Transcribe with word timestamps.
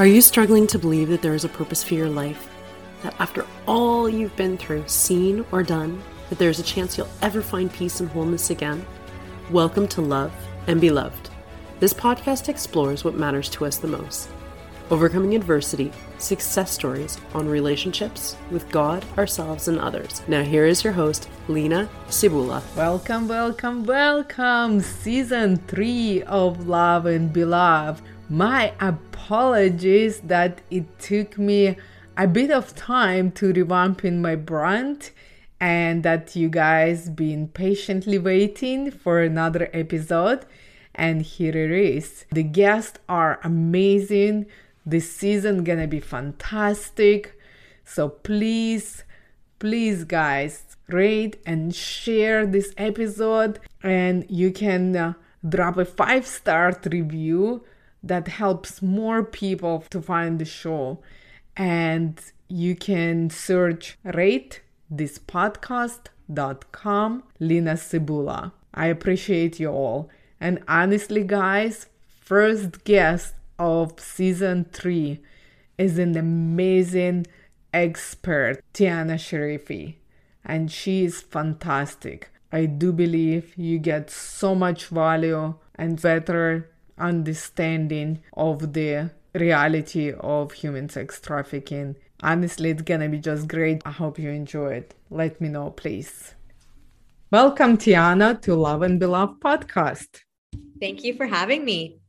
Are 0.00 0.06
you 0.06 0.22
struggling 0.22 0.66
to 0.68 0.78
believe 0.78 1.10
that 1.10 1.20
there 1.20 1.34
is 1.34 1.44
a 1.44 1.48
purpose 1.50 1.84
for 1.84 1.92
your 1.92 2.08
life? 2.08 2.48
That 3.02 3.14
after 3.20 3.44
all 3.66 4.08
you've 4.08 4.34
been 4.34 4.56
through, 4.56 4.84
seen, 4.88 5.44
or 5.52 5.62
done, 5.62 6.02
that 6.30 6.38
there 6.38 6.48
is 6.48 6.58
a 6.58 6.62
chance 6.62 6.96
you'll 6.96 7.06
ever 7.20 7.42
find 7.42 7.70
peace 7.70 8.00
and 8.00 8.08
wholeness 8.08 8.48
again? 8.48 8.86
Welcome 9.50 9.86
to 9.88 10.00
Love 10.00 10.32
and 10.68 10.80
Be 10.80 10.88
Loved. 10.88 11.28
This 11.80 11.92
podcast 11.92 12.48
explores 12.48 13.04
what 13.04 13.16
matters 13.16 13.50
to 13.50 13.66
us 13.66 13.76
the 13.76 13.88
most 13.88 14.30
overcoming 14.88 15.34
adversity, 15.34 15.92
success 16.16 16.72
stories 16.72 17.18
on 17.34 17.46
relationships 17.46 18.38
with 18.50 18.70
God, 18.70 19.04
ourselves, 19.18 19.68
and 19.68 19.78
others. 19.78 20.22
Now, 20.26 20.42
here 20.42 20.64
is 20.64 20.82
your 20.82 20.94
host, 20.94 21.28
Lena 21.46 21.90
Cibula. 22.08 22.62
Welcome, 22.74 23.28
welcome, 23.28 23.84
welcome. 23.84 24.80
Season 24.80 25.58
3 25.58 26.22
of 26.22 26.66
Love 26.66 27.04
and 27.04 27.30
Be 27.30 27.44
Loved. 27.44 28.02
My 28.32 28.72
apologies 28.78 30.20
that 30.20 30.60
it 30.70 31.00
took 31.00 31.36
me 31.36 31.76
a 32.16 32.28
bit 32.28 32.52
of 32.52 32.76
time 32.76 33.32
to 33.32 33.52
revamp 33.52 34.04
in 34.04 34.22
my 34.22 34.36
brand 34.36 35.10
and 35.58 36.04
that 36.04 36.36
you 36.36 36.48
guys 36.48 37.08
been 37.08 37.48
patiently 37.48 38.20
waiting 38.20 38.92
for 38.92 39.20
another 39.20 39.68
episode. 39.72 40.46
And 40.94 41.22
here 41.22 41.56
it 41.56 41.72
is. 41.72 42.24
The 42.30 42.44
guests 42.44 43.00
are 43.08 43.40
amazing. 43.42 44.46
This 44.86 45.10
season 45.10 45.64
gonna 45.64 45.88
be 45.88 45.98
fantastic. 45.98 47.36
So 47.84 48.08
please, 48.08 49.02
please, 49.58 50.04
guys, 50.04 50.76
rate 50.86 51.38
and 51.44 51.74
share 51.74 52.46
this 52.46 52.72
episode, 52.76 53.58
and 53.82 54.24
you 54.28 54.52
can 54.52 54.94
uh, 54.94 55.14
drop 55.48 55.78
a 55.78 55.84
five 55.84 56.28
star 56.28 56.78
review 56.84 57.64
that 58.02 58.28
helps 58.28 58.82
more 58.82 59.22
people 59.22 59.84
to 59.90 60.00
find 60.00 60.38
the 60.38 60.44
show. 60.44 61.00
And 61.56 62.20
you 62.48 62.74
can 62.74 63.30
search 63.30 63.98
rate 64.04 64.62
this 64.90 65.18
podcast.com 65.18 67.22
Lena 67.38 67.74
Cibula. 67.74 68.52
I 68.72 68.86
appreciate 68.86 69.60
you 69.60 69.68
all. 69.68 70.08
And 70.40 70.62
honestly, 70.66 71.24
guys, 71.24 71.86
first 72.20 72.84
guest 72.84 73.34
of 73.58 74.00
season 74.00 74.64
three 74.72 75.20
is 75.76 75.98
an 75.98 76.16
amazing 76.16 77.26
expert, 77.72 78.62
Tiana 78.72 79.14
Sharifi, 79.14 79.96
and 80.44 80.70
she 80.70 81.04
is 81.04 81.20
fantastic. 81.20 82.30
I 82.52 82.66
do 82.66 82.92
believe 82.92 83.56
you 83.56 83.78
get 83.78 84.10
so 84.10 84.54
much 84.54 84.86
value 84.86 85.54
and 85.76 86.00
better 86.00 86.69
understanding 87.00 88.22
of 88.34 88.72
the 88.72 89.10
reality 89.34 90.12
of 90.12 90.52
human 90.52 90.88
sex 90.88 91.20
trafficking. 91.20 91.96
Honestly, 92.22 92.70
it's 92.70 92.82
gonna 92.82 93.08
be 93.08 93.18
just 93.18 93.48
great. 93.48 93.82
I 93.84 93.90
hope 93.90 94.18
you 94.18 94.30
enjoy 94.30 94.74
it. 94.74 94.94
Let 95.10 95.40
me 95.40 95.48
know, 95.48 95.70
please. 95.70 96.34
Welcome, 97.30 97.78
Tiana, 97.78 98.40
to 98.42 98.54
Love 98.54 98.82
and 98.82 98.98
Be 98.98 99.06
Loved 99.06 99.40
podcast. 99.40 100.08
Thank 100.80 101.04
you 101.04 101.14
for 101.14 101.26
having 101.26 101.64
me. 101.64 102.00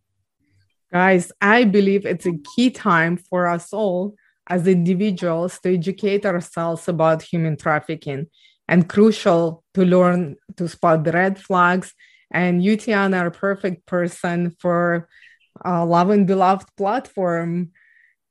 Guys, 0.91 1.31
I 1.39 1.63
believe 1.63 2.05
it's 2.05 2.25
a 2.25 2.37
key 2.55 2.69
time 2.69 3.17
for 3.17 3.47
us 3.47 3.71
all 3.71 4.15
as 4.47 4.67
individuals 4.67 5.59
to 5.59 5.73
educate 5.73 6.25
ourselves 6.25 6.87
about 6.89 7.21
human 7.21 7.55
trafficking 7.55 8.27
and 8.67 8.89
crucial 8.89 9.63
to 9.73 9.85
learn 9.85 10.35
to 10.57 10.67
spot 10.67 11.03
the 11.03 11.11
red 11.11 11.39
flags. 11.39 11.93
And 12.31 12.61
UTN 12.61 13.19
are 13.19 13.27
a 13.27 13.31
perfect 13.31 13.85
person 13.85 14.55
for 14.59 15.07
a 15.63 15.85
Love 15.85 16.09
and 16.09 16.25
Be 16.25 16.33
Loved 16.33 16.69
platform 16.77 17.71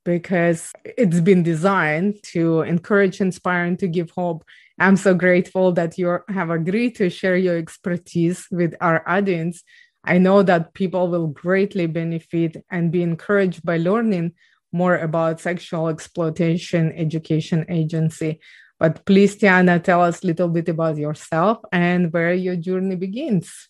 because 0.04 0.72
it's 0.84 1.20
been 1.20 1.42
designed 1.42 2.22
to 2.22 2.62
encourage, 2.62 3.20
inspire, 3.20 3.64
and 3.64 3.78
to 3.78 3.88
give 3.88 4.10
hope. 4.10 4.44
I'm 4.78 4.96
so 4.96 5.14
grateful 5.14 5.72
that 5.72 5.98
you 5.98 6.20
have 6.28 6.50
agreed 6.50 6.96
to 6.96 7.10
share 7.10 7.36
your 7.36 7.58
expertise 7.58 8.46
with 8.50 8.74
our 8.80 9.06
audience 9.06 9.62
I 10.04 10.18
know 10.18 10.42
that 10.42 10.74
people 10.74 11.08
will 11.08 11.28
greatly 11.28 11.86
benefit 11.86 12.64
and 12.70 12.90
be 12.90 13.02
encouraged 13.02 13.64
by 13.64 13.76
learning 13.76 14.32
more 14.72 14.96
about 14.96 15.40
sexual 15.40 15.88
exploitation 15.88 16.92
education 16.92 17.66
agency. 17.68 18.40
But 18.78 19.04
please, 19.04 19.36
Tiana, 19.36 19.82
tell 19.82 20.02
us 20.02 20.22
a 20.22 20.26
little 20.26 20.48
bit 20.48 20.68
about 20.68 20.96
yourself 20.96 21.58
and 21.70 22.12
where 22.12 22.32
your 22.32 22.56
journey 22.56 22.96
begins. 22.96 23.68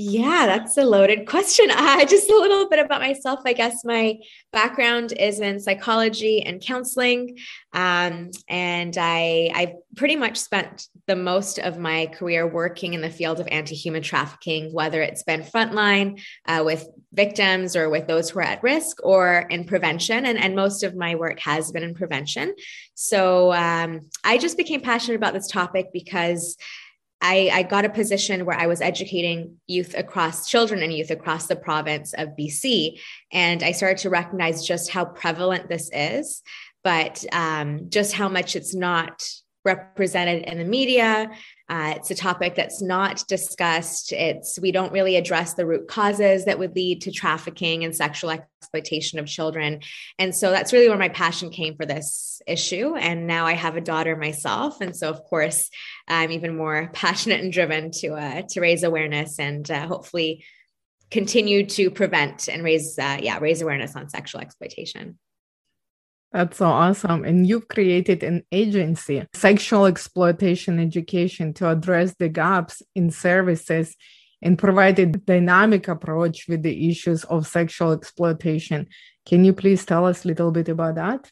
Yeah, 0.00 0.46
that's 0.46 0.76
a 0.76 0.84
loaded 0.84 1.26
question. 1.26 1.66
Uh, 1.78 2.04
just 2.04 2.28
a 2.28 2.36
little 2.36 2.68
bit 2.68 2.80
about 2.80 3.00
myself. 3.00 3.40
I 3.46 3.52
guess 3.52 3.84
my 3.84 4.18
background 4.52 5.12
is 5.12 5.40
in 5.40 5.58
psychology 5.58 6.42
and 6.42 6.60
counseling, 6.60 7.38
um, 7.72 8.30
and 8.48 8.96
I 8.98 9.50
I 9.54 9.74
pretty 9.96 10.16
much 10.16 10.36
spent 10.36 10.88
the 11.06 11.16
most 11.16 11.58
of 11.58 11.78
my 11.78 12.06
career 12.06 12.46
working 12.46 12.94
in 12.94 13.00
the 13.00 13.10
field 13.10 13.40
of 13.40 13.48
anti-human 13.48 14.02
trafficking, 14.02 14.72
whether 14.72 15.00
it's 15.00 15.22
been 15.22 15.42
frontline 15.42 16.20
uh, 16.46 16.62
with 16.64 16.86
victims 17.12 17.74
or 17.74 17.88
with 17.88 18.06
those 18.06 18.28
who 18.28 18.40
are 18.40 18.42
at 18.42 18.62
risk, 18.62 18.98
or 19.02 19.46
in 19.50 19.64
prevention. 19.64 20.26
And 20.26 20.38
and 20.38 20.54
most 20.54 20.82
of 20.82 20.94
my 20.94 21.14
work 21.14 21.40
has 21.40 21.72
been 21.72 21.82
in 21.82 21.94
prevention. 21.94 22.54
So 22.94 23.52
um, 23.52 24.10
I 24.24 24.36
just 24.36 24.58
became 24.58 24.82
passionate 24.82 25.16
about 25.16 25.32
this 25.32 25.48
topic 25.48 25.86
because 25.92 26.56
I, 27.20 27.50
I, 27.52 27.62
got 27.64 27.84
a 27.84 27.90
position 27.90 28.44
where 28.46 28.56
I 28.56 28.66
was 28.66 28.80
educating 28.80 29.56
youth 29.66 29.94
across 29.96 30.48
children 30.48 30.82
and 30.82 30.92
youth 30.92 31.10
across 31.10 31.46
the 31.46 31.56
province 31.56 32.14
of 32.14 32.36
BC. 32.38 33.00
And 33.32 33.62
I 33.62 33.72
started 33.72 33.98
to 33.98 34.10
recognize 34.10 34.66
just 34.66 34.90
how 34.90 35.04
prevalent 35.04 35.68
this 35.68 35.90
is, 35.92 36.42
but 36.84 37.24
um, 37.32 37.90
just 37.90 38.12
how 38.14 38.28
much 38.28 38.54
it's 38.54 38.74
not 38.74 39.28
represented 39.64 40.44
in 40.44 40.58
the 40.58 40.64
media. 40.64 41.28
Uh, 41.68 41.92
it's 41.96 42.10
a 42.10 42.14
topic 42.14 42.54
that's 42.54 42.80
not 42.80 43.26
discussed. 43.28 44.12
It's 44.12 44.58
we 44.58 44.72
don't 44.72 44.92
really 44.92 45.16
address 45.16 45.54
the 45.54 45.66
root 45.66 45.86
causes 45.86 46.46
that 46.46 46.58
would 46.58 46.74
lead 46.74 47.02
to 47.02 47.12
trafficking 47.12 47.84
and 47.84 47.94
sexual 47.94 48.30
exploitation 48.30 49.18
of 49.18 49.26
children. 49.26 49.80
And 50.18 50.34
so 50.34 50.50
that's 50.50 50.72
really 50.72 50.88
where 50.88 50.96
my 50.96 51.10
passion 51.10 51.50
came 51.50 51.76
for 51.76 51.84
this 51.84 52.40
issue. 52.46 52.96
And 52.96 53.26
now 53.26 53.44
I 53.46 53.52
have 53.52 53.76
a 53.76 53.82
daughter 53.82 54.16
myself, 54.16 54.80
and 54.80 54.96
so 54.96 55.10
of 55.10 55.22
course 55.24 55.68
I'm 56.06 56.32
even 56.32 56.56
more 56.56 56.90
passionate 56.94 57.40
and 57.40 57.52
driven 57.52 57.90
to 58.00 58.14
uh, 58.14 58.42
to 58.50 58.60
raise 58.60 58.82
awareness 58.82 59.38
and 59.38 59.70
uh, 59.70 59.86
hopefully 59.86 60.44
continue 61.10 61.64
to 61.64 61.90
prevent 61.90 62.48
and 62.48 62.62
raise 62.62 62.98
uh, 62.98 63.18
yeah 63.20 63.38
raise 63.40 63.60
awareness 63.60 63.94
on 63.94 64.08
sexual 64.08 64.40
exploitation. 64.40 65.18
That's 66.32 66.58
so 66.58 66.66
awesome. 66.66 67.24
And 67.24 67.46
you've 67.46 67.68
created 67.68 68.22
an 68.22 68.44
agency, 68.52 69.26
Sexual 69.32 69.86
Exploitation 69.86 70.78
Education, 70.78 71.54
to 71.54 71.70
address 71.70 72.14
the 72.18 72.28
gaps 72.28 72.82
in 72.94 73.10
services 73.10 73.96
and 74.42 74.58
provide 74.58 74.98
a 74.98 75.06
dynamic 75.06 75.88
approach 75.88 76.46
with 76.46 76.62
the 76.62 76.90
issues 76.90 77.24
of 77.24 77.46
sexual 77.46 77.92
exploitation. 77.92 78.86
Can 79.26 79.44
you 79.44 79.52
please 79.52 79.84
tell 79.84 80.04
us 80.04 80.24
a 80.24 80.28
little 80.28 80.50
bit 80.50 80.68
about 80.68 80.96
that? 80.96 81.30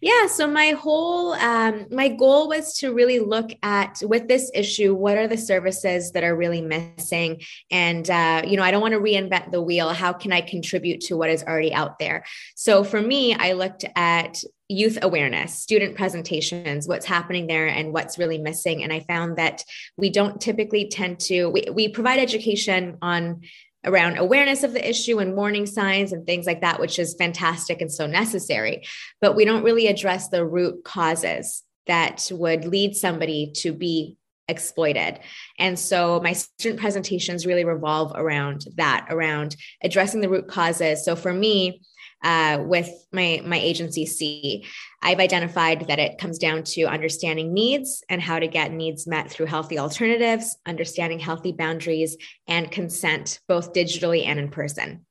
Yeah. 0.00 0.26
So 0.26 0.46
my 0.46 0.70
whole 0.70 1.34
um, 1.34 1.86
my 1.90 2.08
goal 2.08 2.48
was 2.48 2.78
to 2.78 2.92
really 2.92 3.18
look 3.18 3.50
at 3.62 4.00
with 4.02 4.28
this 4.28 4.50
issue, 4.54 4.94
what 4.94 5.18
are 5.18 5.28
the 5.28 5.36
services 5.36 6.12
that 6.12 6.24
are 6.24 6.34
really 6.34 6.62
missing, 6.62 7.42
and 7.70 8.08
uh, 8.08 8.42
you 8.46 8.56
know, 8.56 8.62
I 8.62 8.70
don't 8.70 8.80
want 8.80 8.94
to 8.94 9.00
reinvent 9.00 9.50
the 9.50 9.62
wheel. 9.62 9.90
How 9.90 10.12
can 10.12 10.32
I 10.32 10.40
contribute 10.40 11.00
to 11.02 11.16
what 11.16 11.30
is 11.30 11.42
already 11.42 11.72
out 11.72 11.98
there? 11.98 12.24
So 12.54 12.84
for 12.84 13.00
me, 13.00 13.34
I 13.34 13.52
looked 13.52 13.84
at 13.96 14.42
youth 14.70 14.98
awareness, 15.02 15.52
student 15.52 15.96
presentations, 15.96 16.86
what's 16.86 17.04
happening 17.04 17.48
there 17.48 17.66
and 17.66 17.92
what's 17.92 18.18
really 18.18 18.38
missing. 18.38 18.84
And 18.84 18.92
I 18.92 19.00
found 19.00 19.36
that 19.36 19.64
we 19.96 20.10
don't 20.10 20.40
typically 20.40 20.88
tend 20.88 21.18
to, 21.20 21.48
we, 21.48 21.64
we 21.72 21.88
provide 21.88 22.20
education 22.20 22.96
on 23.02 23.40
around 23.84 24.18
awareness 24.18 24.62
of 24.62 24.72
the 24.72 24.88
issue 24.88 25.18
and 25.18 25.34
warning 25.34 25.66
signs 25.66 26.12
and 26.12 26.26
things 26.26 26.46
like 26.46 26.60
that, 26.60 26.80
which 26.80 26.98
is 26.98 27.14
fantastic 27.14 27.80
and 27.80 27.92
so 27.92 28.06
necessary. 28.06 28.82
But 29.20 29.36
we 29.36 29.44
don't 29.44 29.64
really 29.64 29.86
address 29.86 30.28
the 30.28 30.44
root 30.44 30.84
causes 30.84 31.62
that 31.86 32.28
would 32.32 32.64
lead 32.64 32.94
somebody 32.94 33.52
to 33.56 33.72
be 33.72 34.16
exploited. 34.48 35.20
And 35.58 35.78
so 35.78 36.20
my 36.20 36.32
student 36.32 36.80
presentations 36.80 37.46
really 37.46 37.64
revolve 37.64 38.12
around 38.14 38.66
that, 38.76 39.06
around 39.08 39.56
addressing 39.82 40.20
the 40.20 40.28
root 40.28 40.48
causes. 40.48 41.04
So 41.04 41.16
for 41.16 41.32
me, 41.32 41.82
uh, 42.22 42.58
with 42.60 42.90
my 43.12 43.42
my 43.44 43.58
agency 43.58 44.06
SEE, 44.06 44.66
I've 45.02 45.20
identified 45.20 45.88
that 45.88 45.98
it 45.98 46.18
comes 46.18 46.38
down 46.38 46.64
to 46.64 46.84
understanding 46.84 47.52
needs 47.52 48.04
and 48.08 48.20
how 48.20 48.38
to 48.38 48.46
get 48.46 48.72
needs 48.72 49.06
met 49.06 49.30
through 49.30 49.46
healthy 49.46 49.78
alternatives, 49.78 50.56
understanding 50.66 51.18
healthy 51.18 51.52
boundaries, 51.52 52.16
and 52.46 52.70
consent, 52.70 53.40
both 53.48 53.72
digitally 53.72 54.26
and 54.26 54.38
in 54.38 54.50
person. 54.50 55.06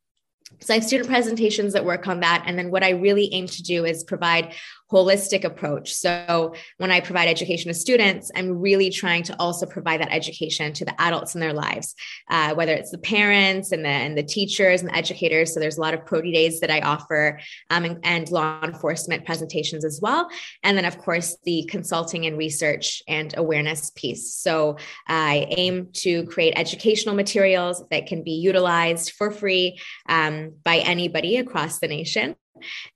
So 0.61 0.73
I 0.73 0.77
have 0.77 0.83
student 0.83 1.09
presentations 1.09 1.73
that 1.73 1.85
work 1.85 2.07
on 2.07 2.21
that. 2.21 2.43
And 2.45 2.57
then 2.57 2.71
what 2.71 2.83
I 2.83 2.89
really 2.89 3.29
aim 3.33 3.47
to 3.47 3.63
do 3.63 3.85
is 3.85 4.03
provide 4.03 4.53
holistic 4.91 5.43
approach. 5.43 5.93
So 5.93 6.53
when 6.77 6.91
I 6.91 6.99
provide 6.99 7.27
education 7.27 7.67
to 7.69 7.73
students, 7.73 8.31
I'm 8.35 8.59
really 8.59 8.89
trying 8.89 9.23
to 9.23 9.35
also 9.39 9.65
provide 9.65 10.01
that 10.01 10.11
education 10.11 10.73
to 10.73 10.85
the 10.85 10.99
adults 10.99 11.35
in 11.35 11.41
their 11.41 11.53
lives, 11.53 11.95
uh, 12.29 12.55
whether 12.55 12.73
it's 12.73 12.91
the 12.91 12.97
parents 12.97 13.71
and 13.71 13.85
the, 13.85 13.89
and 13.89 14.17
the 14.17 14.23
teachers 14.23 14.81
and 14.81 14.89
the 14.89 14.95
educators. 14.95 15.53
So 15.53 15.59
there's 15.59 15.77
a 15.77 15.81
lot 15.81 15.93
of 15.93 16.05
Pro-D 16.05 16.31
days 16.31 16.59
that 16.61 16.71
I 16.71 16.79
offer 16.81 17.39
um, 17.69 17.85
and, 17.85 17.99
and 18.03 18.31
law 18.31 18.59
enforcement 18.63 19.25
presentations 19.25 19.85
as 19.85 19.99
well. 20.01 20.29
And 20.63 20.75
then, 20.75 20.85
of 20.85 20.97
course, 20.97 21.37
the 21.43 21.65
consulting 21.69 22.25
and 22.25 22.37
research 22.37 23.03
and 23.07 23.33
awareness 23.37 23.91
piece. 23.91 24.33
So 24.33 24.77
I 25.07 25.45
aim 25.51 25.89
to 25.93 26.25
create 26.25 26.53
educational 26.55 27.15
materials 27.15 27.83
that 27.91 28.07
can 28.07 28.23
be 28.23 28.31
utilized 28.31 29.11
for 29.11 29.29
free 29.29 29.79
um, 30.07 30.55
by 30.63 30.77
anybody 30.77 31.37
across 31.37 31.79
the 31.79 31.87
nation 31.87 32.35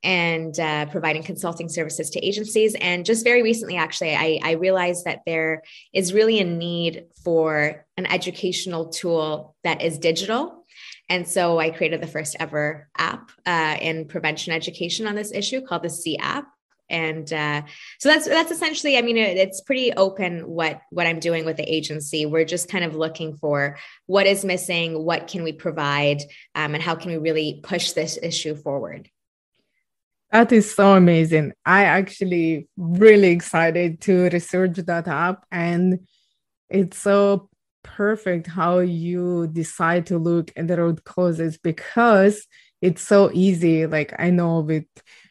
and 0.03 0.59
uh, 0.59 0.85
providing 0.87 1.23
consulting 1.23 1.69
services 1.69 2.09
to 2.11 2.25
agencies. 2.25 2.75
And 2.75 3.05
just 3.05 3.23
very 3.23 3.43
recently, 3.43 3.77
actually, 3.77 4.15
I, 4.15 4.39
I, 4.43 4.51
realized 4.53 5.05
that 5.05 5.21
there 5.25 5.63
is 5.93 6.13
really 6.13 6.39
a 6.39 6.45
need 6.45 7.05
for 7.23 7.85
an 7.97 8.05
educational 8.05 8.89
tool 8.89 9.55
that 9.63 9.81
is 9.81 9.97
digital. 9.97 10.65
And 11.09 11.27
so 11.27 11.59
I 11.59 11.69
created 11.69 12.01
the 12.01 12.07
first 12.07 12.35
ever 12.39 12.87
app 12.97 13.31
uh, 13.45 13.77
in 13.79 14.07
prevention 14.07 14.53
education 14.53 15.07
on 15.07 15.15
this 15.15 15.31
issue 15.31 15.61
called 15.61 15.83
the 15.83 15.89
SEE 15.89 16.17
app 16.17 16.47
and 16.89 17.31
uh, 17.33 17.61
so 17.99 18.09
that's 18.09 18.27
that's 18.27 18.51
essentially 18.51 18.97
i 18.97 19.01
mean 19.01 19.17
it's 19.17 19.61
pretty 19.61 19.91
open 19.93 20.47
what 20.47 20.81
what 20.91 21.07
i'm 21.07 21.19
doing 21.19 21.45
with 21.45 21.57
the 21.57 21.73
agency 21.73 22.25
we're 22.25 22.45
just 22.45 22.69
kind 22.69 22.83
of 22.83 22.95
looking 22.95 23.35
for 23.35 23.77
what 24.05 24.27
is 24.27 24.45
missing 24.45 25.03
what 25.03 25.27
can 25.27 25.43
we 25.43 25.51
provide 25.51 26.21
um, 26.55 26.73
and 26.73 26.83
how 26.83 26.95
can 26.95 27.11
we 27.11 27.17
really 27.17 27.59
push 27.63 27.91
this 27.91 28.17
issue 28.21 28.55
forward 28.55 29.09
that 30.33 30.51
is 30.51 30.73
so 30.73 30.95
amazing. 30.95 31.53
I 31.63 31.85
actually 31.85 32.67
really 32.75 33.29
excited 33.29 34.01
to 34.01 34.29
research 34.29 34.77
that 34.77 35.07
up 35.07 35.45
and 35.51 35.99
it's 36.69 36.97
so 36.97 37.49
perfect 37.83 38.47
how 38.47 38.79
you 38.79 39.47
decide 39.47 40.07
to 40.07 40.17
look 40.17 40.51
at 40.55 40.67
the 40.67 40.77
root 40.77 41.03
causes 41.03 41.59
because 41.59 42.47
it's 42.81 43.03
so 43.03 43.29
easy. 43.31 43.85
Like 43.85 44.13
i 44.17 44.31
know 44.31 44.61
with 44.61 44.85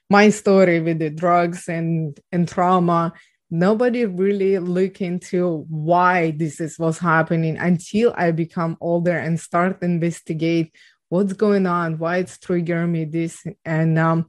my 0.09 0.31
story 0.31 0.81
with 0.81 1.01
the 1.01 1.11
drugs 1.11 1.69
and 1.69 2.19
and 2.31 2.47
trauma 2.47 3.13
nobody 3.51 4.05
really 4.07 4.59
look 4.59 5.01
into 5.01 5.67
why 5.69 6.31
this 6.31 6.61
is 6.61 6.79
what's 6.79 6.99
happening 6.99 7.57
until 7.59 8.13
i 8.17 8.31
become 8.31 8.77
older 8.81 9.17
and 9.17 9.39
start 9.41 9.83
investigate 9.83 10.75
what's 11.09 11.33
going 11.33 11.67
on 11.67 11.99
why 11.99 12.19
it's 12.19 12.37
triggering 12.39 12.91
me 12.91 13.05
this 13.05 13.43
and 13.65 13.99
um 13.99 14.27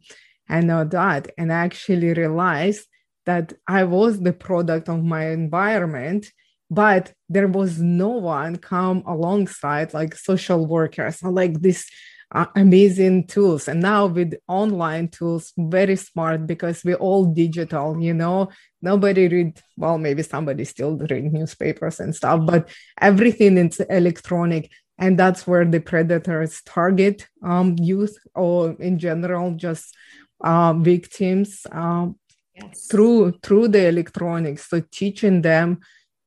and 0.50 0.69
uh, 0.72 0.84
that. 0.86 1.31
And 1.38 1.51
I 1.51 1.63
actually 1.63 2.13
realized 2.13 2.88
that 3.25 3.54
i 3.68 3.84
was 3.84 4.19
the 4.19 4.34
product 4.34 4.90
of 4.90 5.04
my 5.04 5.30
environment 5.30 6.31
but 6.69 7.13
there 7.30 7.48
was 7.48 7.80
no 7.80 8.10
one 8.10 8.56
come 8.56 9.04
alongside 9.06 9.94
like 9.94 10.16
social 10.16 10.66
workers 10.66 11.22
like 11.22 11.62
this 11.62 11.88
uh, 12.31 12.48
amazing 12.56 13.28
tools. 13.28 13.68
And 13.68 13.80
now 13.80 14.07
with 14.07 14.34
online 14.48 15.10
tools 15.10 15.54
very 15.56 15.95
smart 15.95 16.48
because 16.48 16.84
we're 16.84 16.95
all 16.95 17.25
digital 17.25 18.01
you 18.01 18.13
know? 18.16 18.50
Nobody 18.81 19.28
read 19.28 19.62
well 19.78 20.00
maybe 20.00 20.24
somebody 20.24 20.66
still 20.66 20.98
read 20.98 21.31
newspapers 21.31 22.00
and 22.00 22.16
stuff 22.16 22.42
but 22.45 22.69
everything 23.00 23.57
is 23.57 23.80
electronic. 23.81 24.72
And 24.98 25.19
that's 25.19 25.45
where 25.45 25.66
the 25.66 25.80
predators 25.80 26.62
target 26.66 27.28
um, 27.44 27.75
youth 27.80 28.18
or 28.34 28.72
in 28.80 28.98
general 28.98 29.51
just 29.51 29.95
uh, 30.44 30.74
victims 30.74 31.66
um, 31.72 32.16
yes. 32.56 32.88
through 32.88 33.31
through 33.44 33.68
the 33.68 33.88
electronics 33.88 34.69
so 34.69 34.81
teaching 34.92 35.42
them 35.42 35.80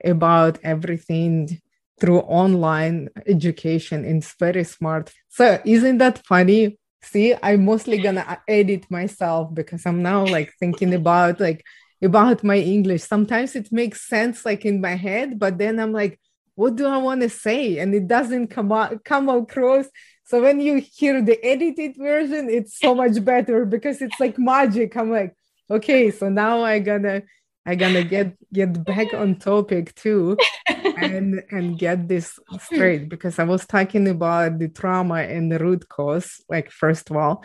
about 0.04 0.58
everything 0.62 1.60
through 2.00 2.20
online 2.20 3.08
education. 3.26 4.04
It's 4.04 4.34
very 4.38 4.64
smart. 4.64 5.12
So 5.28 5.60
isn't 5.64 5.98
that 5.98 6.24
funny? 6.26 6.78
See, 7.02 7.34
I'm 7.42 7.64
mostly 7.64 7.98
gonna 7.98 8.40
edit 8.48 8.90
myself 8.90 9.54
because 9.54 9.86
I'm 9.86 10.02
now 10.02 10.26
like 10.26 10.52
thinking 10.58 10.94
about 10.94 11.40
like 11.40 11.64
about 12.02 12.44
my 12.44 12.56
English. 12.56 13.02
Sometimes 13.02 13.56
it 13.56 13.72
makes 13.72 14.08
sense 14.08 14.44
like 14.44 14.64
in 14.64 14.80
my 14.80 14.96
head, 14.96 15.38
but 15.38 15.58
then 15.58 15.78
I'm 15.78 15.92
like, 15.92 16.18
what 16.56 16.74
do 16.74 16.86
I 16.86 16.96
want 16.96 17.20
to 17.20 17.28
say? 17.28 17.78
And 17.78 17.94
it 17.94 18.08
doesn't 18.08 18.48
come 18.48 18.72
out 18.72 19.04
come 19.04 19.28
across. 19.28 19.86
So 20.24 20.42
when 20.42 20.58
you 20.58 20.80
hear 20.80 21.22
the 21.22 21.38
edited 21.44 21.96
version, 21.96 22.50
it's 22.50 22.80
so 22.80 22.94
much 22.94 23.24
better 23.24 23.64
because 23.64 24.02
it's 24.02 24.18
like 24.18 24.38
magic. 24.38 24.96
I'm 24.96 25.12
like, 25.12 25.36
okay, 25.70 26.10
so 26.10 26.28
now 26.28 26.62
I 26.62 26.80
gonna 26.80 27.22
I'm 27.64 27.78
gonna 27.78 28.02
get 28.02 28.36
get 28.52 28.84
back 28.84 29.12
on 29.14 29.36
topic 29.36 29.94
too, 29.94 30.36
and 30.66 31.42
and 31.50 31.78
get 31.78 32.08
this 32.08 32.38
straight 32.60 33.08
because 33.08 33.38
I 33.38 33.44
was 33.44 33.66
talking 33.66 34.08
about 34.08 34.58
the 34.58 34.68
trauma 34.68 35.22
and 35.22 35.52
the 35.52 35.58
root 35.58 35.88
cause, 35.88 36.42
like 36.48 36.70
first 36.70 37.10
of 37.10 37.16
all. 37.16 37.44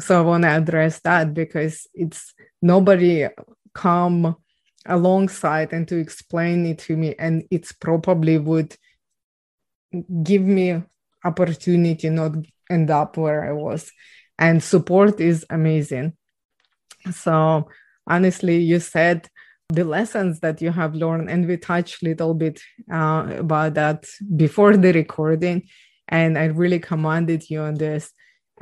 So 0.00 0.18
I 0.18 0.22
want 0.22 0.42
to 0.44 0.50
address 0.50 1.00
that 1.00 1.32
because 1.32 1.86
it's 1.94 2.34
nobody 2.60 3.26
come 3.72 4.36
alongside 4.88 5.72
and 5.72 5.86
to 5.88 5.96
explain 5.96 6.66
it 6.66 6.78
to 6.80 6.96
me, 6.96 7.14
and 7.18 7.44
it's 7.50 7.72
probably 7.72 8.38
would 8.38 8.76
give 10.22 10.42
me 10.42 10.82
opportunity 11.24 12.10
not 12.10 12.32
end 12.70 12.90
up 12.90 13.16
where 13.16 13.48
I 13.48 13.52
was. 13.52 13.90
And 14.38 14.62
support 14.62 15.20
is 15.20 15.44
amazing. 15.50 16.14
So 17.12 17.68
honestly, 18.06 18.58
you 18.58 18.80
said 18.80 19.28
the 19.70 19.84
lessons 19.84 20.40
that 20.40 20.62
you 20.62 20.70
have 20.70 20.94
learned 20.94 21.28
and 21.28 21.46
we 21.46 21.56
touched 21.56 22.02
a 22.02 22.06
little 22.06 22.32
bit 22.34 22.60
uh, 22.90 23.26
about 23.38 23.74
that 23.74 24.06
before 24.36 24.78
the 24.78 24.92
recording 24.94 25.68
and 26.08 26.38
i 26.38 26.46
really 26.46 26.78
commanded 26.78 27.50
you 27.50 27.60
on 27.60 27.74
this 27.74 28.10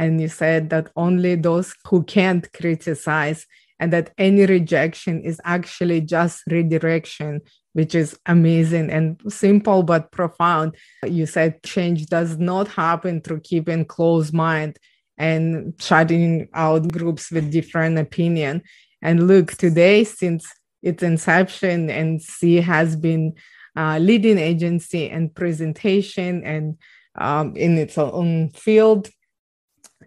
and 0.01 0.21
you 0.21 0.27
said 0.27 0.69
that 0.71 0.91
only 0.97 1.37
those 1.37 1.73
who 1.87 2.03
can't 2.03 2.53
criticize 2.53 3.47
and 3.79 3.93
that 3.93 4.13
any 4.19 4.47
rejection 4.47 5.21
is 5.23 5.41
actually 5.45 6.01
just 6.01 6.43
redirection 6.51 7.41
which 7.77 7.95
is 7.95 8.19
amazing 8.25 8.89
and 8.89 9.21
simple 9.29 9.83
but 9.83 10.11
profound. 10.11 10.75
You 11.07 11.27
said 11.27 11.63
change 11.63 12.07
does 12.07 12.39
not 12.39 12.69
happen 12.69 13.21
through 13.21 13.41
keeping 13.41 13.85
closed 13.85 14.33
mind 14.33 14.79
and 15.19 15.75
shutting 15.79 16.49
out 16.55 16.91
groups 16.91 17.31
with 17.31 17.53
different 17.53 17.99
opinion. 17.99 18.63
And 19.03 19.27
look 19.27 19.53
today 19.53 20.05
since 20.05 20.51
its 20.83 21.03
inception, 21.03 21.91
and 21.91 22.23
SEE 22.23 22.63
has 22.63 22.97
been 22.97 23.35
uh, 23.77 23.99
leading 23.99 24.39
agency 24.39 25.11
and 25.11 25.35
presentation 25.35 26.45
and 26.45 26.79
um, 27.19 27.55
in 27.57 27.77
its 27.77 27.99
own 27.99 28.53
field 28.53 29.11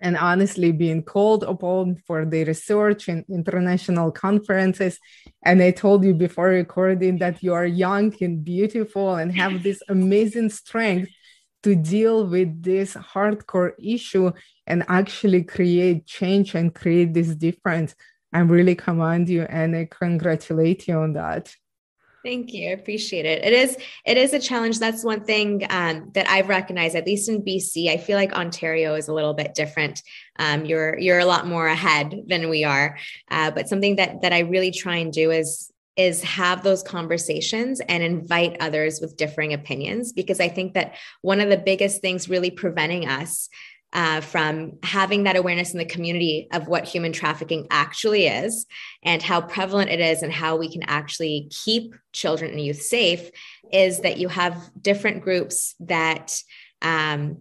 and 0.02 0.18
honestly 0.18 0.72
being 0.72 1.04
called 1.04 1.44
upon 1.44 1.96
for 2.08 2.26
the 2.26 2.44
research 2.44 3.08
and 3.08 3.26
international 3.30 4.12
conferences 4.12 5.00
and 5.44 5.62
i 5.62 5.72
told 5.72 6.04
you 6.04 6.14
before 6.14 6.50
recording 6.50 7.18
that 7.18 7.42
you 7.44 7.54
are 7.54 7.66
young 7.66 8.14
and 8.22 8.44
beautiful 8.44 9.16
and 9.16 9.36
have 9.36 9.64
this 9.64 9.82
amazing 9.90 10.50
strength 10.50 11.12
to 11.62 11.76
deal 11.76 12.26
with 12.26 12.64
this 12.64 12.94
hardcore 12.96 13.74
issue 13.78 14.32
and 14.66 14.84
actually 14.88 15.44
create 15.44 16.06
change 16.06 16.56
and 16.56 16.74
create 16.74 17.14
this 17.14 17.36
difference 17.36 17.96
I 18.32 18.40
really 18.40 18.76
commend 18.76 19.28
you 19.30 19.44
and 19.44 19.76
I 19.76 19.88
congratulate 19.90 20.88
you 20.88 21.00
on 21.00 21.14
that. 21.14 21.54
Thank 22.24 22.54
you. 22.54 22.70
I 22.70 22.72
appreciate 22.72 23.26
it. 23.26 23.46
It 23.46 23.54
is 23.54 23.78
it 24.06 24.18
is 24.18 24.34
a 24.34 24.40
challenge. 24.40 24.80
That's 24.80 25.06
one 25.06 25.24
thing 25.24 25.66
um, 25.70 26.12
that 26.16 26.30
I've 26.30 26.50
recognized, 26.50 26.96
at 26.96 27.06
least 27.06 27.30
in 27.30 27.42
BC. 27.42 27.90
I 27.90 27.98
feel 27.98 28.18
like 28.18 28.34
Ontario 28.34 28.96
is 28.96 29.08
a 29.08 29.14
little 29.14 29.34
bit 29.34 29.56
different. 29.56 30.02
Um, 30.38 30.66
you're 30.66 30.98
you're 31.00 31.20
a 31.20 31.26
lot 31.26 31.48
more 31.48 31.68
ahead 31.68 32.24
than 32.28 32.50
we 32.50 32.66
are. 32.66 32.98
Uh, 33.32 33.52
but 33.52 33.70
something 33.70 33.96
that 33.96 34.22
that 34.22 34.34
I 34.34 34.40
really 34.40 34.72
try 34.72 34.98
and 34.98 35.14
do 35.14 35.32
is 35.32 35.72
is 35.96 36.24
have 36.24 36.64
those 36.64 36.84
conversations 36.84 37.82
and 37.82 38.04
invite 38.04 38.58
others 38.62 39.00
with 39.02 39.18
differing 39.18 39.54
opinions 39.54 40.14
because 40.14 40.40
I 40.40 40.48
think 40.48 40.74
that 40.74 40.96
one 41.22 41.42
of 41.42 41.50
the 41.50 41.58
biggest 41.58 42.02
things 42.02 42.30
really 42.30 42.52
preventing 42.52 43.08
us 43.08 43.50
uh, 43.94 44.22
from 44.22 44.74
having 44.84 45.24
that 45.24 45.36
awareness 45.36 45.74
in 45.74 45.80
the 45.80 45.86
community 45.86 46.48
of 46.52 46.68
what 46.68 46.88
human 46.88 47.12
trafficking 47.12 47.68
actually 47.72 48.28
is 48.28 48.68
and 49.04 49.22
how 49.22 49.42
prevalent 49.42 49.90
it 49.90 50.00
is 50.00 50.22
and 50.22 50.32
how 50.32 50.56
we 50.56 50.72
can 50.72 50.84
actually 50.84 51.50
keep 51.50 51.96
children 52.14 52.52
and 52.52 52.62
youth 52.62 52.82
safe 52.82 53.32
is 53.72 54.02
that 54.02 54.18
you 54.18 54.28
have 54.28 54.70
different 54.80 55.24
groups 55.24 55.76
that 55.80 56.40
um, 56.82 57.38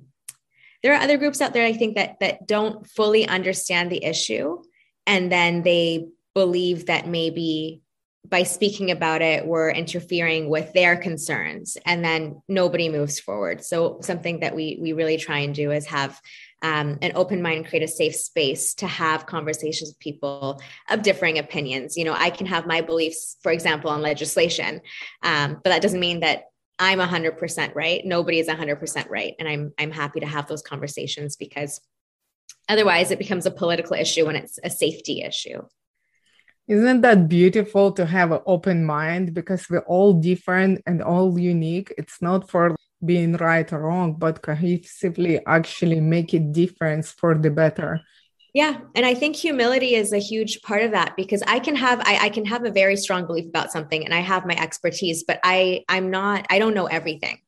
there 0.82 0.94
are 0.94 1.02
other 1.02 1.18
groups 1.18 1.40
out 1.40 1.52
there 1.52 1.66
i 1.66 1.72
think 1.72 1.96
that 1.96 2.18
that 2.20 2.46
don't 2.46 2.88
fully 2.88 3.26
understand 3.26 3.90
the 3.90 4.02
issue 4.02 4.58
and 5.06 5.30
then 5.30 5.62
they 5.62 6.06
believe 6.34 6.86
that 6.86 7.06
maybe 7.06 7.82
by 8.26 8.42
speaking 8.42 8.90
about 8.90 9.22
it, 9.22 9.46
we're 9.46 9.70
interfering 9.70 10.48
with 10.48 10.72
their 10.72 10.96
concerns, 10.96 11.76
and 11.86 12.04
then 12.04 12.42
nobody 12.48 12.88
moves 12.88 13.18
forward. 13.18 13.64
So 13.64 13.98
something 14.02 14.40
that 14.40 14.54
we 14.54 14.78
we 14.80 14.92
really 14.92 15.16
try 15.16 15.38
and 15.38 15.54
do 15.54 15.70
is 15.70 15.86
have 15.86 16.20
um, 16.62 16.98
an 17.02 17.12
open 17.14 17.40
mind 17.40 17.68
create 17.68 17.84
a 17.84 17.88
safe 17.88 18.16
space 18.16 18.74
to 18.74 18.86
have 18.86 19.26
conversations 19.26 19.90
with 19.90 19.98
people 20.00 20.60
of 20.90 21.02
differing 21.02 21.38
opinions. 21.38 21.96
You 21.96 22.04
know 22.04 22.14
i 22.14 22.30
can 22.30 22.46
have 22.46 22.66
my 22.66 22.80
beliefs 22.80 23.36
for 23.42 23.52
example 23.52 23.90
on 23.90 24.02
legislation 24.02 24.80
um, 25.22 25.60
but 25.62 25.70
that 25.70 25.82
doesn't 25.82 26.00
mean 26.00 26.20
that 26.20 26.44
i'm 26.78 26.98
100% 26.98 27.74
right. 27.74 28.04
Nobody 28.04 28.40
is 28.40 28.48
100% 28.48 29.08
right 29.08 29.34
and 29.38 29.48
i'm 29.48 29.72
i'm 29.78 29.92
happy 29.92 30.20
to 30.20 30.26
have 30.26 30.48
those 30.48 30.62
conversations 30.62 31.36
because 31.36 31.80
otherwise 32.68 33.10
it 33.10 33.18
becomes 33.18 33.46
a 33.46 33.50
political 33.50 33.94
issue 33.94 34.26
when 34.26 34.36
it's 34.36 34.58
a 34.64 34.70
safety 34.70 35.22
issue 35.22 35.62
isn't 36.68 37.00
that 37.00 37.28
beautiful 37.28 37.92
to 37.92 38.04
have 38.04 38.30
an 38.30 38.40
open 38.46 38.84
mind 38.84 39.32
because 39.32 39.68
we're 39.70 39.88
all 39.88 40.12
different 40.12 40.82
and 40.86 41.02
all 41.02 41.38
unique? 41.38 41.92
It's 41.96 42.20
not 42.20 42.50
for 42.50 42.76
being 43.04 43.34
right 43.34 43.72
or 43.72 43.80
wrong, 43.80 44.14
but 44.14 44.42
cohesively 44.42 45.40
actually 45.46 46.00
make 46.00 46.34
a 46.34 46.38
difference 46.38 47.10
for 47.10 47.34
the 47.34 47.50
better. 47.50 48.00
Yeah. 48.52 48.80
And 48.94 49.06
I 49.06 49.14
think 49.14 49.36
humility 49.36 49.94
is 49.94 50.12
a 50.12 50.18
huge 50.18 50.60
part 50.62 50.82
of 50.82 50.92
that 50.92 51.16
because 51.16 51.42
I 51.46 51.58
can 51.58 51.76
have 51.76 52.00
I, 52.00 52.26
I 52.26 52.28
can 52.28 52.44
have 52.44 52.64
a 52.64 52.70
very 52.70 52.96
strong 52.96 53.26
belief 53.26 53.46
about 53.46 53.72
something 53.72 54.04
and 54.04 54.12
I 54.12 54.20
have 54.20 54.46
my 54.46 54.54
expertise, 54.54 55.22
but 55.22 55.40
I 55.44 55.84
I'm 55.88 56.10
not, 56.10 56.46
I 56.50 56.58
don't 56.58 56.74
know 56.74 56.86
everything 56.86 57.38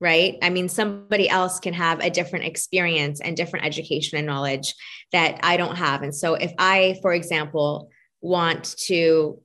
right? 0.00 0.36
I 0.42 0.50
mean, 0.50 0.68
somebody 0.68 1.30
else 1.30 1.60
can 1.60 1.72
have 1.72 2.00
a 2.00 2.10
different 2.10 2.44
experience 2.44 3.20
and 3.20 3.34
different 3.34 3.64
education 3.64 4.18
and 4.18 4.26
knowledge 4.26 4.74
that 5.12 5.40
I 5.42 5.56
don't 5.56 5.76
have. 5.76 6.02
And 6.02 6.14
so, 6.14 6.34
if 6.34 6.52
I, 6.58 6.98
for 7.00 7.14
example, 7.14 7.88
want 8.24 8.74
to 8.78 9.38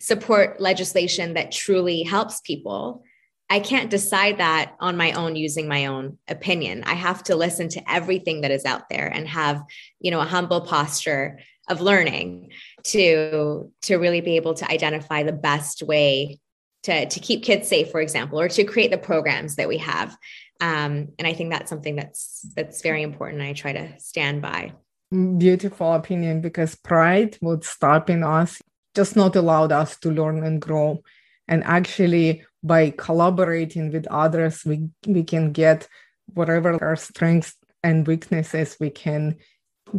support 0.00 0.60
legislation 0.60 1.34
that 1.34 1.52
truly 1.52 2.02
helps 2.02 2.40
people, 2.40 3.04
I 3.48 3.60
can't 3.60 3.90
decide 3.90 4.38
that 4.38 4.74
on 4.80 4.96
my 4.96 5.12
own 5.12 5.36
using 5.36 5.68
my 5.68 5.86
own 5.86 6.18
opinion. 6.28 6.82
I 6.84 6.94
have 6.94 7.22
to 7.24 7.36
listen 7.36 7.68
to 7.70 7.90
everything 7.90 8.40
that 8.40 8.50
is 8.50 8.64
out 8.64 8.88
there 8.90 9.06
and 9.06 9.28
have, 9.28 9.62
you 10.00 10.10
know, 10.10 10.20
a 10.20 10.24
humble 10.26 10.62
posture 10.62 11.38
of 11.68 11.80
learning 11.80 12.50
to 12.84 13.70
to 13.82 13.96
really 13.96 14.20
be 14.20 14.36
able 14.36 14.54
to 14.54 14.70
identify 14.70 15.22
the 15.22 15.32
best 15.32 15.82
way 15.82 16.40
to 16.82 17.06
to 17.06 17.20
keep 17.20 17.44
kids 17.44 17.68
safe, 17.68 17.90
for 17.90 18.00
example, 18.00 18.40
or 18.40 18.48
to 18.48 18.64
create 18.64 18.90
the 18.90 18.98
programs 18.98 19.56
that 19.56 19.68
we 19.68 19.78
have. 19.78 20.16
Um, 20.60 21.08
and 21.18 21.26
I 21.26 21.34
think 21.34 21.52
that's 21.52 21.70
something 21.70 21.96
that's 21.96 22.44
that's 22.56 22.82
very 22.82 23.02
important. 23.02 23.42
I 23.42 23.52
try 23.52 23.72
to 23.72 23.98
stand 24.00 24.42
by 24.42 24.72
beautiful 25.10 25.92
opinion 25.92 26.40
because 26.40 26.74
pride 26.74 27.38
would 27.40 27.64
stop 27.64 28.10
in 28.10 28.22
us, 28.22 28.60
just 28.94 29.16
not 29.16 29.36
allowed 29.36 29.72
us 29.72 29.96
to 29.98 30.10
learn 30.10 30.42
and 30.44 30.60
grow. 30.60 31.02
And 31.48 31.62
actually, 31.64 32.44
by 32.62 32.90
collaborating 32.96 33.92
with 33.92 34.06
others, 34.08 34.64
we, 34.64 34.88
we 35.06 35.22
can 35.22 35.52
get 35.52 35.88
whatever 36.32 36.82
our 36.82 36.96
strengths 36.96 37.54
and 37.82 38.06
weaknesses, 38.06 38.76
we 38.80 38.90
can 38.90 39.36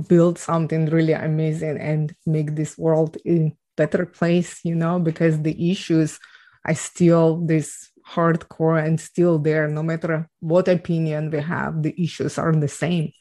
build 0.07 0.39
something 0.39 0.87
really 0.87 1.13
amazing 1.13 1.77
and 1.79 2.15
make 2.25 2.55
this 2.55 2.77
world 2.77 3.17
a 3.27 3.55
better 3.77 4.05
place, 4.05 4.59
you 4.63 4.75
know, 4.75 4.99
because 4.99 5.41
the 5.41 5.71
issues 5.71 6.19
are 6.65 6.73
still 6.73 7.37
this 7.45 7.91
hardcore 8.07 8.83
and 8.83 8.99
still 8.99 9.39
there, 9.39 9.67
no 9.67 9.83
matter 9.83 10.29
what 10.39 10.67
opinion 10.67 11.29
we 11.29 11.39
have, 11.39 11.83
the 11.83 11.93
issues 12.01 12.37
are 12.37 12.51
the 12.53 12.67
same. 12.67 13.11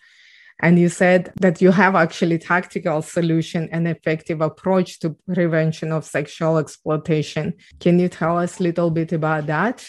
And 0.64 0.78
you 0.78 0.88
said 0.88 1.30
that 1.42 1.61
you 1.61 1.71
have 1.73 1.94
actually 1.94 2.38
tactical 2.38 3.02
solution 3.02 3.68
and 3.71 3.87
effective 3.87 4.40
approach 4.40 4.99
to 5.00 5.14
prevention 5.30 5.92
of 5.92 6.06
sexual 6.06 6.56
exploitation. 6.56 7.52
Can 7.80 7.99
you 7.99 8.09
tell 8.09 8.38
us 8.38 8.59
a 8.59 8.62
little 8.62 8.90
bit 8.90 9.12
about 9.12 9.47
that? 9.47 9.87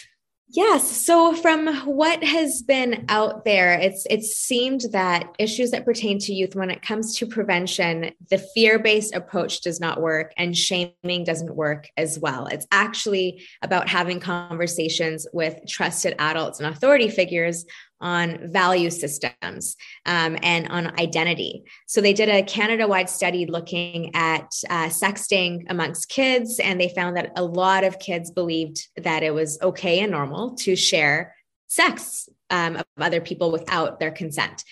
Yes. 0.48 0.88
So 1.04 1.34
from 1.34 1.66
what 1.86 2.22
has 2.22 2.62
been 2.62 3.06
out 3.08 3.46
there, 3.46 3.72
it's 3.72 4.06
it 4.10 4.22
seemed 4.22 4.82
that 4.92 5.34
issues 5.38 5.70
that 5.70 5.86
pertain 5.86 6.18
to 6.20 6.34
youth 6.34 6.54
when 6.54 6.70
it 6.70 6.82
comes 6.82 7.16
to 7.16 7.26
prevention, 7.26 8.12
the 8.30 8.38
fear-based 8.38 9.14
approach 9.14 9.62
does 9.62 9.80
not 9.80 10.00
work 10.00 10.32
and 10.36 10.56
shaming 10.56 11.24
doesn't 11.24 11.56
work 11.56 11.88
as 11.96 12.18
well. 12.18 12.46
It's 12.46 12.66
actually 12.70 13.46
about 13.62 13.88
having 13.88 14.20
conversations 14.20 15.26
with 15.32 15.58
trusted 15.66 16.14
adults 16.18 16.60
and 16.60 16.68
authority 16.68 17.08
figures 17.08 17.64
on 18.00 18.50
value 18.50 18.90
systems 18.90 19.76
um, 20.04 20.36
and 20.42 20.68
on 20.68 20.98
identity. 21.00 21.64
So 21.86 22.00
they 22.00 22.12
did 22.12 22.28
a 22.28 22.42
Canada 22.42 22.86
wide 22.86 23.08
study 23.08 23.46
looking 23.46 24.14
at 24.14 24.50
uh, 24.68 24.88
sexting 24.88 25.64
amongst 25.68 26.08
kids, 26.08 26.58
and 26.58 26.80
they 26.80 26.88
found 26.88 27.16
that 27.16 27.32
a 27.36 27.44
lot 27.44 27.84
of 27.84 27.98
kids 27.98 28.30
believed 28.30 28.86
that 28.96 29.22
it 29.22 29.32
was 29.32 29.58
okay 29.62 30.00
and 30.00 30.12
normal 30.12 30.54
to 30.56 30.76
share 30.76 31.34
sex 31.68 32.28
um, 32.50 32.76
of 32.76 32.84
other 32.98 33.20
people 33.20 33.50
without 33.50 33.98
their 33.98 34.10
consent. 34.10 34.62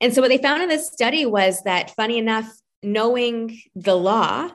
And 0.00 0.14
so 0.14 0.22
what 0.22 0.28
they 0.28 0.38
found 0.38 0.62
in 0.62 0.68
this 0.68 0.90
study 0.90 1.26
was 1.26 1.62
that, 1.62 1.94
funny 1.96 2.18
enough, 2.18 2.48
knowing 2.82 3.60
the 3.74 3.96
law 3.96 4.50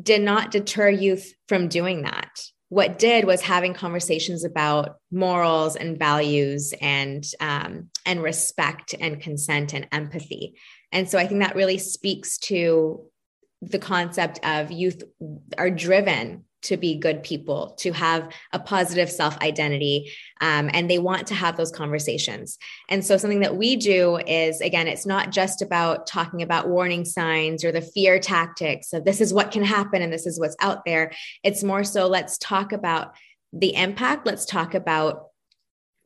did 0.00 0.22
not 0.22 0.50
deter 0.50 0.88
youth 0.88 1.34
from 1.46 1.68
doing 1.68 2.02
that 2.02 2.30
what 2.68 2.98
did 2.98 3.24
was 3.24 3.40
having 3.40 3.72
conversations 3.72 4.44
about 4.44 4.96
morals 5.10 5.76
and 5.76 5.98
values 5.98 6.74
and 6.80 7.24
um, 7.40 7.90
and 8.04 8.22
respect 8.22 8.94
and 9.00 9.20
consent 9.20 9.72
and 9.74 9.88
empathy. 9.92 10.54
And 10.92 11.08
so 11.08 11.18
i 11.18 11.26
think 11.26 11.40
that 11.40 11.56
really 11.56 11.78
speaks 11.78 12.38
to 12.38 13.02
the 13.60 13.78
concept 13.78 14.38
of 14.44 14.70
youth 14.70 15.02
are 15.56 15.70
driven 15.70 16.44
to 16.62 16.76
be 16.76 16.96
good 16.96 17.22
people, 17.22 17.74
to 17.78 17.92
have 17.92 18.32
a 18.52 18.58
positive 18.58 19.10
self 19.10 19.38
identity, 19.40 20.12
um, 20.40 20.70
and 20.72 20.90
they 20.90 20.98
want 20.98 21.26
to 21.28 21.34
have 21.34 21.56
those 21.56 21.70
conversations. 21.70 22.58
And 22.88 23.04
so, 23.04 23.16
something 23.16 23.40
that 23.40 23.56
we 23.56 23.76
do 23.76 24.16
is 24.26 24.60
again, 24.60 24.88
it's 24.88 25.06
not 25.06 25.30
just 25.30 25.62
about 25.62 26.06
talking 26.06 26.42
about 26.42 26.68
warning 26.68 27.04
signs 27.04 27.64
or 27.64 27.72
the 27.72 27.80
fear 27.80 28.18
tactics 28.18 28.92
of 28.92 29.04
this 29.04 29.20
is 29.20 29.32
what 29.32 29.50
can 29.50 29.64
happen 29.64 30.02
and 30.02 30.12
this 30.12 30.26
is 30.26 30.38
what's 30.38 30.56
out 30.60 30.84
there. 30.84 31.12
It's 31.42 31.62
more 31.62 31.84
so 31.84 32.06
let's 32.06 32.38
talk 32.38 32.72
about 32.72 33.14
the 33.52 33.74
impact. 33.74 34.26
Let's 34.26 34.44
talk 34.44 34.74
about 34.74 35.28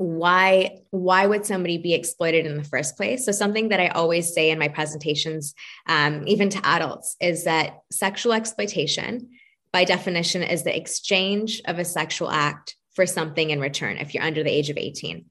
why 0.02 0.78
why 0.90 1.26
would 1.26 1.47
somebody 1.47 1.78
be 1.78 1.94
exploited 1.94 2.44
in 2.44 2.56
the 2.56 2.64
first 2.64 2.97
place 2.97 3.25
so 3.25 3.30
something 3.30 3.68
that 3.68 3.78
i 3.78 3.88
always 3.88 4.35
say 4.35 4.50
in 4.50 4.59
my 4.59 4.66
presentations 4.68 5.54
um, 5.87 6.26
even 6.26 6.49
to 6.49 6.66
adults 6.66 7.16
is 7.21 7.44
that 7.44 7.78
sexual 7.90 8.32
exploitation 8.32 9.28
by 9.73 9.85
definition, 9.85 10.43
is 10.43 10.62
the 10.62 10.76
exchange 10.76 11.62
of 11.67 11.79
a 11.79 11.85
sexual 11.85 12.31
act 12.31 12.76
for 12.95 13.07
something 13.07 13.50
in 13.50 13.61
return 13.61 13.97
if 13.97 14.12
you're 14.12 14.23
under 14.23 14.43
the 14.43 14.50
age 14.50 14.71
of 14.71 14.76
18. 14.76 15.25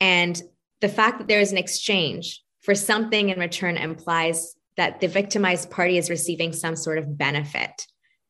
And 0.00 0.42
the 0.80 0.88
fact 0.88 1.18
that 1.18 1.28
there 1.28 1.40
is 1.40 1.52
an 1.52 1.58
exchange 1.58 2.42
for 2.62 2.74
something 2.74 3.28
in 3.28 3.38
return 3.38 3.76
implies 3.76 4.54
that 4.76 5.00
the 5.00 5.08
victimized 5.08 5.70
party 5.70 5.98
is 5.98 6.10
receiving 6.10 6.52
some 6.52 6.76
sort 6.76 6.98
of 6.98 7.18
benefit 7.18 7.86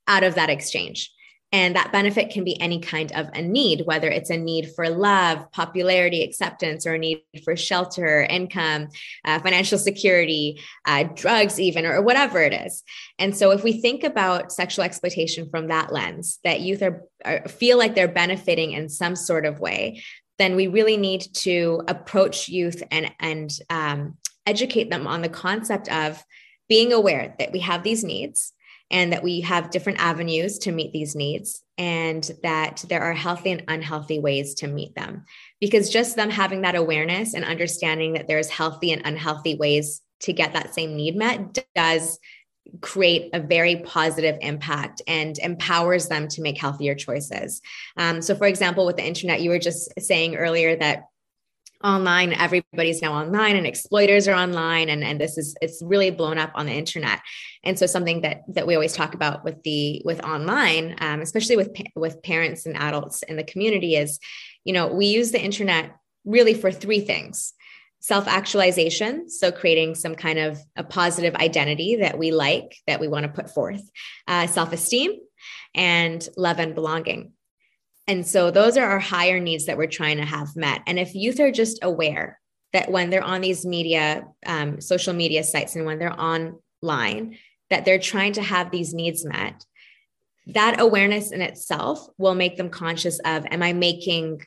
out 0.08 0.24
of 0.24 0.34
that 0.34 0.50
exchange. 0.50 1.12
And 1.52 1.76
that 1.76 1.92
benefit 1.92 2.30
can 2.30 2.44
be 2.44 2.58
any 2.60 2.80
kind 2.80 3.12
of 3.12 3.28
a 3.34 3.42
need, 3.42 3.82
whether 3.84 4.08
it's 4.08 4.30
a 4.30 4.38
need 4.38 4.70
for 4.74 4.88
love, 4.88 5.52
popularity, 5.52 6.22
acceptance, 6.22 6.86
or 6.86 6.94
a 6.94 6.98
need 6.98 7.22
for 7.44 7.54
shelter, 7.56 8.22
income, 8.22 8.88
uh, 9.26 9.38
financial 9.38 9.78
security, 9.78 10.60
uh, 10.86 11.04
drugs, 11.14 11.60
even, 11.60 11.84
or 11.84 12.00
whatever 12.00 12.40
it 12.40 12.54
is. 12.54 12.82
And 13.18 13.36
so, 13.36 13.50
if 13.50 13.62
we 13.62 13.80
think 13.80 14.02
about 14.02 14.50
sexual 14.50 14.84
exploitation 14.84 15.50
from 15.50 15.68
that 15.68 15.92
lens, 15.92 16.38
that 16.42 16.60
youth 16.60 16.82
are, 16.82 17.04
are 17.24 17.46
feel 17.48 17.76
like 17.76 17.94
they're 17.94 18.08
benefiting 18.08 18.72
in 18.72 18.88
some 18.88 19.14
sort 19.14 19.44
of 19.44 19.60
way, 19.60 20.02
then 20.38 20.56
we 20.56 20.68
really 20.68 20.96
need 20.96 21.20
to 21.34 21.82
approach 21.86 22.48
youth 22.48 22.82
and 22.90 23.12
and 23.20 23.58
um, 23.68 24.16
educate 24.46 24.90
them 24.90 25.06
on 25.06 25.20
the 25.20 25.28
concept 25.28 25.92
of 25.92 26.24
being 26.68 26.92
aware 26.92 27.34
that 27.38 27.52
we 27.52 27.58
have 27.58 27.82
these 27.82 28.02
needs 28.02 28.54
and 28.92 29.12
that 29.12 29.24
we 29.24 29.40
have 29.40 29.70
different 29.70 29.98
avenues 30.00 30.58
to 30.58 30.70
meet 30.70 30.92
these 30.92 31.16
needs 31.16 31.62
and 31.78 32.30
that 32.42 32.84
there 32.88 33.02
are 33.02 33.14
healthy 33.14 33.50
and 33.50 33.64
unhealthy 33.66 34.20
ways 34.20 34.54
to 34.54 34.68
meet 34.68 34.94
them 34.94 35.24
because 35.60 35.90
just 35.90 36.14
them 36.14 36.30
having 36.30 36.60
that 36.60 36.76
awareness 36.76 37.34
and 37.34 37.44
understanding 37.44 38.12
that 38.12 38.28
there's 38.28 38.50
healthy 38.50 38.92
and 38.92 39.02
unhealthy 39.04 39.54
ways 39.54 40.02
to 40.20 40.32
get 40.32 40.52
that 40.52 40.74
same 40.74 40.94
need 40.94 41.16
met 41.16 41.58
does 41.74 42.18
create 42.80 43.30
a 43.32 43.40
very 43.40 43.76
positive 43.76 44.36
impact 44.40 45.02
and 45.08 45.38
empowers 45.38 46.08
them 46.08 46.28
to 46.28 46.42
make 46.42 46.58
healthier 46.58 46.94
choices. 46.94 47.60
Um, 47.96 48.22
so, 48.22 48.34
for 48.34 48.46
example, 48.46 48.86
with 48.86 48.96
the 48.96 49.06
internet, 49.06 49.40
you 49.40 49.50
were 49.50 49.58
just 49.58 49.92
saying 49.98 50.36
earlier 50.36 50.76
that 50.76 51.04
online 51.84 52.32
everybody's 52.32 53.02
now 53.02 53.12
online 53.12 53.56
and 53.56 53.66
exploiters 53.66 54.28
are 54.28 54.34
online 54.34 54.88
and, 54.88 55.02
and 55.02 55.20
this 55.20 55.38
is 55.38 55.54
it's 55.60 55.82
really 55.82 56.10
blown 56.10 56.38
up 56.38 56.52
on 56.54 56.66
the 56.66 56.72
internet. 56.72 57.20
And 57.64 57.78
so 57.78 57.86
something 57.86 58.22
that 58.22 58.42
that 58.48 58.66
we 58.66 58.74
always 58.74 58.92
talk 58.92 59.14
about 59.14 59.44
with 59.44 59.62
the 59.62 60.02
with 60.04 60.22
online 60.24 60.96
um, 61.00 61.20
especially 61.20 61.56
with 61.56 61.70
with 61.94 62.22
parents 62.22 62.66
and 62.66 62.76
adults 62.76 63.22
in 63.22 63.36
the 63.36 63.44
community 63.44 63.96
is 63.96 64.18
you 64.64 64.72
know 64.72 64.86
we 64.88 65.06
use 65.06 65.32
the 65.32 65.42
internet 65.42 65.96
really 66.24 66.54
for 66.54 66.70
three 66.70 67.00
things. 67.00 67.54
Self 68.00 68.26
actualization 68.26 69.28
so 69.28 69.52
creating 69.52 69.94
some 69.94 70.14
kind 70.14 70.38
of 70.38 70.58
a 70.76 70.82
positive 70.82 71.34
identity 71.36 71.96
that 71.96 72.18
we 72.18 72.32
like 72.32 72.76
that 72.86 73.00
we 73.00 73.08
want 73.08 73.24
to 73.24 73.32
put 73.32 73.50
forth. 73.50 73.82
Uh, 74.26 74.46
self 74.46 74.72
esteem 74.72 75.12
and 75.74 76.28
love 76.36 76.58
and 76.58 76.74
belonging 76.74 77.32
and 78.06 78.26
so 78.26 78.50
those 78.50 78.76
are 78.76 78.88
our 78.88 78.98
higher 78.98 79.38
needs 79.38 79.66
that 79.66 79.76
we're 79.76 79.86
trying 79.86 80.16
to 80.16 80.24
have 80.24 80.56
met. 80.56 80.82
And 80.86 80.98
if 80.98 81.14
youth 81.14 81.38
are 81.40 81.52
just 81.52 81.82
aware 81.82 82.40
that 82.72 82.90
when 82.90 83.10
they're 83.10 83.22
on 83.22 83.40
these 83.40 83.64
media, 83.64 84.24
um, 84.46 84.80
social 84.80 85.12
media 85.12 85.44
sites, 85.44 85.76
and 85.76 85.86
when 85.86 85.98
they're 85.98 86.18
online, 86.18 87.38
that 87.70 87.84
they're 87.84 87.98
trying 87.98 88.32
to 88.34 88.42
have 88.42 88.70
these 88.70 88.92
needs 88.92 89.24
met, 89.24 89.64
that 90.46 90.80
awareness 90.80 91.30
in 91.30 91.40
itself 91.40 92.04
will 92.18 92.34
make 92.34 92.56
them 92.56 92.70
conscious 92.70 93.20
of 93.20 93.46
Am 93.50 93.62
I 93.62 93.72
making 93.72 94.44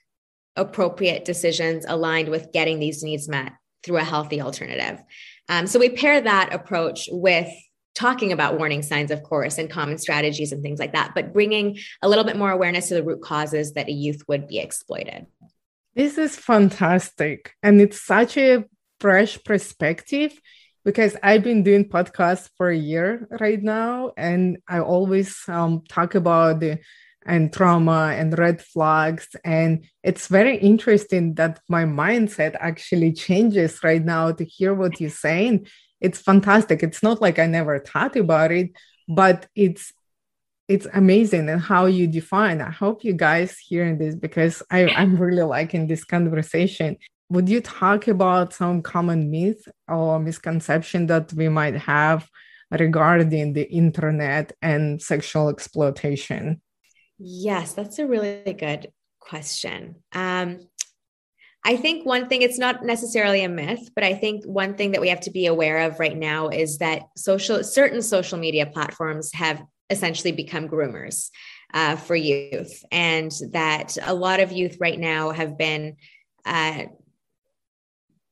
appropriate 0.58 1.24
decisions 1.24 1.86
aligned 1.88 2.30
with 2.30 2.52
getting 2.52 2.80
these 2.80 3.04
needs 3.04 3.30
met 3.30 3.54
through 3.84 3.98
a 3.98 4.04
healthy 4.04 4.42
alternative? 4.42 5.02
Um, 5.48 5.68
so 5.68 5.80
we 5.80 5.90
pair 5.90 6.20
that 6.20 6.54
approach 6.54 7.08
with 7.12 7.50
talking 7.96 8.32
about 8.32 8.58
warning 8.58 8.84
signs, 8.84 9.10
of 9.10 9.24
course, 9.24 9.58
and 9.58 9.70
common 9.70 9.98
strategies 9.98 10.52
and 10.52 10.62
things 10.62 10.80
like 10.80 10.94
that, 10.94 11.14
but 11.16 11.34
bringing 11.34 11.78
a 12.02 12.10
little 12.10 12.26
bit 12.26 12.38
more 12.38 12.52
awareness 12.52 12.90
to 12.90 12.94
the 12.94 13.04
root 13.04 13.22
causes 13.22 13.74
that 13.74 13.88
a 13.88 13.92
youth 13.92 14.22
would 14.28 14.48
be 14.48 14.60
exploited. 14.60 15.26
This 15.96 16.18
is 16.18 16.36
fantastic. 16.36 17.54
And 17.64 17.80
it's 17.80 18.02
such 18.02 18.38
a 18.38 18.66
fresh 19.00 19.42
perspective 19.44 20.40
because 20.84 21.16
I've 21.24 21.44
been 21.44 21.64
doing 21.64 21.90
podcasts 21.90 22.50
for 22.58 22.70
a 22.70 22.78
year 22.78 23.28
right 23.40 23.62
now. 23.64 24.12
And 24.18 24.58
I 24.68 24.82
always 24.82 25.42
um, 25.48 25.84
talk 25.88 26.16
about 26.16 26.60
the 26.60 26.80
and 27.26 27.52
trauma 27.52 28.14
and 28.16 28.38
red 28.38 28.62
flags. 28.62 29.28
And 29.44 29.86
it's 30.04 30.28
very 30.28 30.58
interesting 30.58 31.34
that 31.36 31.60
my 31.68 31.84
mindset 31.84 32.56
actually 32.60 33.14
changes 33.14 33.84
right 33.84 34.04
now 34.04 34.32
to 34.32 34.46
hear 34.46 34.74
what 34.74 35.02
you're 35.02 35.10
saying. 35.10 35.66
It's 36.06 36.22
fantastic. 36.22 36.84
It's 36.84 37.02
not 37.02 37.22
like 37.22 37.38
I 37.40 37.48
never 37.48 37.80
thought 37.80 38.16
about 38.16 38.52
it, 38.52 38.72
but 39.08 39.48
it's 39.56 39.92
it's 40.68 40.88
amazing 40.94 41.48
and 41.50 41.62
how 41.62 41.86
you 41.86 42.08
define. 42.08 42.60
I 42.62 42.72
hope 42.72 43.04
you 43.04 43.14
guys 43.14 43.58
hearing 43.60 43.98
this 43.98 44.16
because 44.16 44.64
I, 44.72 44.88
I'm 44.88 45.16
really 45.16 45.44
liking 45.44 45.88
this 45.88 46.04
conversation. 46.04 46.98
Would 47.30 47.50
you 47.50 47.62
talk 47.62 48.08
about 48.08 48.54
some 48.54 48.82
common 48.82 49.30
myth 49.30 49.68
or 49.88 50.20
misconception 50.20 51.08
that 51.08 51.34
we 51.34 51.50
might 51.50 51.76
have 51.76 52.28
regarding 52.72 53.54
the 53.54 53.68
internet 53.72 54.54
and 54.62 55.02
sexual 55.02 55.50
exploitation? 55.50 56.62
Yes, 57.18 57.74
that's 57.74 58.00
a 58.00 58.08
really 58.08 58.54
good 58.54 58.92
question. 59.20 60.04
Um, 60.14 60.68
I 61.68 61.78
think 61.78 62.06
one 62.06 62.30
thing, 62.30 62.44
it's 62.44 62.60
not 62.60 62.86
necessarily 62.86 63.44
a 63.44 63.50
myth, 63.50 63.90
but 63.96 64.04
I 64.04 64.14
think 64.14 64.46
one 64.46 64.76
thing 64.76 64.92
that 64.92 65.02
we 65.02 65.10
have 65.10 65.22
to 65.22 65.32
be 65.32 65.48
aware 65.48 65.80
of 65.80 66.00
right 66.00 66.16
now 66.16 66.50
is 66.50 66.78
that 66.78 67.08
social, 67.18 67.64
certain 67.64 68.04
social 68.04 68.38
media 68.38 68.68
platforms 68.68 69.34
have 69.34 69.64
essentially 69.90 70.32
become 70.32 70.70
groomers 70.70 71.32
uh, 71.74 71.96
for 71.96 72.16
youth, 72.16 72.86
and 72.92 73.32
that 73.52 73.98
a 74.04 74.14
lot 74.14 74.40
of 74.40 74.52
youth 74.52 74.78
right 74.80 75.00
now 75.00 75.32
have 75.32 75.58
been 75.58 75.96
uh, 76.46 76.84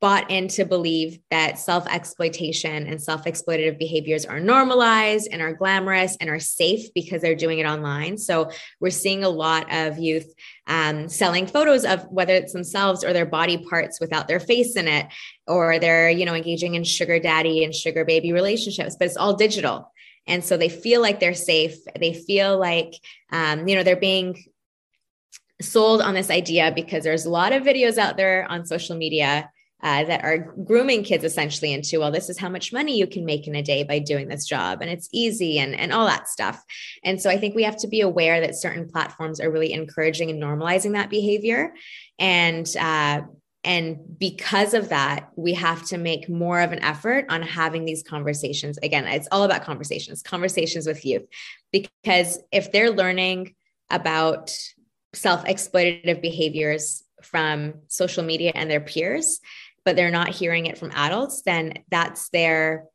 bought 0.04 0.30
into 0.30 0.66
believe 0.66 1.18
that 1.32 1.58
self 1.58 1.88
exploitation 1.88 2.88
and 2.88 3.02
self 3.02 3.24
exploitative 3.24 3.80
behaviors 3.80 4.26
are 4.26 4.42
normalized 4.42 5.30
and 5.32 5.42
are 5.42 5.54
glamorous 5.54 6.18
and 6.18 6.30
are 6.30 6.42
safe 6.42 6.94
because 6.94 7.22
they're 7.22 7.36
doing 7.36 7.60
it 7.60 7.66
online. 7.66 8.18
So 8.18 8.52
we're 8.82 8.90
seeing 8.90 9.24
a 9.24 9.30
lot 9.30 9.74
of 9.74 9.98
youth 10.00 10.30
um, 10.68 11.08
selling 11.08 11.48
photos 11.48 11.86
of 11.86 12.04
whether 12.12 12.34
it's 12.34 12.52
themselves 12.52 13.06
or 13.06 13.14
their 13.14 13.26
body 13.26 13.58
parts 13.58 14.02
without 14.02 14.28
their 14.28 14.42
face 14.42 14.76
in 14.76 14.90
it, 14.90 15.08
or 15.48 15.80
they're 15.80 16.10
you 16.10 16.26
know 16.26 16.36
engaging 16.36 16.76
in 16.76 16.84
sugar 16.84 17.18
daddy 17.18 17.64
and 17.64 17.74
sugar 17.74 18.04
baby 18.04 18.34
relationships, 18.34 18.98
but 19.00 19.06
it's 19.06 19.16
all 19.16 19.38
digital. 19.38 19.90
And 20.28 20.44
so 20.44 20.58
they 20.58 20.68
feel 20.68 21.00
like 21.00 21.22
they're 21.22 21.34
safe. 21.34 21.78
They 21.98 22.14
feel 22.14 22.60
like 22.60 22.94
um, 23.32 23.70
you 23.70 23.78
know 23.78 23.84
they're 23.84 23.96
being 23.96 24.36
sold 25.62 26.02
on 26.02 26.14
this 26.14 26.30
idea 26.30 26.74
because 26.76 27.06
there's 27.06 27.26
a 27.26 27.30
lot 27.30 27.54
of 27.54 27.64
videos 27.64 27.98
out 27.98 28.18
there 28.18 28.46
on 28.50 28.66
social 28.66 28.98
media 28.98 29.50
uh, 29.84 30.04
that 30.06 30.24
are 30.24 30.38
grooming 30.64 31.04
kids 31.04 31.24
essentially 31.24 31.74
into, 31.74 32.00
well, 32.00 32.12
this 32.12 32.30
is 32.30 32.40
how 32.40 32.50
much 32.50 32.72
money 32.72 32.98
you 32.98 33.06
can 33.06 33.26
make 33.26 33.48
in 33.48 33.56
a 33.56 33.62
day 33.62 33.84
by 33.84 34.00
doing 34.00 34.30
this 34.30 34.46
job, 34.46 34.82
and 34.82 34.90
it's 34.90 35.10
easy 35.12 35.60
and, 35.60 35.76
and 35.76 35.92
all 35.92 36.06
that 36.06 36.30
stuff. 36.30 36.64
And 37.04 37.22
so 37.22 37.30
I 37.30 37.38
think 37.38 37.54
we 37.54 37.64
have 37.64 37.78
to 37.78 37.88
be 37.88 38.02
aware 38.02 38.40
that 38.40 38.56
certain 38.56 38.88
platforms 38.88 39.40
are 39.42 39.52
really 39.52 39.74
encouraging 39.74 40.30
and 40.30 40.42
normalizing 40.42 40.94
that 40.94 41.10
behavior. 41.10 41.74
And 42.18 42.68
uh, 42.80 43.22
and 43.66 43.98
because 44.20 44.74
of 44.74 44.90
that, 44.90 45.30
we 45.38 45.54
have 45.54 45.86
to 45.88 45.98
make 45.98 46.28
more 46.28 46.60
of 46.60 46.74
an 46.74 46.84
effort 46.84 47.26
on 47.30 47.42
having 47.42 47.86
these 47.86 48.04
conversations. 48.04 48.78
Again, 48.84 49.06
it's 49.06 49.28
all 49.32 49.44
about 49.44 49.64
conversations, 49.64 50.22
conversations 50.22 50.86
with 50.86 51.06
youth, 51.06 51.26
because 51.72 52.40
if 52.52 52.72
they're 52.72 52.92
learning 52.92 53.56
about 53.90 54.54
self 55.14 55.46
exploitative 55.46 56.22
behaviors 56.22 57.04
from 57.22 57.76
social 57.88 58.24
media 58.24 58.52
and 58.54 58.70
their 58.70 58.82
peers, 58.82 59.40
but 59.86 59.96
they're 59.96 60.12
not 60.12 60.30
hearing 60.30 60.66
it 60.66 60.78
from 60.78 60.92
adults, 60.92 61.42
then 61.42 61.74
that's 61.90 62.30
their 62.30 62.86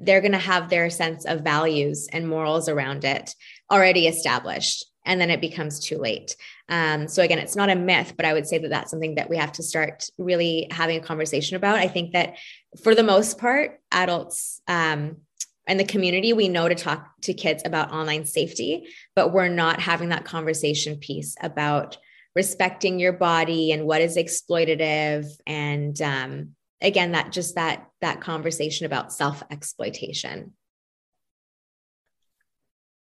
they're 0.00 0.22
going 0.22 0.32
to 0.32 0.38
have 0.38 0.70
their 0.70 0.88
sense 0.88 1.26
of 1.26 1.42
values 1.42 2.08
and 2.10 2.26
morals 2.26 2.68
around 2.68 3.04
it 3.04 3.34
already 3.70 4.06
established 4.06 4.86
and 5.04 5.20
then 5.20 5.30
it 5.30 5.42
becomes 5.42 5.78
too 5.78 5.98
late. 5.98 6.36
Um, 6.70 7.08
so 7.08 7.22
again 7.22 7.38
it's 7.38 7.56
not 7.56 7.68
a 7.68 7.76
myth 7.76 8.14
but 8.16 8.24
i 8.24 8.32
would 8.32 8.46
say 8.46 8.56
that 8.56 8.70
that's 8.70 8.90
something 8.90 9.16
that 9.16 9.28
we 9.28 9.36
have 9.36 9.52
to 9.52 9.62
start 9.62 10.08
really 10.16 10.68
having 10.70 10.96
a 10.96 11.04
conversation 11.04 11.56
about. 11.56 11.76
I 11.76 11.88
think 11.88 12.12
that 12.12 12.36
for 12.82 12.94
the 12.94 13.02
most 13.02 13.38
part 13.38 13.80
adults 13.92 14.62
um, 14.66 15.18
and 15.66 15.78
the 15.78 15.84
community 15.84 16.32
we 16.32 16.48
know 16.48 16.68
to 16.68 16.74
talk 16.74 17.06
to 17.22 17.34
kids 17.34 17.62
about 17.66 17.92
online 17.92 18.24
safety 18.24 18.88
but 19.14 19.32
we're 19.32 19.48
not 19.48 19.80
having 19.80 20.08
that 20.08 20.24
conversation 20.24 20.96
piece 20.96 21.36
about 21.42 21.98
respecting 22.34 22.98
your 22.98 23.12
body 23.12 23.72
and 23.72 23.86
what 23.86 24.00
is 24.00 24.16
exploitative. 24.16 25.26
And 25.46 26.00
um, 26.02 26.54
again 26.84 27.12
that 27.12 27.32
just 27.32 27.54
that 27.56 27.88
that 28.00 28.20
conversation 28.20 28.86
about 28.86 29.12
self 29.12 29.42
exploitation 29.50 30.52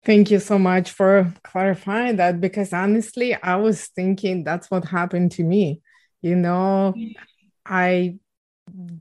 thank 0.05 0.31
you 0.31 0.39
so 0.39 0.57
much 0.57 0.91
for 0.91 1.33
clarifying 1.43 2.15
that 2.15 2.39
because 2.39 2.71
honestly 2.71 3.35
i 3.35 3.55
was 3.55 3.87
thinking 3.87 4.43
that's 4.43 4.69
what 4.71 4.85
happened 4.85 5.31
to 5.31 5.43
me. 5.43 5.81
You 6.21 6.35
know 6.35 6.93
i 7.65 8.15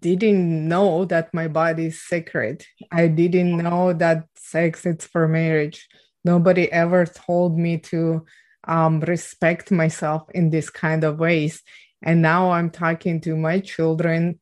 didn't 0.01 0.69
know 0.69 1.05
that 1.05 1.33
my 1.33 1.47
body 1.47 1.87
is 1.87 2.03
sacred. 2.03 2.65
I 2.91 3.07
didn't 3.07 3.57
know 3.57 3.93
that 3.93 4.27
sex 4.35 4.85
is 4.85 5.05
for 5.05 5.29
marriage. 5.29 5.87
Nobody 6.25 6.71
ever 6.73 7.07
told 7.07 7.57
me 7.57 7.79
to 7.79 8.25
um, 8.65 9.01
respect 9.01 9.71
myself 9.71 10.29
in 10.35 10.51
this 10.51 10.71
kind 10.71 11.05
of 11.05 11.19
ways. 11.19 11.63
And 12.03 12.23
now 12.23 12.51
i'm 12.51 12.71
talking 12.71 13.21
to 13.21 13.37
my 13.37 13.61
children 13.61 14.41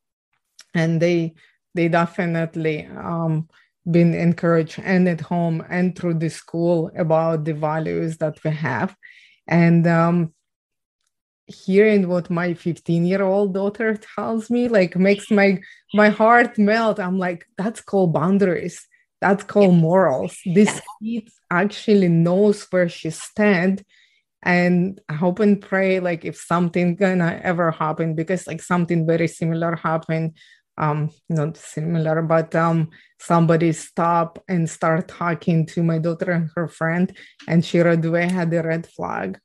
and 0.74 1.00
they 1.02 1.34
they 1.74 1.88
definitely 1.88 2.86
um, 2.86 3.48
been 3.88 4.14
encouraged 4.14 4.80
and 4.82 5.08
at 5.08 5.20
home 5.20 5.64
and 5.68 5.96
through 5.96 6.14
the 6.14 6.30
school 6.30 6.90
about 6.96 7.44
the 7.44 7.54
values 7.54 8.16
that 8.18 8.42
we 8.42 8.50
have. 8.50 8.96
And 9.46 9.86
um, 9.86 10.34
hearing 11.46 12.08
what 12.08 12.30
my 12.30 12.54
15 12.54 13.06
year 13.06 13.22
old 13.22 13.54
daughter 13.54 13.98
tells 14.16 14.50
me 14.50 14.68
like 14.68 14.96
makes 14.96 15.30
my 15.30 15.60
my 15.94 16.08
heart 16.08 16.58
melt. 16.58 17.00
I'm 17.00 17.18
like 17.18 17.46
that's 17.56 17.80
called 17.80 18.12
boundaries. 18.12 18.86
That's 19.20 19.42
called 19.42 19.74
morals. 19.74 20.38
This 20.44 20.80
kid 21.02 21.28
actually 21.50 22.08
knows 22.08 22.66
where 22.70 22.88
she 22.88 23.10
stand 23.10 23.84
and 24.42 25.00
I 25.08 25.14
hope 25.14 25.40
and 25.40 25.60
pray 25.60 26.00
like 26.00 26.24
if 26.24 26.36
something 26.36 26.96
gonna 26.96 27.40
ever 27.42 27.70
happen 27.70 28.14
because 28.14 28.46
like 28.46 28.62
something 28.62 29.06
very 29.06 29.28
similar 29.28 29.76
happened 29.76 30.36
um 30.78 31.10
not 31.28 31.56
similar 31.56 32.22
but 32.22 32.54
um 32.54 32.88
somebody 33.20 33.72
stop 33.72 34.42
and 34.48 34.70
start 34.70 35.08
talking 35.08 35.66
to 35.66 35.82
my 35.82 35.98
daughter 35.98 36.30
and 36.30 36.50
her 36.54 36.68
friend 36.68 37.16
and 37.48 37.64
she 37.64 37.80
right 37.80 38.04
away 38.04 38.28
had 38.28 38.52
a 38.54 38.62
red 38.62 38.86
flag. 38.86 39.38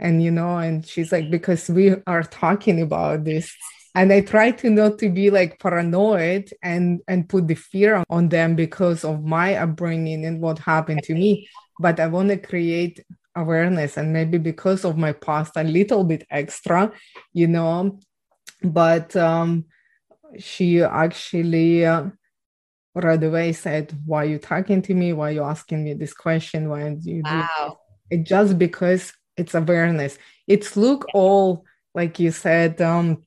And 0.00 0.22
you 0.22 0.30
know 0.30 0.58
and 0.58 0.86
she's 0.86 1.10
like 1.10 1.30
because 1.30 1.68
we 1.68 1.96
are 2.06 2.22
talking 2.22 2.80
about 2.80 3.24
this. 3.24 3.52
And 3.94 4.12
i 4.12 4.20
try 4.20 4.52
to 4.52 4.70
not 4.70 4.98
to 5.00 5.08
be 5.08 5.28
like 5.30 5.58
paranoid 5.58 6.50
and 6.62 7.00
and 7.08 7.28
put 7.28 7.48
the 7.48 7.56
fear 7.56 8.04
on 8.08 8.28
them 8.28 8.54
because 8.54 9.04
of 9.04 9.24
my 9.24 9.56
upbringing 9.56 10.24
and 10.24 10.40
what 10.40 10.58
happened 10.60 11.02
to 11.04 11.14
me. 11.14 11.48
But 11.80 12.00
i 12.00 12.06
want 12.06 12.28
to 12.28 12.36
create 12.38 13.04
awareness 13.34 13.96
and 13.96 14.12
maybe 14.12 14.38
because 14.38 14.84
of 14.84 14.96
my 14.96 15.12
past 15.12 15.52
a 15.56 15.64
little 15.64 16.02
bit 16.04 16.26
extra 16.30 16.90
you 17.32 17.46
know 17.46 17.98
but 18.62 19.14
um 19.16 19.64
she 20.38 20.82
actually 20.82 21.86
uh, 21.86 22.06
right 22.94 23.22
away 23.22 23.52
said 23.52 23.96
why 24.04 24.24
are 24.24 24.28
you 24.28 24.38
talking 24.38 24.82
to 24.82 24.94
me? 24.94 25.12
Why 25.12 25.30
are 25.30 25.32
you 25.32 25.44
asking 25.44 25.84
me 25.84 25.94
this 25.94 26.12
question? 26.12 26.68
Why 26.68 26.96
you 27.00 27.22
wow. 27.24 27.78
do 28.10 28.16
it 28.16 28.24
just 28.24 28.58
because 28.58 29.12
it's 29.36 29.54
awareness. 29.54 30.18
It's 30.46 30.76
look 30.76 31.06
all 31.14 31.64
like 31.94 32.18
you 32.18 32.30
said 32.30 32.80
um 32.80 33.22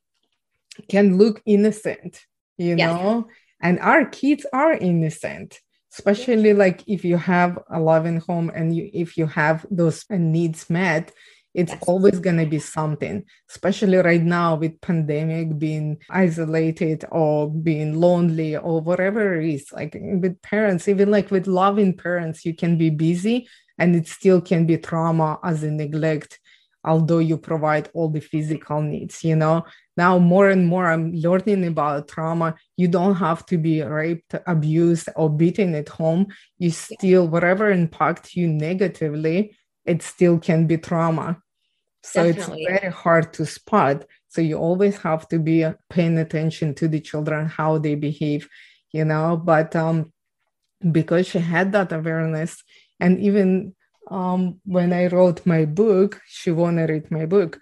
can 0.90 1.18
look 1.18 1.42
innocent 1.46 2.22
you 2.58 2.76
yes. 2.76 2.92
know? 2.92 3.28
And 3.62 3.80
our 3.80 4.06
kids 4.06 4.46
are 4.54 4.74
innocent 4.74 5.60
especially 5.94 6.54
like 6.54 6.84
if 6.88 7.04
you 7.04 7.18
have 7.18 7.60
a 7.70 7.80
loving 7.80 8.20
home 8.20 8.52
and 8.54 8.76
you 8.76 8.90
if 8.94 9.18
you 9.18 9.26
have 9.26 9.66
those 9.70 10.06
uh, 10.10 10.16
needs 10.18 10.70
met 10.70 11.12
it's 11.54 11.74
yes. 11.74 11.84
always 11.86 12.20
going 12.20 12.38
to 12.38 12.46
be 12.46 12.60
something 12.60 13.24
especially 13.50 13.98
right 13.98 14.22
now 14.22 14.56
with 14.56 14.80
pandemic 14.82 15.58
being 15.60 15.98
isolated 16.10 17.04
or 17.12 17.50
being 17.50 18.00
lonely 18.00 18.56
or 18.56 18.80
whatever 18.82 19.42
it 19.42 19.54
is 19.54 19.72
like 19.72 19.94
with 19.94 20.42
parents 20.42 20.88
even 20.88 21.12
like 21.12 21.30
with 21.30 21.48
loving 21.48 21.96
parents 21.96 22.46
you 22.46 22.56
can 22.56 22.78
be 22.78 22.90
busy 22.90 23.48
and 23.78 23.96
it 23.96 24.08
still 24.08 24.40
can 24.40 24.66
be 24.66 24.78
trauma 24.78 25.40
as 25.44 25.64
a 25.64 25.72
neglect 25.72 26.40
although 26.84 27.20
you 27.20 27.38
provide 27.38 27.90
all 27.94 28.10
the 28.10 28.20
physical 28.20 28.82
needs 28.82 29.24
you 29.24 29.36
know? 29.36 29.64
Now 29.98 30.18
more 30.20 30.50
and 30.50 30.68
more 30.68 30.88
i'm 30.88 31.14
learning 31.14 31.66
about 31.66 32.08
trauma. 32.08 32.56
You 32.78 32.88
don't 32.88 33.16
have 33.16 33.46
to 33.48 33.58
be 33.58 33.82
raped 33.82 34.36
abused 34.48 35.10
or 35.16 35.30
beaten 35.30 35.76
at 35.76 35.90
home. 35.90 36.28
You 36.58 36.72
still 36.72 37.28
whatever 37.28 37.72
impact 37.72 38.36
you 38.36 38.48
negatively 38.48 39.56
it 39.86 40.02
still 40.02 40.38
can 40.40 40.68
be 40.68 40.78
trauma. 40.78 41.42
So 42.04 42.24
Definitely. 42.24 42.64
it's 42.64 42.82
very 42.82 42.92
hard 42.92 43.34
to 43.34 43.46
spot. 43.46 44.06
So 44.30 44.42
you 44.42 44.58
always 44.58 44.98
have 44.98 45.28
to 45.30 45.40
be 45.40 45.66
paying 45.90 46.18
attention 46.18 46.74
to 46.76 46.88
the 46.88 47.00
children 47.00 47.48
how 47.48 47.78
they 47.78 47.96
behave 47.96 48.48
you 48.94 49.06
know? 49.06 49.38
But 49.38 49.76
um 49.76 50.12
because 50.92 51.28
she 51.28 51.40
had 51.40 51.72
that 51.74 51.92
awareness 51.92 52.64
and 53.00 53.20
even 53.20 53.76
um, 54.12 54.60
when 54.66 54.94
I 54.94 55.08
wrote 55.08 55.46
my 55.46 55.66
book, 55.66 56.22
she 56.28 56.52
wanted 56.52 56.88
to 56.88 56.94
read 56.94 57.12
my 57.12 57.26
book. 57.26 57.60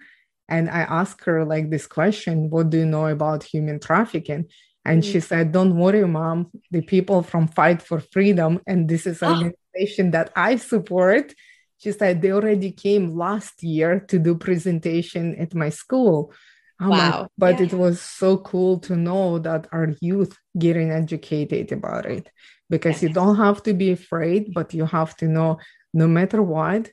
And 0.48 0.68
I 0.68 0.80
asked 0.80 1.24
her 1.24 1.44
like 1.44 1.70
this 1.70 1.86
question, 1.86 2.50
what 2.50 2.70
do 2.70 2.78
you 2.78 2.86
know 2.86 3.06
about 3.06 3.44
human 3.44 3.78
trafficking? 3.78 4.46
And 4.84 5.02
mm-hmm. 5.02 5.12
she 5.12 5.20
said, 5.20 5.52
Don't 5.52 5.76
worry, 5.76 6.06
mom. 6.06 6.50
The 6.70 6.82
people 6.82 7.22
from 7.22 7.48
Fight 7.48 7.82
for 7.82 8.00
Freedom, 8.00 8.60
and 8.66 8.88
this 8.88 9.06
is 9.06 9.22
an 9.22 9.28
oh. 9.28 9.52
organization 9.76 10.10
that 10.12 10.32
I 10.34 10.56
support. 10.56 11.34
She 11.78 11.92
said 11.92 12.20
they 12.20 12.32
already 12.32 12.72
came 12.72 13.16
last 13.16 13.62
year 13.62 14.00
to 14.08 14.18
do 14.18 14.34
presentation 14.34 15.36
at 15.36 15.54
my 15.54 15.70
school. 15.70 16.32
I'm 16.78 16.88
wow. 16.88 17.20
Like, 17.20 17.30
but 17.36 17.60
yeah. 17.60 17.66
it 17.66 17.72
was 17.74 18.00
so 18.00 18.38
cool 18.38 18.78
to 18.80 18.96
know 18.96 19.38
that 19.38 19.66
our 19.70 19.94
youth 20.00 20.36
getting 20.58 20.90
educated 20.90 21.72
about 21.72 22.06
it 22.06 22.30
because 22.70 23.02
you 23.02 23.10
don't 23.10 23.36
have 23.36 23.62
to 23.64 23.74
be 23.74 23.92
afraid, 23.92 24.54
but 24.54 24.72
you 24.72 24.86
have 24.86 25.16
to 25.18 25.26
know 25.26 25.58
no 25.92 26.06
matter 26.06 26.42
what, 26.42 26.90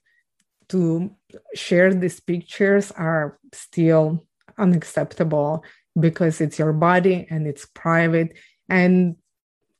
to 0.69 1.11
share 1.53 1.93
these 1.93 2.19
pictures 2.19 2.91
are 2.91 3.39
still 3.53 4.25
unacceptable 4.57 5.63
because 5.99 6.41
it's 6.41 6.59
your 6.59 6.73
body 6.73 7.27
and 7.29 7.47
it's 7.47 7.65
private. 7.65 8.37
And 8.69 9.15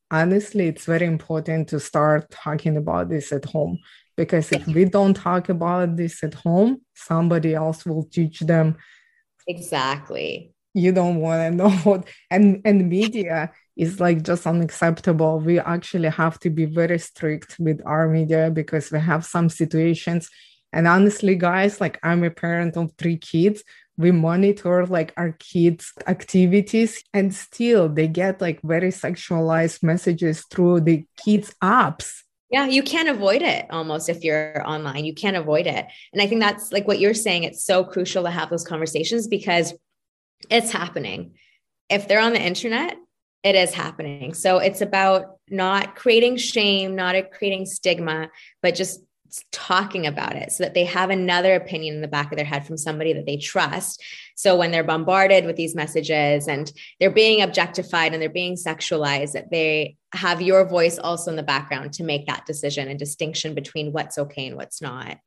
honestly, 0.09 0.67
it's 0.67 0.85
very 0.85 1.05
important 1.05 1.69
to 1.69 1.79
start 1.79 2.29
talking 2.31 2.77
about 2.77 3.09
this 3.09 3.31
at 3.31 3.45
home 3.45 3.79
because 4.15 4.51
if 4.51 4.65
we 4.67 4.85
don't 4.85 5.13
talk 5.13 5.49
about 5.49 5.95
this 5.95 6.23
at 6.23 6.33
home, 6.33 6.81
somebody 6.95 7.53
else 7.53 7.85
will 7.85 8.05
teach 8.05 8.39
them. 8.39 8.77
Exactly. 9.47 10.53
You 10.77 10.91
don't 10.91 11.19
want 11.19 11.41
to 11.41 11.51
know. 11.51 11.71
what 11.83 12.07
And 12.29 12.61
and 12.65 12.87
media 12.87 13.51
is 13.75 13.99
like 13.99 14.23
just 14.23 14.45
unacceptable. 14.45 15.39
We 15.39 15.59
actually 15.59 16.09
have 16.09 16.39
to 16.41 16.49
be 16.49 16.65
very 16.65 16.99
strict 16.99 17.57
with 17.59 17.81
our 17.85 18.07
media 18.07 18.51
because 18.51 18.91
we 18.91 18.99
have 18.99 19.25
some 19.25 19.49
situations. 19.49 20.29
And 20.71 20.87
honestly, 20.87 21.35
guys, 21.35 21.81
like 21.81 21.97
I'm 22.03 22.23
a 22.23 22.29
parent 22.29 22.77
of 22.77 22.91
three 22.97 23.17
kids. 23.17 23.63
We 23.97 24.11
monitor 24.11 24.85
like 24.85 25.13
our 25.17 25.31
kids' 25.31 25.91
activities, 26.05 27.01
and 27.13 27.33
still 27.33 27.89
they 27.89 28.07
get 28.07 28.41
like 28.41 28.61
very 28.61 28.91
sexualized 28.91 29.81
messages 29.81 30.45
through 30.51 30.81
the 30.81 31.05
kids' 31.17 31.55
apps. 31.63 32.21
Yeah, 32.49 32.67
you 32.67 32.83
can't 32.83 33.09
avoid 33.09 33.41
it 33.41 33.65
almost 33.71 34.07
if 34.07 34.23
you're 34.23 34.61
online. 34.65 35.03
You 35.03 35.13
can't 35.13 35.35
avoid 35.35 35.67
it. 35.67 35.85
And 36.13 36.21
I 36.21 36.27
think 36.27 36.41
that's 36.41 36.71
like 36.71 36.87
what 36.87 36.99
you're 36.99 37.13
saying. 37.13 37.43
It's 37.43 37.65
so 37.65 37.83
crucial 37.83 38.23
to 38.23 38.29
have 38.29 38.49
those 38.49 38.63
conversations 38.63 39.27
because 39.27 39.73
it's 40.49 40.71
happening. 40.71 41.33
If 41.89 42.07
they're 42.07 42.19
on 42.19 42.33
the 42.33 42.41
internet, 42.41 42.97
it 43.43 43.55
is 43.55 43.73
happening. 43.73 44.33
So 44.33 44.57
it's 44.57 44.81
about 44.81 45.37
not 45.49 45.95
creating 45.95 46.37
shame, 46.37 46.95
not 46.95 47.15
creating 47.31 47.65
stigma, 47.65 48.29
but 48.61 48.75
just 48.75 49.01
talking 49.51 50.07
about 50.07 50.35
it 50.35 50.51
so 50.51 50.63
that 50.63 50.73
they 50.73 50.85
have 50.85 51.09
another 51.09 51.55
opinion 51.55 51.95
in 51.95 52.01
the 52.01 52.07
back 52.07 52.31
of 52.31 52.37
their 52.37 52.45
head 52.45 52.65
from 52.65 52.77
somebody 52.77 53.13
that 53.13 53.25
they 53.25 53.37
trust. 53.37 54.01
So 54.35 54.55
when 54.55 54.71
they're 54.71 54.83
bombarded 54.83 55.45
with 55.45 55.55
these 55.55 55.75
messages 55.75 56.47
and 56.47 56.71
they're 56.99 57.11
being 57.11 57.41
objectified 57.41 58.13
and 58.13 58.21
they're 58.21 58.29
being 58.29 58.55
sexualized, 58.55 59.33
that 59.33 59.51
they 59.51 59.97
have 60.13 60.41
your 60.41 60.67
voice 60.67 60.97
also 60.97 61.29
in 61.31 61.37
the 61.37 61.43
background 61.43 61.93
to 61.93 62.03
make 62.03 62.27
that 62.27 62.45
decision 62.45 62.87
and 62.87 62.97
distinction 62.97 63.53
between 63.53 63.91
what's 63.91 64.17
okay 64.17 64.47
and 64.47 64.55
what's 64.55 64.81
not. 64.81 65.17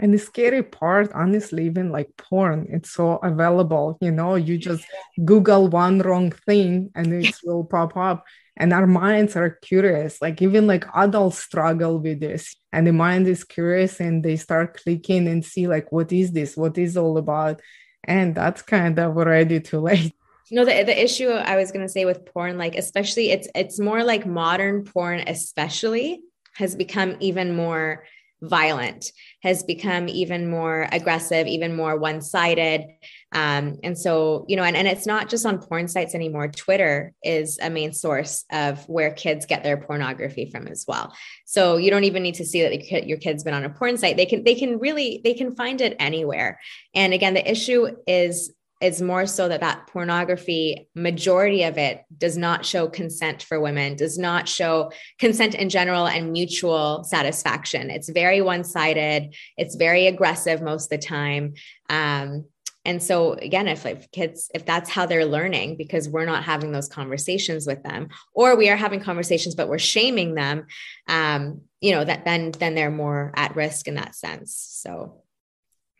And 0.00 0.14
the 0.14 0.18
scary 0.18 0.62
part, 0.62 1.12
honestly, 1.12 1.66
even 1.66 1.92
like 1.92 2.08
porn, 2.16 2.66
it's 2.70 2.90
so 2.90 3.16
available. 3.22 3.98
You 4.00 4.10
know, 4.10 4.34
you 4.34 4.56
just 4.56 4.82
Google 5.26 5.68
one 5.68 5.98
wrong 5.98 6.32
thing 6.32 6.90
and 6.94 7.12
it 7.12 7.34
will 7.44 7.64
pop 7.64 7.96
up. 7.98 8.24
And 8.56 8.72
our 8.72 8.86
minds 8.86 9.36
are 9.36 9.50
curious. 9.50 10.20
Like 10.22 10.40
even 10.40 10.66
like 10.66 10.86
adults 10.94 11.38
struggle 11.38 11.98
with 11.98 12.18
this. 12.18 12.56
And 12.72 12.86
the 12.86 12.92
mind 12.94 13.28
is 13.28 13.44
curious 13.44 14.00
and 14.00 14.24
they 14.24 14.36
start 14.36 14.80
clicking 14.82 15.28
and 15.28 15.44
see 15.44 15.68
like 15.68 15.92
what 15.92 16.10
is 16.12 16.32
this? 16.32 16.56
What 16.56 16.78
is 16.78 16.96
all 16.96 17.18
about? 17.18 17.60
And 18.04 18.34
that's 18.34 18.62
kind 18.62 18.98
of 18.98 19.16
already 19.16 19.60
too 19.60 19.80
late. 19.80 20.12
No, 20.52 20.64
the, 20.64 20.82
the 20.82 21.04
issue 21.04 21.28
I 21.28 21.54
was 21.54 21.70
gonna 21.70 21.88
say 21.88 22.04
with 22.04 22.26
porn, 22.26 22.58
like 22.58 22.74
especially 22.74 23.30
it's 23.30 23.46
it's 23.54 23.78
more 23.78 24.02
like 24.02 24.26
modern 24.26 24.82
porn, 24.82 25.22
especially 25.28 26.24
has 26.56 26.74
become 26.74 27.16
even 27.20 27.54
more 27.54 28.02
violent, 28.42 29.12
has 29.42 29.62
become 29.62 30.08
even 30.08 30.50
more 30.50 30.88
aggressive, 30.92 31.46
even 31.46 31.74
more 31.74 31.96
one 31.98 32.20
sided. 32.20 32.86
Um, 33.32 33.78
and 33.82 33.96
so, 33.96 34.44
you 34.48 34.56
know, 34.56 34.64
and, 34.64 34.76
and 34.76 34.88
it's 34.88 35.06
not 35.06 35.28
just 35.28 35.46
on 35.46 35.58
porn 35.58 35.88
sites 35.88 36.14
anymore. 36.14 36.48
Twitter 36.48 37.12
is 37.22 37.58
a 37.60 37.70
main 37.70 37.92
source 37.92 38.44
of 38.50 38.84
where 38.88 39.12
kids 39.12 39.46
get 39.46 39.62
their 39.62 39.76
pornography 39.76 40.50
from 40.50 40.66
as 40.66 40.84
well. 40.88 41.14
So 41.44 41.76
you 41.76 41.90
don't 41.90 42.04
even 42.04 42.22
need 42.22 42.36
to 42.36 42.44
see 42.44 42.62
that 42.62 43.06
your 43.06 43.18
kid's 43.18 43.44
been 43.44 43.54
on 43.54 43.64
a 43.64 43.70
porn 43.70 43.98
site. 43.98 44.16
They 44.16 44.26
can, 44.26 44.44
they 44.44 44.54
can 44.54 44.78
really, 44.78 45.20
they 45.22 45.34
can 45.34 45.54
find 45.54 45.80
it 45.80 45.96
anywhere. 45.98 46.58
And 46.94 47.14
again, 47.14 47.34
the 47.34 47.48
issue 47.48 47.88
is 48.06 48.52
it's 48.80 49.00
more 49.00 49.26
so 49.26 49.48
that 49.48 49.60
that 49.60 49.86
pornography 49.88 50.88
majority 50.94 51.64
of 51.64 51.76
it 51.78 52.04
does 52.16 52.36
not 52.36 52.64
show 52.64 52.88
consent 52.88 53.42
for 53.42 53.60
women 53.60 53.96
does 53.96 54.18
not 54.18 54.48
show 54.48 54.90
consent 55.18 55.54
in 55.54 55.68
general 55.68 56.06
and 56.06 56.32
mutual 56.32 57.04
satisfaction. 57.04 57.90
It's 57.90 58.08
very 58.08 58.40
one-sided. 58.40 59.34
It's 59.56 59.74
very 59.76 60.06
aggressive 60.06 60.62
most 60.62 60.92
of 60.92 61.00
the 61.00 61.06
time. 61.06 61.54
Um, 61.88 62.46
and 62.86 63.02
so 63.02 63.34
again 63.34 63.68
if 63.68 64.10
kids 64.10 64.50
if 64.54 64.64
that's 64.64 64.88
how 64.88 65.04
they're 65.04 65.26
learning 65.26 65.76
because 65.76 66.08
we're 66.08 66.24
not 66.24 66.44
having 66.44 66.72
those 66.72 66.88
conversations 66.88 67.66
with 67.66 67.82
them 67.82 68.08
or 68.32 68.56
we 68.56 68.70
are 68.70 68.76
having 68.76 69.00
conversations 69.00 69.54
but 69.54 69.68
we're 69.68 69.78
shaming 69.78 70.34
them 70.34 70.66
um, 71.06 71.60
you 71.80 71.92
know 71.92 72.04
that 72.04 72.24
then 72.24 72.52
then 72.52 72.74
they're 72.74 72.90
more 72.90 73.32
at 73.36 73.56
risk 73.56 73.88
in 73.88 73.94
that 73.94 74.14
sense. 74.14 74.54
So. 74.54 75.22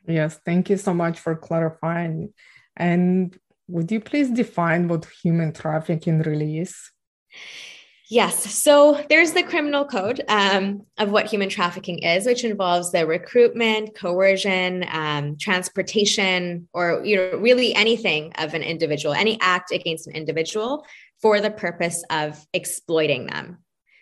Yes. 0.06 0.38
Thank 0.44 0.70
you 0.70 0.76
so 0.76 0.94
much 0.94 1.18
for 1.18 1.36
clarifying 1.36 2.32
and 2.80 3.38
would 3.68 3.92
you 3.92 4.00
please 4.00 4.30
define 4.30 4.88
what 4.88 5.06
human 5.22 5.52
trafficking 5.52 6.20
really 6.20 6.58
is? 6.58 6.74
Yes. 8.10 8.52
So 8.52 9.04
there's 9.08 9.32
the 9.32 9.44
criminal 9.44 9.84
code 9.84 10.20
um, 10.26 10.84
of 10.98 11.12
what 11.12 11.26
human 11.26 11.48
trafficking 11.48 12.00
is, 12.00 12.26
which 12.26 12.42
involves 12.42 12.90
the 12.90 13.06
recruitment, 13.06 13.94
coercion, 13.94 14.84
um, 14.90 15.36
transportation, 15.38 16.68
or 16.72 17.04
you 17.04 17.14
know, 17.14 17.38
really 17.38 17.72
anything 17.72 18.32
of 18.38 18.54
an 18.54 18.62
individual, 18.62 19.14
any 19.14 19.38
act 19.40 19.70
against 19.70 20.08
an 20.08 20.16
individual 20.16 20.84
for 21.22 21.40
the 21.40 21.52
purpose 21.52 22.02
of 22.10 22.44
exploiting 22.52 23.26
them. 23.26 23.58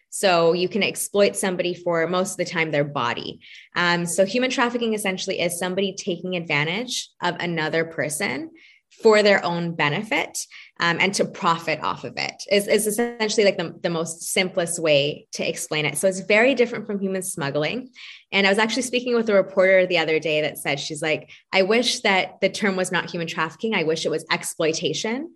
So 0.09 0.55
you 0.55 0.71
can 0.71 0.83
exploit 0.83 1.37
somebody 1.37 1.75
for 1.75 2.07
most 2.07 2.33
of 2.33 2.37
the 2.39 2.45
time 2.47 2.71
their 2.71 2.85
body. 2.85 3.41
Um, 3.77 4.07
so 4.07 4.25
human 4.25 4.51
trafficking 4.51 4.95
essentially 4.95 5.39
is 5.41 5.59
somebody 5.59 5.95
taking 5.95 6.35
advantage 6.35 7.11
of 7.23 7.37
another 7.41 7.85
person 7.85 8.51
for 8.91 9.23
their 9.23 9.45
own 9.45 9.75
benefit 9.75 10.39
um, 10.81 10.99
and 11.01 11.15
to 11.15 11.25
profit 11.25 11.81
off 11.83 12.05
of 12.05 12.15
it 12.17 12.43
is, 12.51 12.67
is 12.67 12.87
essentially 12.87 13.45
like 13.45 13.57
the, 13.57 13.75
the 13.83 13.91
most 13.91 14.23
simplest 14.23 14.81
way 14.81 15.27
to 15.33 15.49
explain 15.49 15.85
it. 15.85 15.99
So 15.99 16.09
it's 16.09 16.21
very 16.21 16.55
different 16.55 16.87
from 16.87 17.01
human 17.01 17.23
smuggling. 17.23 17.91
And 18.33 18.47
i 18.47 18.51
was 18.51 18.59
actually 18.59 18.83
speaking 18.83 19.15
with 19.15 19.29
a 19.29 19.35
reporter 19.35 19.87
the 19.87 19.99
other 19.99 20.19
day 20.19 20.41
that 20.43 20.59
said 20.59 20.79
she's 20.79 21.03
like 21.03 21.31
i 21.53 21.63
wish 21.63 22.01
that 22.01 22.41
the 22.41 22.49
term 22.49 22.77
was 22.77 22.93
not 22.93 23.11
human 23.11 23.27
trafficking. 23.27 23.75
I 23.75 23.85
wish 23.85 24.05
it 24.05 24.11
was 24.11 24.27
exploitation. 24.31 25.33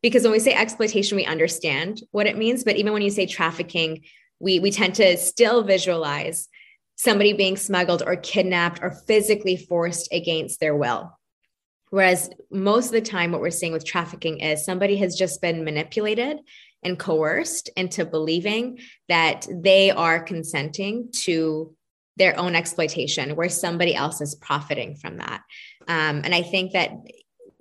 Because 0.00 0.22
when 0.22 0.32
we 0.32 0.38
say 0.38 0.54
exploitation 0.54 1.16
we 1.16 1.24
understand 1.24 2.02
what 2.10 2.26
it 2.26 2.38
means 2.38 2.64
but 2.64 2.76
even 2.76 2.92
when 2.92 3.02
you 3.02 3.10
say 3.10 3.26
trafficking 3.26 4.04
we 4.40 4.60
we 4.60 4.70
tend 4.70 4.94
to 4.96 5.16
still 5.16 5.62
visualize 5.62 6.48
somebody 6.96 7.32
being 7.32 7.56
smuggled 7.56 8.02
or 8.04 8.16
kidnapped 8.16 8.80
or 8.82 8.90
physically 8.90 9.56
forced 9.56 10.08
against 10.12 10.60
their 10.60 10.76
will 10.76 11.17
whereas 11.90 12.30
most 12.50 12.86
of 12.86 12.92
the 12.92 13.00
time 13.00 13.32
what 13.32 13.40
we're 13.40 13.50
seeing 13.50 13.72
with 13.72 13.84
trafficking 13.84 14.40
is 14.40 14.64
somebody 14.64 14.96
has 14.96 15.16
just 15.16 15.40
been 15.40 15.64
manipulated 15.64 16.38
and 16.82 16.98
coerced 16.98 17.70
into 17.76 18.04
believing 18.04 18.78
that 19.08 19.46
they 19.50 19.90
are 19.90 20.20
consenting 20.20 21.10
to 21.12 21.74
their 22.16 22.38
own 22.38 22.54
exploitation 22.54 23.36
where 23.36 23.48
somebody 23.48 23.94
else 23.94 24.20
is 24.20 24.34
profiting 24.34 24.96
from 24.96 25.18
that. 25.18 25.42
Um, 25.86 26.22
and 26.24 26.34
I 26.34 26.42
think 26.42 26.72
that 26.72 26.92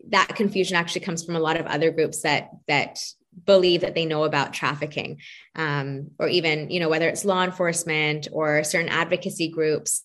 that 0.09 0.35
confusion 0.35 0.75
actually 0.75 1.01
comes 1.01 1.23
from 1.23 1.35
a 1.35 1.39
lot 1.39 1.57
of 1.57 1.65
other 1.65 1.91
groups 1.91 2.21
that 2.21 2.49
that 2.67 2.99
believe 3.45 3.81
that 3.81 3.93
they 3.93 4.05
know 4.05 4.23
about 4.23 4.53
trafficking 4.53 5.19
um, 5.55 6.09
or 6.17 6.27
even 6.27 6.71
you 6.71 6.79
know 6.79 6.89
whether 6.89 7.07
it's 7.07 7.25
law 7.25 7.43
enforcement 7.43 8.27
or 8.31 8.63
certain 8.63 8.89
advocacy 8.89 9.49
groups 9.49 10.03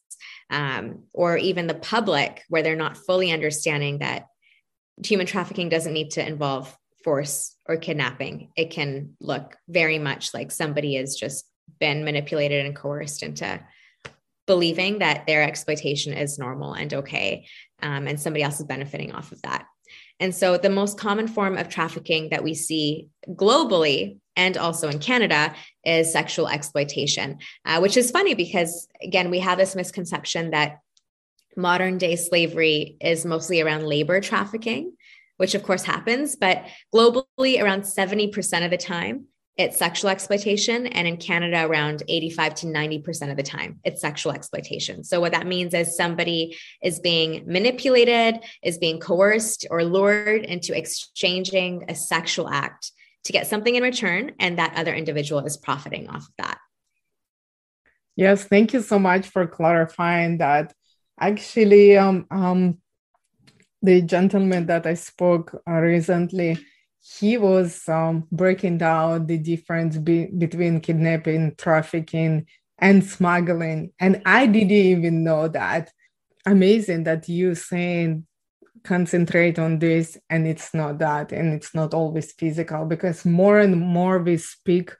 um, 0.53 1.05
or 1.13 1.37
even 1.37 1.67
the 1.67 1.75
public 1.75 2.43
where 2.49 2.63
they're 2.63 2.77
not 2.77 2.97
fully 2.97 3.33
understanding 3.33 3.99
that 3.99 4.27
human 5.05 5.27
trafficking 5.27 5.69
doesn't 5.69 5.95
need 5.95 6.11
to 6.13 6.27
involve 6.27 6.77
force 7.03 7.57
or 7.67 7.77
kidnapping. 7.77 8.51
It 8.57 8.71
can 8.71 9.17
look 9.19 9.57
very 9.69 9.99
much 9.99 10.35
like 10.35 10.53
somebody 10.53 10.95
has 10.97 11.17
just 11.17 11.47
been 11.81 12.05
manipulated 12.05 12.65
and 12.67 12.77
coerced 12.77 13.23
into 13.23 13.61
believing 14.47 14.99
that 14.99 15.27
their 15.27 15.43
exploitation 15.43 16.13
is 16.13 16.39
normal 16.39 16.75
and 16.75 16.93
okay 16.93 17.47
um, 17.81 18.07
and 18.07 18.21
somebody 18.21 18.43
else 18.43 18.61
is 18.61 18.67
benefiting 18.67 19.13
off 19.13 19.33
of 19.33 19.41
that 19.43 19.67
and 20.21 20.35
so 20.35 20.57
the 20.57 20.71
most 20.71 20.99
common 20.99 21.29
form 21.29 21.57
of 21.57 21.69
trafficking 21.69 22.31
that 22.31 22.45
we 22.45 22.55
see 22.55 23.09
globally 23.29 24.19
and 24.37 24.57
also 24.57 24.89
in 24.89 24.99
Canada 24.99 25.55
is 25.85 26.13
sexual 26.13 26.49
exploitation, 26.49 27.39
uh, 27.65 27.79
which 27.81 27.97
is 27.97 28.11
funny 28.11 28.35
because, 28.35 28.89
again, 29.03 29.31
we 29.31 29.41
have 29.41 29.59
this 29.59 29.77
misconception 29.77 30.51
that 30.51 30.79
modern 31.57 31.99
day 31.99 32.17
slavery 32.17 32.97
is 33.01 33.27
mostly 33.27 33.61
around 33.61 33.85
labor 33.85 34.21
trafficking, 34.21 34.93
which 35.37 35.55
of 35.55 35.63
course 35.63 35.83
happens, 35.83 36.37
but 36.37 36.65
globally, 36.95 37.61
around 37.61 37.83
70% 37.83 38.65
of 38.65 38.71
the 38.71 38.77
time, 38.77 39.27
it's 39.59 39.77
sexual 39.77 40.11
exploitation. 40.11 40.87
And 40.87 41.07
in 41.07 41.19
Canada, 41.19 41.67
around 41.67 42.03
85 42.09 42.55
to 42.57 42.67
90% 42.67 43.31
of 43.31 43.37
the 43.37 43.43
time, 43.43 43.81
it's 43.85 44.01
sexual 44.01 44.33
exploitation. 44.33 45.05
So, 45.05 45.21
what 45.21 45.33
that 45.33 45.47
means 45.47 45.75
is 45.75 45.97
somebody 45.97 46.57
is 46.83 47.01
being 47.01 47.45
manipulated, 47.47 48.41
is 48.63 48.79
being 48.79 48.99
coerced 48.99 49.67
or 49.71 49.85
lured 49.85 50.45
into 50.45 50.77
exchanging 50.77 51.85
a 51.89 51.95
sexual 51.95 52.49
act 52.49 52.93
to 53.25 53.33
get 53.33 53.47
something 53.47 53.75
in 53.75 53.83
return. 53.83 54.33
And 54.41 54.59
that 54.59 54.75
other 54.77 54.95
individual 54.95 55.45
is 55.45 55.57
profiting 55.57 56.09
off 56.09 56.23
of 56.23 56.35
that. 56.39 56.59
Yes, 58.17 58.45
thank 58.45 58.73
you 58.73 58.83
so 58.83 58.99
much 58.99 59.29
for 59.29 59.47
clarifying 59.47 60.39
that. 60.39 60.75
Actually, 61.19 61.97
um, 61.97 62.27
um, 62.31 62.79
the 63.83 64.03
gentleman 64.03 64.67
that 64.67 64.87
I 64.87 64.95
spoke 64.95 65.63
uh, 65.69 65.73
recently, 65.73 66.59
he 67.03 67.37
was 67.37 67.89
um, 67.89 68.29
breaking 68.31 68.79
down 68.79 69.27
the 69.27 69.37
difference 69.37 69.99
be- 69.99 70.27
between 70.27 70.81
kidnapping, 70.81 71.55
trafficking, 71.57 72.47
and 72.79 73.05
smuggling. 73.05 73.93
And 73.99 74.23
I 74.25 74.47
didn't 74.47 74.71
even 74.71 75.25
know 75.25 75.49
that. 75.49 75.91
Amazing 76.47 77.05
that 77.05 77.29
you 77.29 77.55
saying 77.55 78.27
concentrate 78.85 79.59
on 79.59 79.79
this 79.79 80.19
and 80.29 80.47
it's 80.47 80.75
not 80.75 80.99
that 80.99 81.33
and 81.33 81.53
it's 81.53 81.75
not 81.75 81.95
always 81.95 82.33
physical 82.33 82.85
because 82.85 83.25
more 83.25 83.61
and 83.61 83.79
more 83.79 84.19
we 84.19 84.37
speak 84.37 84.93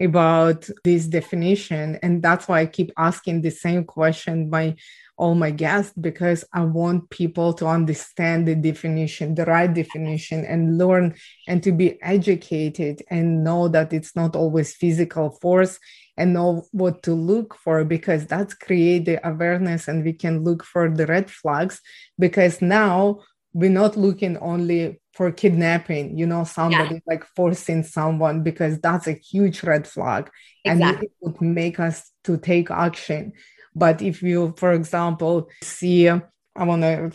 about 0.00 0.68
this 0.84 1.06
definition 1.06 1.98
and 2.02 2.22
that's 2.22 2.46
why 2.46 2.60
i 2.60 2.66
keep 2.66 2.92
asking 2.98 3.40
the 3.40 3.50
same 3.50 3.84
question 3.84 4.50
by 4.50 4.74
all 5.16 5.34
my 5.34 5.50
guests 5.50 5.92
because 5.98 6.44
I 6.52 6.64
want 6.64 7.10
people 7.10 7.52
to 7.54 7.66
understand 7.66 8.46
the 8.46 8.54
definition, 8.54 9.34
the 9.34 9.46
right 9.46 9.72
definition, 9.72 10.44
and 10.44 10.78
learn 10.78 11.14
and 11.48 11.62
to 11.62 11.72
be 11.72 12.00
educated 12.02 13.02
and 13.10 13.42
know 13.42 13.68
that 13.68 13.92
it's 13.92 14.14
not 14.14 14.36
always 14.36 14.74
physical 14.74 15.30
force 15.30 15.78
and 16.16 16.32
know 16.32 16.64
what 16.72 17.02
to 17.04 17.14
look 17.14 17.54
for 17.54 17.84
because 17.84 18.26
that's 18.26 18.54
create 18.54 19.04
the 19.04 19.26
awareness 19.26 19.88
and 19.88 20.04
we 20.04 20.12
can 20.12 20.44
look 20.44 20.64
for 20.64 20.88
the 20.88 21.06
red 21.06 21.30
flags 21.30 21.80
because 22.18 22.62
now 22.62 23.20
we're 23.52 23.70
not 23.70 23.96
looking 23.96 24.36
only 24.38 25.00
for 25.14 25.30
kidnapping 25.32 26.16
you 26.16 26.26
know 26.26 26.44
somebody 26.44 26.96
yeah. 26.96 27.00
like 27.06 27.24
forcing 27.34 27.82
someone 27.82 28.42
because 28.42 28.78
that's 28.80 29.06
a 29.06 29.12
huge 29.12 29.62
red 29.62 29.86
flag 29.86 30.30
exactly. 30.64 30.96
and 30.96 31.04
it 31.04 31.12
would 31.20 31.40
make 31.40 31.80
us 31.80 32.10
to 32.24 32.36
take 32.36 32.70
action 32.70 33.32
but 33.76 34.00
if 34.00 34.22
you, 34.22 34.54
for 34.56 34.72
example, 34.72 35.50
see, 35.62 36.08
I 36.08 36.20
want 36.64 36.80
to 36.82 37.12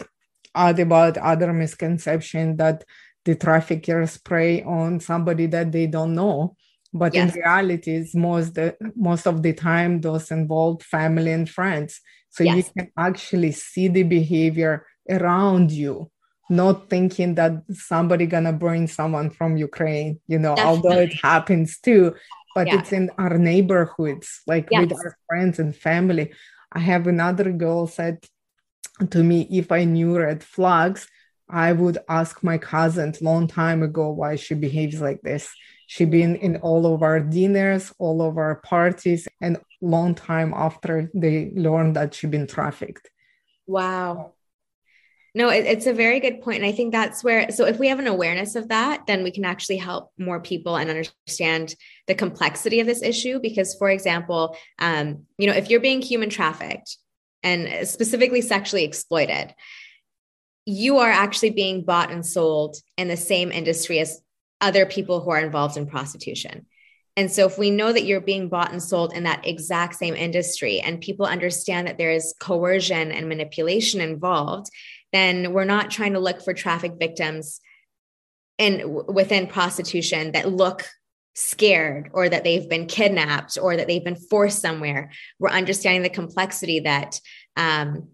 add 0.54 0.80
about 0.80 1.18
other 1.18 1.52
misconception 1.52 2.58
that 2.58 2.84
the 3.26 3.36
traffickers 3.36 4.18
prey 4.20 4.62
on 4.62 5.00
somebody 5.00 5.48
that 5.48 5.72
they 5.72 5.88
don't 5.88 6.14
know. 6.14 6.56
But 6.94 7.16
yes. 7.16 7.34
in 7.34 7.42
reality, 7.42 7.96
it's 7.96 8.14
most 8.14 8.54
the 8.54 8.76
most 8.96 9.26
of 9.26 9.42
the 9.42 9.54
time 9.54 10.02
those 10.02 10.30
involved 10.30 10.84
family 10.84 11.32
and 11.32 11.50
friends. 11.50 12.00
So 12.30 12.44
yes. 12.44 12.58
you 12.58 12.64
can 12.78 12.92
actually 12.96 13.54
see 13.54 13.88
the 13.88 14.04
behavior 14.04 14.86
around 15.10 15.72
you, 15.72 16.12
not 16.50 16.90
thinking 16.90 17.36
that 17.36 17.64
somebody 17.72 18.28
gonna 18.28 18.54
bring 18.54 18.88
someone 18.88 19.32
from 19.32 19.58
Ukraine, 19.58 20.20
you 20.28 20.38
know, 20.38 20.56
Definitely. 20.56 20.78
although 20.78 21.02
it 21.02 21.14
happens 21.24 21.80
too, 21.80 22.14
but 22.56 22.68
yeah. 22.68 22.80
it's 22.80 22.92
in 22.92 23.10
our 23.18 23.38
neighborhoods, 23.38 24.42
like 24.48 24.68
yes. 24.72 24.82
with 24.82 24.94
our 24.94 25.18
friends 25.28 25.60
and 25.60 25.76
family. 25.76 26.34
I 26.72 26.80
have 26.80 27.08
another 27.08 27.52
girl 27.52 27.88
said 27.88 28.26
to 29.10 29.24
me, 29.24 29.48
if 29.52 29.72
I 29.72 29.84
knew 29.84 30.18
red 30.18 30.44
flags, 30.44 31.08
I 31.50 31.74
would 31.74 31.98
ask 32.08 32.44
my 32.44 32.58
cousin 32.58 33.14
long 33.22 33.48
time 33.48 33.84
ago 33.84 34.10
why 34.12 34.38
she 34.38 34.54
behaves 34.54 35.02
like 35.02 35.22
this. 35.22 35.54
She 35.88 36.06
been 36.06 36.38
in 36.38 36.58
all 36.58 36.94
of 36.94 37.04
our 37.04 37.20
dinners, 37.20 37.94
all 38.00 38.22
of 38.22 38.38
our 38.38 38.56
parties, 38.56 39.28
and 39.42 39.58
long 39.82 40.16
time 40.16 40.54
after 40.56 41.12
they 41.14 41.52
learned 41.54 41.98
that 41.98 42.14
she 42.14 42.28
been 42.28 42.48
trafficked. 42.48 43.10
Wow. 43.68 44.34
No, 45.34 45.50
it, 45.50 45.66
it's 45.66 45.88
a 45.88 45.94
very 45.94 46.20
good 46.20 46.42
point. 46.42 46.58
And 46.58 46.66
I 46.66 46.74
think 46.74 46.92
that's 46.92 47.24
where, 47.24 47.52
so 47.52 47.66
if 47.66 47.80
we 47.80 47.88
have 47.88 48.00
an 48.00 48.08
awareness 48.08 48.56
of 48.56 48.68
that, 48.68 49.08
then 49.08 49.24
we 49.24 49.32
can 49.32 49.46
actually 49.46 49.78
help 49.78 50.12
more 50.18 50.42
people 50.42 50.76
and 50.76 50.90
understand 50.90 51.76
the 52.08 52.16
complexity 52.16 52.82
of 52.82 52.88
this 52.88 53.02
issue. 53.02 53.40
Because, 53.40 53.76
for 53.76 53.90
example, 53.90 54.58
um, 54.80 55.26
you 55.38 55.48
know, 55.48 55.54
if 55.54 55.70
you're 55.70 55.80
being 55.80 56.02
human 56.02 56.30
trafficked 56.30 56.98
and 57.44 57.88
specifically 57.88 58.42
sexually 58.42 58.84
exploited, 58.84 59.56
you 60.66 60.98
are 60.98 61.10
actually 61.10 61.52
being 61.52 61.84
bought 61.86 62.12
and 62.12 62.26
sold 62.26 62.76
in 62.98 63.08
the 63.08 63.18
same 63.18 63.52
industry 63.52 64.00
as 64.00 64.22
other 64.60 64.86
people 64.86 65.22
who 65.22 65.32
are 65.32 65.44
involved 65.44 65.78
in 65.78 65.88
prostitution. 65.88 66.66
And 67.18 67.32
so, 67.32 67.46
if 67.46 67.58
we 67.58 67.72
know 67.72 67.92
that 67.92 68.06
you're 68.06 68.22
being 68.22 68.48
bought 68.48 68.72
and 68.72 68.82
sold 68.82 69.14
in 69.14 69.24
that 69.24 69.46
exact 69.46 69.96
same 69.96 70.16
industry, 70.16 70.80
and 70.80 71.02
people 71.02 71.26
understand 71.26 71.88
that 71.88 71.98
there 71.98 72.12
is 72.12 72.34
coercion 72.40 73.12
and 73.12 73.28
manipulation 73.28 74.00
involved, 74.00 74.70
then 75.12 75.54
we're 75.54 75.66
not 75.66 75.92
trying 75.92 76.14
to 76.14 76.20
look 76.20 76.42
for 76.42 76.54
traffic 76.54 76.94
victims 77.00 77.60
in 78.58 79.06
within 79.08 79.48
prostitution 79.48 80.32
that 80.34 80.50
look 80.50 80.88
scared 81.34 82.10
or 82.14 82.28
that 82.28 82.44
they've 82.44 82.70
been 82.70 82.86
kidnapped 82.86 83.58
or 83.62 83.78
that 83.78 83.88
they've 83.88 84.04
been 84.04 84.16
forced 84.16 84.60
somewhere. 84.60 85.12
We're 85.40 85.50
understanding 85.50 86.04
the 86.04 86.10
complexity 86.10 86.82
that 86.82 87.20
um, 87.56 88.10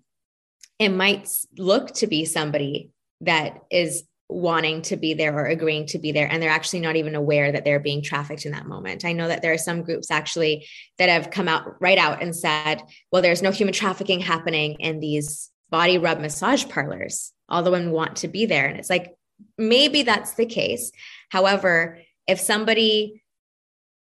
it 0.80 0.90
might 0.90 1.30
look 1.58 1.94
to 1.96 2.08
be 2.08 2.26
somebody 2.26 2.92
that 3.22 3.60
is 3.72 4.04
wanting 4.30 4.82
to 4.84 4.98
be 4.98 5.14
there 5.14 5.34
or 5.34 5.46
agreeing 5.46 5.86
to 5.88 5.98
be 5.98 6.12
there 6.12 6.30
and 6.30 6.44
they're 6.44 6.50
actually 6.50 6.82
not 6.82 6.98
even 6.98 7.16
aware 7.16 7.52
that 7.52 7.64
they're 7.64 7.80
being 7.80 8.02
trafficked 8.02 8.46
in 8.46 8.52
that 8.52 8.68
moment. 8.68 9.06
I 9.06 9.14
know 9.14 9.28
that 9.28 9.42
there 9.42 9.54
are 9.54 9.58
some 9.58 9.84
groups 9.84 10.12
actually 10.12 10.68
that 10.98 11.08
have 11.08 11.32
come 11.32 11.48
out 11.48 11.82
right 11.82 11.98
out 11.98 12.22
and 12.22 12.36
said 12.36 12.84
well 13.12 13.22
there's 13.22 13.42
no 13.42 13.52
human 13.52 13.74
trafficking 13.74 14.20
happening 14.20 14.74
in 14.80 15.00
these 15.00 15.50
body 15.70 15.98
rub 15.98 16.20
massage 16.20 16.68
parlors. 16.68 17.34
All 17.50 17.64
the 17.64 17.72
women 17.72 17.92
want 17.92 18.18
to 18.18 18.28
be 18.28 18.46
there. 18.46 18.68
And 18.68 18.78
it's 18.78 18.90
like, 18.90 19.16
maybe 19.58 20.04
that's 20.04 20.34
the 20.34 20.46
case. 20.46 20.92
However, 21.30 22.00
if 22.28 22.40
somebody 22.40 23.24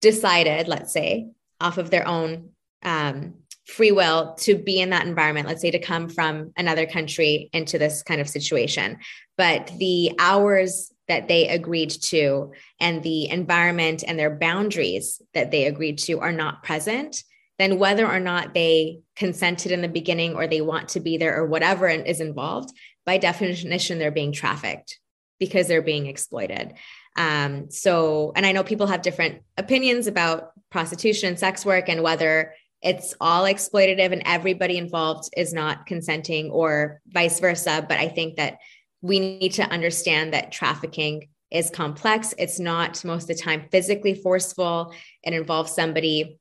decided, 0.02 0.68
let's 0.68 0.94
say, 0.94 1.30
off 1.60 1.78
of 1.78 1.90
their 1.90 2.08
own 2.08 2.50
um, 2.84 3.36
free 3.68 3.92
will 3.92 4.36
to 4.36 4.56
be 4.56 4.80
in 4.80 4.92
that 4.92 5.08
environment, 5.08 5.48
let's 5.48 5.62
say 5.62 5.72
to 5.72 5.80
come 5.80 6.10
from 6.10 6.52
another 6.58 6.86
country 6.86 7.50
into 7.54 7.78
this 7.78 8.04
kind 8.04 8.22
of 8.22 8.30
situation, 8.30 8.98
but 9.38 9.72
the 9.80 10.12
hours 10.20 10.92
that 11.08 11.28
they 11.28 11.48
agreed 11.50 11.90
to 11.90 12.52
and 12.80 13.04
the 13.04 13.30
environment 13.30 14.04
and 14.08 14.18
their 14.18 14.36
boundaries 14.36 15.22
that 15.34 15.52
they 15.52 15.66
agreed 15.66 15.98
to 16.00 16.20
are 16.20 16.32
not 16.32 16.64
present, 16.64 17.24
then 17.58 17.80
whether 17.80 18.06
or 18.06 18.20
not 18.20 18.54
they 18.54 19.00
consented 19.16 19.72
in 19.72 19.82
the 19.82 19.88
beginning 19.88 20.36
or 20.36 20.48
they 20.48 20.62
want 20.62 20.90
to 20.90 21.00
be 21.00 21.18
there 21.18 21.38
or 21.38 21.46
whatever 21.46 21.88
is 21.88 22.20
involved, 22.20 22.76
by 23.06 23.18
definition, 23.18 24.00
they're 24.00 24.12
being 24.12 24.32
trafficked 24.32 25.00
because 25.40 25.68
they're 25.68 25.82
being 25.82 26.08
exploited. 26.08 26.74
Um, 27.18 27.72
so, 27.72 28.34
and 28.36 28.46
I 28.46 28.52
know 28.52 28.64
people 28.64 28.88
have 28.88 29.02
different 29.02 29.42
opinions 29.58 30.08
about 30.08 30.52
prostitution 30.70 31.30
and 31.30 31.40
sex 31.40 31.66
work 31.66 31.88
and 31.88 32.04
whether 32.04 32.54
it's 32.82 33.16
all 33.22 33.44
exploitative 33.44 34.12
and 34.12 34.24
everybody 34.26 34.78
involved 34.78 35.30
is 35.36 35.54
not 35.54 35.86
consenting 35.86 36.52
or 36.52 37.02
vice 37.08 37.40
versa. 37.40 37.86
But 37.88 38.00
I 38.00 38.10
think 38.10 38.36
that 38.36 38.58
we 39.02 39.20
need 39.20 39.54
to 39.54 39.64
understand 39.64 40.34
that 40.34 40.52
trafficking 40.52 41.30
is 41.52 41.70
complex. 41.70 42.34
It's 42.38 42.60
not 42.60 43.04
most 43.06 43.30
of 43.30 43.38
the 43.38 43.44
time 43.44 43.68
physically 43.72 44.14
forceful. 44.14 44.94
It 45.24 45.34
involves 45.34 45.74
somebody 45.74 46.38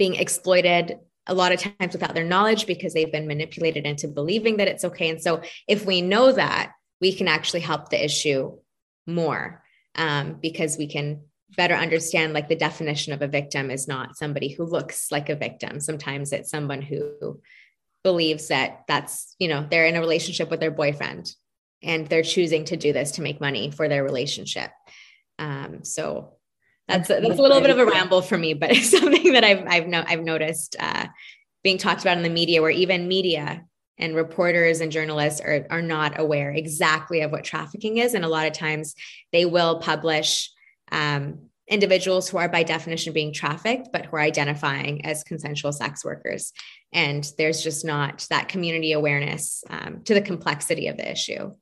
being 0.00 0.14
exploited 0.14 0.98
a 1.26 1.34
lot 1.34 1.52
of 1.52 1.60
times 1.60 1.92
without 1.92 2.14
their 2.14 2.24
knowledge 2.24 2.66
because 2.66 2.94
they've 2.94 3.12
been 3.12 3.28
manipulated 3.28 3.84
into 3.84 4.08
believing 4.08 4.56
that 4.56 4.66
it's 4.66 4.82
okay. 4.82 5.10
And 5.10 5.22
so 5.22 5.42
if 5.68 5.84
we 5.84 6.00
know 6.00 6.32
that, 6.32 6.72
we 7.02 7.14
can 7.14 7.28
actually 7.28 7.60
help 7.60 7.90
the 7.90 8.02
issue 8.02 8.56
more 9.06 9.62
um, 9.96 10.38
because 10.40 10.78
we 10.78 10.86
can 10.86 11.24
better 11.54 11.74
understand 11.74 12.32
like 12.32 12.48
the 12.48 12.56
definition 12.56 13.12
of 13.12 13.20
a 13.20 13.28
victim 13.28 13.70
is 13.70 13.86
not 13.86 14.16
somebody 14.16 14.48
who 14.48 14.64
looks 14.64 15.12
like 15.12 15.28
a 15.28 15.36
victim. 15.36 15.80
Sometimes 15.80 16.32
it's 16.32 16.50
someone 16.50 16.80
who 16.80 17.42
believes 18.02 18.48
that 18.48 18.84
that's, 18.88 19.36
you 19.38 19.48
know, 19.48 19.66
they're 19.70 19.84
in 19.84 19.96
a 19.96 20.00
relationship 20.00 20.50
with 20.50 20.60
their 20.60 20.70
boyfriend 20.70 21.30
and 21.82 22.06
they're 22.06 22.22
choosing 22.22 22.64
to 22.64 22.76
do 22.78 22.94
this 22.94 23.12
to 23.12 23.22
make 23.22 23.38
money 23.38 23.70
for 23.70 23.86
their 23.86 24.02
relationship. 24.02 24.70
Um, 25.38 25.84
so 25.84 26.38
that's 26.90 27.10
a, 27.10 27.20
that's 27.20 27.38
a 27.38 27.42
little 27.42 27.60
bit 27.60 27.70
of 27.70 27.78
a 27.78 27.86
ramble 27.86 28.22
for 28.22 28.36
me, 28.36 28.54
but 28.54 28.70
it's 28.76 28.90
something 28.90 29.32
that 29.32 29.44
I've 29.44 29.64
I've 29.66 29.86
no, 29.86 30.04
I've 30.06 30.22
noticed 30.22 30.76
uh, 30.78 31.06
being 31.62 31.78
talked 31.78 32.02
about 32.02 32.16
in 32.16 32.22
the 32.22 32.30
media, 32.30 32.62
where 32.62 32.70
even 32.70 33.08
media 33.08 33.64
and 33.98 34.16
reporters 34.16 34.80
and 34.80 34.92
journalists 34.92 35.40
are 35.40 35.66
are 35.70 35.82
not 35.82 36.18
aware 36.18 36.50
exactly 36.50 37.20
of 37.20 37.32
what 37.32 37.44
trafficking 37.44 37.98
is, 37.98 38.14
and 38.14 38.24
a 38.24 38.28
lot 38.28 38.46
of 38.46 38.52
times 38.52 38.94
they 39.32 39.44
will 39.44 39.80
publish 39.80 40.50
um, 40.92 41.38
individuals 41.68 42.28
who 42.28 42.38
are 42.38 42.48
by 42.48 42.64
definition 42.64 43.12
being 43.12 43.32
trafficked, 43.32 43.88
but 43.92 44.06
who 44.06 44.16
are 44.16 44.20
identifying 44.20 45.06
as 45.06 45.22
consensual 45.22 45.72
sex 45.72 46.04
workers, 46.04 46.52
and 46.92 47.30
there's 47.38 47.62
just 47.62 47.84
not 47.84 48.26
that 48.30 48.48
community 48.48 48.92
awareness 48.92 49.62
um, 49.70 50.02
to 50.04 50.14
the 50.14 50.22
complexity 50.22 50.88
of 50.88 50.96
the 50.96 51.10
issue. 51.10 51.52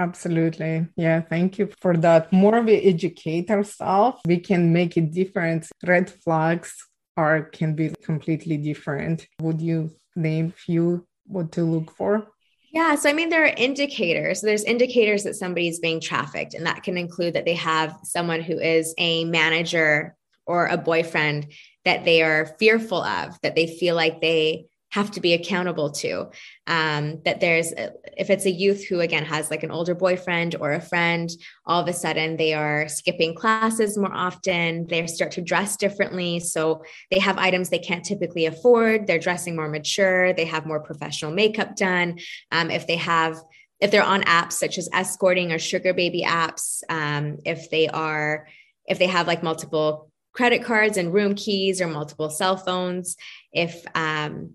Absolutely. 0.00 0.86
Yeah, 0.96 1.20
thank 1.20 1.58
you 1.58 1.68
for 1.82 1.94
that. 1.98 2.32
More 2.32 2.62
we 2.62 2.76
educate 2.76 3.50
ourselves, 3.50 4.18
we 4.24 4.38
can 4.38 4.72
make 4.72 4.96
it 4.96 5.12
different. 5.12 5.66
Red 5.86 6.08
flags 6.08 6.74
are 7.18 7.42
can 7.42 7.74
be 7.74 7.90
completely 8.02 8.56
different. 8.56 9.26
Would 9.42 9.60
you 9.60 9.90
name 10.16 10.52
few 10.52 11.06
what 11.26 11.52
to 11.52 11.64
look 11.64 11.94
for? 11.94 12.28
Yeah, 12.72 12.94
so 12.94 13.10
I 13.10 13.12
mean, 13.12 13.28
there 13.28 13.44
are 13.44 13.54
indicators. 13.58 14.40
There's 14.40 14.64
indicators 14.64 15.24
that 15.24 15.34
somebody's 15.34 15.80
being 15.80 16.00
trafficked, 16.00 16.54
and 16.54 16.64
that 16.64 16.82
can 16.82 16.96
include 16.96 17.34
that 17.34 17.44
they 17.44 17.56
have 17.56 17.94
someone 18.02 18.40
who 18.40 18.58
is 18.58 18.94
a 18.96 19.26
manager 19.26 20.16
or 20.46 20.66
a 20.66 20.78
boyfriend 20.78 21.52
that 21.84 22.06
they 22.06 22.22
are 22.22 22.56
fearful 22.58 23.02
of, 23.02 23.38
that 23.42 23.54
they 23.54 23.66
feel 23.66 23.96
like 23.96 24.22
they 24.22 24.64
have 24.90 25.10
to 25.12 25.20
be 25.20 25.34
accountable 25.34 25.90
to. 25.90 26.30
Um, 26.66 27.20
that 27.24 27.40
there's, 27.40 27.72
if 27.72 28.28
it's 28.28 28.44
a 28.44 28.50
youth 28.50 28.84
who, 28.86 29.00
again, 29.00 29.24
has 29.24 29.50
like 29.50 29.62
an 29.62 29.70
older 29.70 29.94
boyfriend 29.94 30.56
or 30.60 30.72
a 30.72 30.80
friend, 30.80 31.30
all 31.64 31.80
of 31.80 31.88
a 31.88 31.92
sudden 31.92 32.36
they 32.36 32.54
are 32.54 32.88
skipping 32.88 33.34
classes 33.34 33.96
more 33.96 34.12
often. 34.12 34.86
They 34.88 35.06
start 35.06 35.32
to 35.32 35.42
dress 35.42 35.76
differently. 35.76 36.40
So 36.40 36.84
they 37.10 37.20
have 37.20 37.38
items 37.38 37.70
they 37.70 37.78
can't 37.78 38.04
typically 38.04 38.46
afford. 38.46 39.06
They're 39.06 39.18
dressing 39.18 39.54
more 39.54 39.68
mature. 39.68 40.32
They 40.32 40.46
have 40.46 40.66
more 40.66 40.80
professional 40.80 41.32
makeup 41.32 41.76
done. 41.76 42.18
Um, 42.50 42.70
if 42.70 42.86
they 42.86 42.96
have, 42.96 43.38
if 43.80 43.90
they're 43.90 44.02
on 44.02 44.22
apps 44.22 44.52
such 44.52 44.76
as 44.76 44.88
escorting 44.92 45.52
or 45.52 45.58
sugar 45.58 45.94
baby 45.94 46.24
apps, 46.26 46.82
um, 46.88 47.38
if 47.44 47.70
they 47.70 47.88
are, 47.88 48.48
if 48.86 48.98
they 48.98 49.06
have 49.06 49.28
like 49.28 49.42
multiple 49.42 50.10
credit 50.32 50.62
cards 50.64 50.96
and 50.96 51.12
room 51.12 51.34
keys 51.34 51.80
or 51.80 51.86
multiple 51.88 52.30
cell 52.30 52.56
phones, 52.56 53.16
if 53.52 53.84
um, 53.94 54.54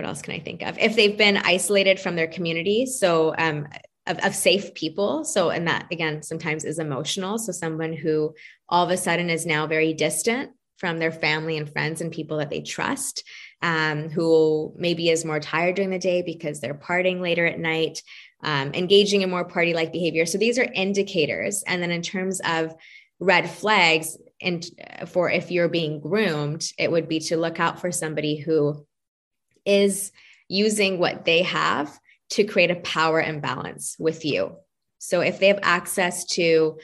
what 0.00 0.08
else 0.08 0.22
can 0.22 0.34
I 0.34 0.40
think 0.40 0.62
of? 0.62 0.78
If 0.78 0.96
they've 0.96 1.16
been 1.16 1.36
isolated 1.36 2.00
from 2.00 2.16
their 2.16 2.26
community, 2.26 2.86
so 2.86 3.34
um, 3.36 3.68
of, 4.06 4.18
of, 4.20 4.34
safe 4.34 4.72
people. 4.72 5.24
So, 5.24 5.50
and 5.50 5.68
that 5.68 5.86
again 5.92 6.22
sometimes 6.22 6.64
is 6.64 6.78
emotional. 6.78 7.38
So, 7.38 7.52
someone 7.52 7.92
who 7.92 8.34
all 8.68 8.82
of 8.82 8.90
a 8.90 8.96
sudden 8.96 9.28
is 9.28 9.44
now 9.44 9.66
very 9.66 9.92
distant 9.92 10.52
from 10.78 10.98
their 10.98 11.12
family 11.12 11.58
and 11.58 11.70
friends 11.70 12.00
and 12.00 12.10
people 12.10 12.38
that 12.38 12.48
they 12.48 12.62
trust, 12.62 13.24
um, 13.60 14.08
who 14.08 14.72
maybe 14.76 15.10
is 15.10 15.26
more 15.26 15.38
tired 15.38 15.74
during 15.74 15.90
the 15.90 15.98
day 15.98 16.22
because 16.22 16.60
they're 16.60 16.72
partying 16.72 17.20
later 17.20 17.44
at 17.44 17.58
night, 17.58 18.02
um, 18.42 18.72
engaging 18.72 19.20
in 19.20 19.28
more 19.28 19.44
party 19.44 19.74
like 19.74 19.92
behavior. 19.92 20.24
So, 20.24 20.38
these 20.38 20.58
are 20.58 20.64
indicators. 20.64 21.62
And 21.66 21.82
then, 21.82 21.90
in 21.90 22.00
terms 22.00 22.40
of 22.42 22.74
red 23.18 23.50
flags, 23.50 24.16
and 24.40 24.64
for 25.08 25.28
if 25.28 25.50
you're 25.50 25.68
being 25.68 26.00
groomed, 26.00 26.64
it 26.78 26.90
would 26.90 27.06
be 27.06 27.20
to 27.20 27.36
look 27.36 27.60
out 27.60 27.82
for 27.82 27.92
somebody 27.92 28.38
who 28.38 28.86
is 29.64 30.12
using 30.48 30.98
what 30.98 31.24
they 31.24 31.42
have 31.42 31.98
to 32.30 32.44
create 32.44 32.70
a 32.70 32.76
power 32.76 33.20
imbalance 33.20 33.96
with 33.98 34.24
you. 34.24 34.56
So 34.98 35.20
if 35.20 35.38
they 35.38 35.48
have 35.48 35.60
access 35.62 36.24
to 36.34 36.78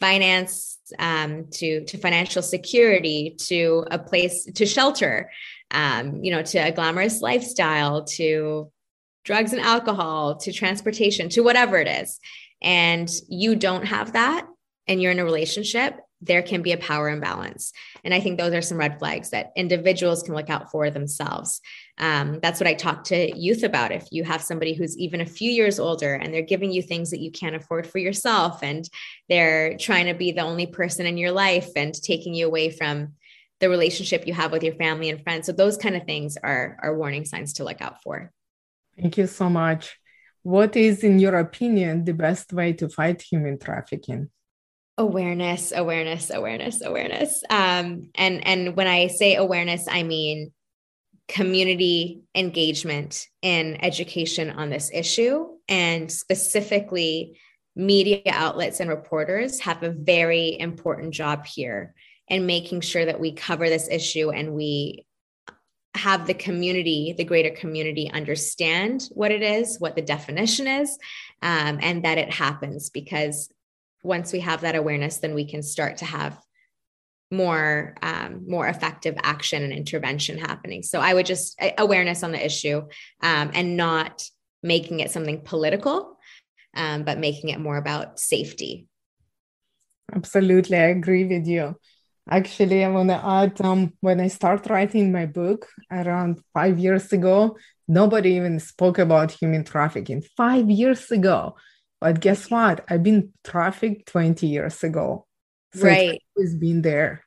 finance, 0.00 0.78
um, 0.98 1.46
to 1.52 1.84
to 1.84 1.98
financial 1.98 2.42
security, 2.42 3.36
to 3.38 3.86
a 3.90 3.98
place 3.98 4.44
to 4.44 4.66
shelter, 4.66 5.30
um, 5.70 6.22
you 6.22 6.30
know, 6.30 6.42
to 6.42 6.58
a 6.58 6.72
glamorous 6.72 7.20
lifestyle, 7.20 8.04
to 8.04 8.70
drugs 9.24 9.52
and 9.52 9.62
alcohol, 9.62 10.36
to 10.36 10.52
transportation, 10.52 11.28
to 11.30 11.42
whatever 11.42 11.78
it 11.78 11.88
is, 11.88 12.18
and 12.62 13.08
you 13.28 13.56
don't 13.56 13.86
have 13.86 14.12
that, 14.12 14.46
and 14.86 15.00
you're 15.00 15.12
in 15.12 15.18
a 15.18 15.24
relationship, 15.24 15.98
there 16.20 16.42
can 16.42 16.62
be 16.62 16.72
a 16.72 16.78
power 16.78 17.08
imbalance. 17.08 17.72
And 18.02 18.14
I 18.14 18.20
think 18.20 18.38
those 18.38 18.54
are 18.54 18.62
some 18.62 18.78
red 18.78 18.98
flags 18.98 19.30
that 19.30 19.52
individuals 19.56 20.22
can 20.22 20.34
look 20.34 20.50
out 20.50 20.70
for 20.70 20.90
themselves. 20.90 21.60
Um, 21.98 22.40
that's 22.42 22.58
what 22.58 22.66
I 22.66 22.74
talk 22.74 23.04
to 23.04 23.36
youth 23.38 23.62
about. 23.62 23.92
If 23.92 24.08
you 24.10 24.24
have 24.24 24.42
somebody 24.42 24.74
who's 24.74 24.98
even 24.98 25.20
a 25.20 25.26
few 25.26 25.50
years 25.50 25.78
older 25.78 26.14
and 26.14 26.34
they're 26.34 26.42
giving 26.42 26.72
you 26.72 26.82
things 26.82 27.10
that 27.10 27.20
you 27.20 27.30
can't 27.30 27.54
afford 27.54 27.86
for 27.86 27.98
yourself, 27.98 28.62
and 28.62 28.88
they're 29.28 29.76
trying 29.78 30.06
to 30.06 30.14
be 30.14 30.32
the 30.32 30.42
only 30.42 30.66
person 30.66 31.06
in 31.06 31.16
your 31.16 31.32
life 31.32 31.68
and 31.76 31.94
taking 31.94 32.34
you 32.34 32.46
away 32.46 32.70
from 32.70 33.14
the 33.60 33.68
relationship 33.68 34.26
you 34.26 34.34
have 34.34 34.50
with 34.50 34.62
your 34.62 34.74
family 34.74 35.08
and 35.08 35.22
friends. 35.22 35.46
So 35.46 35.52
those 35.52 35.76
kind 35.76 35.94
of 35.94 36.04
things 36.04 36.36
are, 36.42 36.76
are 36.82 36.96
warning 36.96 37.24
signs 37.24 37.54
to 37.54 37.64
look 37.64 37.80
out 37.80 38.02
for. 38.02 38.32
Thank 39.00 39.16
you 39.16 39.26
so 39.26 39.48
much. 39.48 39.96
What 40.42 40.76
is, 40.76 41.04
in 41.04 41.18
your 41.18 41.36
opinion, 41.36 42.04
the 42.04 42.12
best 42.12 42.52
way 42.52 42.72
to 42.74 42.88
fight 42.88 43.22
human 43.22 43.58
trafficking? 43.58 44.30
awareness 44.96 45.72
awareness 45.74 46.30
awareness 46.30 46.80
awareness 46.80 47.42
um, 47.50 48.10
and 48.14 48.46
and 48.46 48.76
when 48.76 48.86
i 48.86 49.08
say 49.08 49.34
awareness 49.34 49.88
i 49.90 50.04
mean 50.04 50.52
community 51.28 52.22
engagement 52.34 53.28
in 53.42 53.82
education 53.82 54.50
on 54.50 54.70
this 54.70 54.90
issue. 54.92 55.46
And 55.68 56.10
specifically 56.10 57.38
media 57.76 58.22
outlets 58.26 58.80
and 58.80 58.90
reporters 58.90 59.60
have 59.60 59.82
a 59.82 59.90
very 59.90 60.58
important 60.58 61.12
job 61.12 61.46
here 61.46 61.94
in 62.28 62.46
making 62.46 62.80
sure 62.80 63.04
that 63.04 63.20
we 63.20 63.32
cover 63.32 63.68
this 63.68 63.88
issue 63.88 64.30
and 64.30 64.54
we 64.54 65.06
have 65.94 66.26
the 66.26 66.34
community, 66.34 67.14
the 67.16 67.24
greater 67.24 67.50
community, 67.50 68.10
understand 68.10 69.08
what 69.12 69.30
it 69.30 69.42
is, 69.42 69.78
what 69.78 69.94
the 69.94 70.02
definition 70.02 70.66
is, 70.66 70.98
um, 71.42 71.78
and 71.80 72.04
that 72.04 72.18
it 72.18 72.30
happens 72.30 72.90
because 72.90 73.50
once 74.02 74.32
we 74.32 74.40
have 74.40 74.62
that 74.62 74.74
awareness, 74.74 75.18
then 75.18 75.34
we 75.34 75.44
can 75.44 75.62
start 75.62 75.98
to 75.98 76.04
have 76.04 76.38
more 77.34 77.94
um, 78.02 78.44
more 78.46 78.66
effective 78.68 79.14
action 79.22 79.62
and 79.62 79.72
intervention 79.72 80.38
happening. 80.38 80.82
So 80.82 81.00
I 81.00 81.14
would 81.14 81.26
just 81.26 81.60
awareness 81.78 82.22
on 82.22 82.32
the 82.32 82.44
issue 82.44 82.82
um, 83.22 83.50
and 83.54 83.76
not 83.76 84.22
making 84.62 85.00
it 85.00 85.10
something 85.10 85.42
political, 85.42 86.18
um, 86.74 87.04
but 87.04 87.18
making 87.18 87.50
it 87.50 87.60
more 87.60 87.76
about 87.76 88.18
safety. 88.18 88.88
Absolutely, 90.14 90.76
I 90.76 90.88
agree 90.88 91.24
with 91.24 91.46
you. 91.46 91.76
Actually, 92.28 92.84
I 92.84 92.88
want 92.88 93.10
to 93.10 93.22
add 93.22 93.60
um, 93.60 93.92
when 94.00 94.20
I 94.20 94.28
start 94.28 94.66
writing 94.70 95.12
my 95.12 95.26
book 95.26 95.68
around 95.90 96.40
five 96.54 96.78
years 96.78 97.12
ago, 97.12 97.58
nobody 97.86 98.34
even 98.36 98.58
spoke 98.60 98.98
about 98.98 99.32
human 99.32 99.64
trafficking. 99.64 100.22
Five 100.36 100.70
years 100.70 101.10
ago, 101.10 101.56
but 102.00 102.20
guess 102.20 102.50
what? 102.50 102.84
I've 102.88 103.02
been 103.02 103.32
trafficked 103.44 104.08
20 104.08 104.46
years 104.46 104.82
ago. 104.82 105.26
So 105.74 105.86
right. 105.86 106.14
It's 106.14 106.24
always 106.36 106.54
been 106.54 106.82
there. 106.82 107.23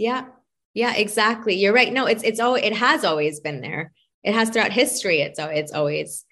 Yeah. 0.00 0.24
Yeah, 0.72 0.94
exactly. 0.94 1.56
You're 1.56 1.74
right. 1.74 1.92
No, 1.92 2.06
it's 2.06 2.22
it's 2.22 2.40
all 2.40 2.54
it 2.54 2.74
has 2.74 3.04
always 3.04 3.40
been 3.40 3.60
there. 3.60 3.92
It 4.22 4.34
has 4.34 4.48
throughout 4.48 4.72
history. 4.72 5.20
It's 5.20 5.38
it's 5.38 5.72
always 5.72 6.24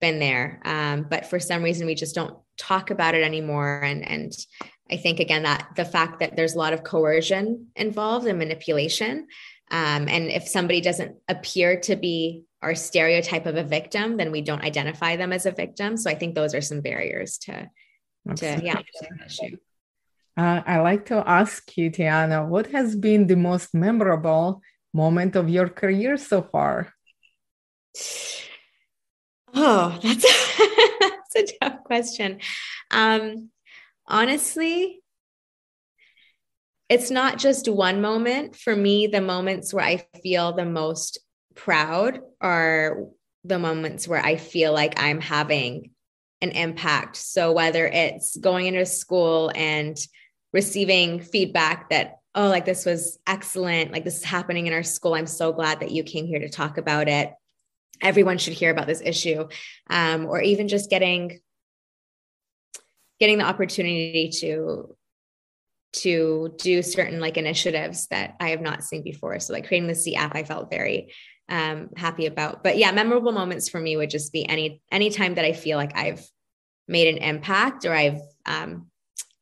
been 0.00 0.18
there. 0.18 0.62
Um, 0.64 1.06
but 1.08 1.26
for 1.26 1.38
some 1.38 1.62
reason 1.62 1.86
we 1.86 1.94
just 1.94 2.14
don't 2.14 2.38
talk 2.56 2.90
about 2.90 3.14
it 3.14 3.22
anymore. 3.22 3.82
And 3.82 4.08
and 4.08 4.32
I 4.90 4.96
think 4.96 5.20
again 5.20 5.42
that 5.42 5.68
the 5.76 5.84
fact 5.84 6.20
that 6.20 6.34
there's 6.34 6.54
a 6.54 6.58
lot 6.58 6.72
of 6.72 6.82
coercion 6.82 7.66
involved 7.76 8.26
and 8.26 8.38
manipulation. 8.38 9.26
Um, 9.70 10.08
and 10.08 10.30
if 10.30 10.48
somebody 10.48 10.80
doesn't 10.80 11.16
appear 11.28 11.78
to 11.80 11.96
be 11.96 12.44
our 12.62 12.74
stereotype 12.74 13.46
of 13.46 13.56
a 13.56 13.64
victim, 13.64 14.16
then 14.16 14.32
we 14.32 14.40
don't 14.40 14.64
identify 14.64 15.16
them 15.16 15.32
as 15.32 15.46
a 15.46 15.52
victim. 15.52 15.96
So 15.96 16.10
I 16.10 16.14
think 16.14 16.34
those 16.34 16.54
are 16.54 16.60
some 16.60 16.80
barriers 16.80 17.38
to, 17.38 17.70
to 18.36 18.60
yeah. 18.64 18.80
Uh, 20.40 20.62
I 20.66 20.80
like 20.80 21.04
to 21.06 21.22
ask 21.28 21.76
you, 21.76 21.90
Tiana, 21.90 22.48
what 22.48 22.68
has 22.68 22.96
been 22.96 23.26
the 23.26 23.36
most 23.36 23.74
memorable 23.74 24.62
moment 24.94 25.36
of 25.36 25.50
your 25.50 25.68
career 25.68 26.16
so 26.16 26.40
far? 26.40 26.94
Oh, 29.52 29.98
that's 30.02 30.24
that's 30.98 31.36
a 31.36 31.58
tough 31.60 31.84
question. 31.84 32.38
Um, 32.90 33.50
honestly, 34.06 35.02
it's 36.88 37.10
not 37.10 37.36
just 37.36 37.68
one 37.68 38.00
moment. 38.00 38.56
For 38.56 38.74
me, 38.74 39.08
the 39.08 39.20
moments 39.20 39.74
where 39.74 39.84
I 39.84 40.06
feel 40.22 40.54
the 40.54 40.64
most 40.64 41.18
proud 41.54 42.18
are 42.40 42.96
the 43.44 43.58
moments 43.58 44.08
where 44.08 44.24
I 44.24 44.36
feel 44.36 44.72
like 44.72 44.98
I'm 44.98 45.20
having 45.20 45.90
an 46.40 46.52
impact. 46.52 47.16
So 47.16 47.52
whether 47.52 47.86
it's 47.86 48.38
going 48.38 48.64
into 48.64 48.86
school 48.86 49.52
and 49.54 49.98
receiving 50.52 51.20
feedback 51.20 51.90
that, 51.90 52.18
oh, 52.34 52.48
like 52.48 52.64
this 52.64 52.84
was 52.84 53.18
excellent, 53.26 53.92
like 53.92 54.04
this 54.04 54.18
is 54.18 54.24
happening 54.24 54.66
in 54.66 54.72
our 54.72 54.82
school. 54.82 55.14
I'm 55.14 55.26
so 55.26 55.52
glad 55.52 55.80
that 55.80 55.90
you 55.90 56.02
came 56.02 56.26
here 56.26 56.40
to 56.40 56.48
talk 56.48 56.78
about 56.78 57.08
it. 57.08 57.32
Everyone 58.00 58.38
should 58.38 58.54
hear 58.54 58.70
about 58.70 58.86
this 58.86 59.02
issue. 59.04 59.48
Um, 59.88 60.26
or 60.26 60.40
even 60.40 60.68
just 60.68 60.90
getting 60.90 61.40
getting 63.18 63.38
the 63.38 63.44
opportunity 63.44 64.30
to 64.40 64.96
to 65.92 66.54
do 66.56 66.82
certain 66.82 67.20
like 67.20 67.36
initiatives 67.36 68.06
that 68.08 68.36
I 68.40 68.50
have 68.50 68.60
not 68.60 68.84
seen 68.84 69.02
before. 69.02 69.38
So 69.40 69.52
like 69.52 69.66
creating 69.66 69.88
the 69.88 69.94
SEE 69.94 70.14
app, 70.14 70.36
I 70.36 70.44
felt 70.44 70.70
very 70.70 71.12
um, 71.48 71.90
happy 71.96 72.26
about. 72.26 72.62
But 72.62 72.78
yeah, 72.78 72.92
memorable 72.92 73.32
moments 73.32 73.68
for 73.68 73.80
me 73.80 73.96
would 73.96 74.10
just 74.10 74.32
be 74.32 74.48
any 74.48 74.80
any 74.90 75.10
time 75.10 75.34
that 75.34 75.44
I 75.44 75.52
feel 75.52 75.76
like 75.76 75.96
I've 75.96 76.24
made 76.86 77.08
an 77.08 77.22
impact 77.22 77.84
or 77.84 77.92
I've 77.92 78.20
um, 78.46 78.89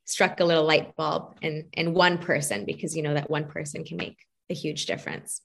struck 0.09 0.39
a 0.39 0.43
little 0.43 0.65
light 0.65 0.95
bulb 0.95 1.37
in 1.41 1.69
in 1.73 1.93
one 1.93 2.17
person 2.17 2.65
because 2.65 2.95
you 2.95 3.03
know 3.03 3.13
that 3.13 3.29
one 3.29 3.45
person 3.45 3.83
can 3.83 3.97
make 3.97 4.17
a 4.49 4.55
huge 4.55 4.87
difference. 4.87 5.41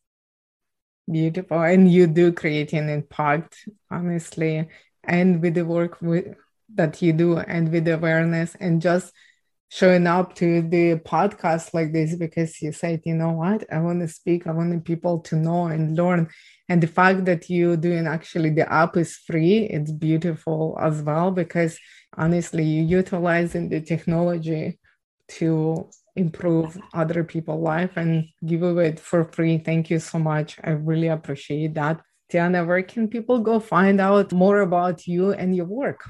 Beautiful, 1.11 1.61
and 1.61 1.91
you 1.93 2.07
do 2.07 2.33
create 2.33 2.73
an 2.73 2.89
impact, 2.89 3.69
honestly, 3.91 4.67
and 5.05 5.43
with 5.43 5.55
the 5.55 5.67
work 5.67 6.01
with, 6.01 6.35
that 6.75 7.03
you 7.03 7.13
do, 7.13 7.37
and 7.37 7.71
with 7.71 7.85
the 7.85 7.95
awareness, 7.95 8.57
and 8.59 8.81
just 8.81 9.13
showing 9.75 10.07
up 10.07 10.37
to 10.37 10.63
the 10.63 10.95
podcast 11.01 11.75
like 11.75 11.93
this 11.93 12.15
because 12.15 12.63
you 12.63 12.71
said, 12.71 13.03
you 13.05 13.13
know 13.13 13.33
what, 13.33 13.65
I 13.73 13.81
want 13.81 14.03
to 14.03 14.07
speak, 14.07 14.47
I 14.47 14.53
want 14.53 14.85
people 14.85 15.19
to 15.23 15.35
know 15.35 15.67
and 15.67 15.97
learn. 15.97 16.29
And 16.69 16.81
the 16.81 16.87
fact 16.87 17.25
that 17.25 17.51
you're 17.51 17.77
doing 17.77 18.07
actually 18.07 18.51
the 18.51 18.73
app 18.73 18.97
is 18.97 19.17
free, 19.17 19.65
it's 19.65 19.91
beautiful 19.91 20.79
as 20.81 21.03
well 21.03 21.33
because 21.33 21.77
honestly, 22.17 22.63
you're 22.63 23.01
utilizing 23.01 23.69
the 23.69 23.81
technology 23.81 24.79
to 25.39 25.91
improve 26.15 26.79
other 26.93 27.25
people's 27.25 27.65
life 27.65 27.97
and 27.97 28.27
give 28.47 28.63
it 28.63 29.01
for 29.01 29.25
free. 29.25 29.59
Thank 29.59 29.91
you 29.91 29.99
so 29.99 30.21
much. 30.21 30.57
I 30.63 30.71
really 30.71 31.09
appreciate 31.09 31.75
that. 31.75 32.01
Tiana, 32.33 32.65
where 32.65 32.85
can 32.85 33.09
people 33.09 33.41
go 33.41 33.59
find 33.59 34.01
out 34.01 34.33
more 34.33 34.61
about 34.61 35.09
you 35.09 35.33
and 35.33 35.57
your 35.57 35.67
work? 35.67 36.05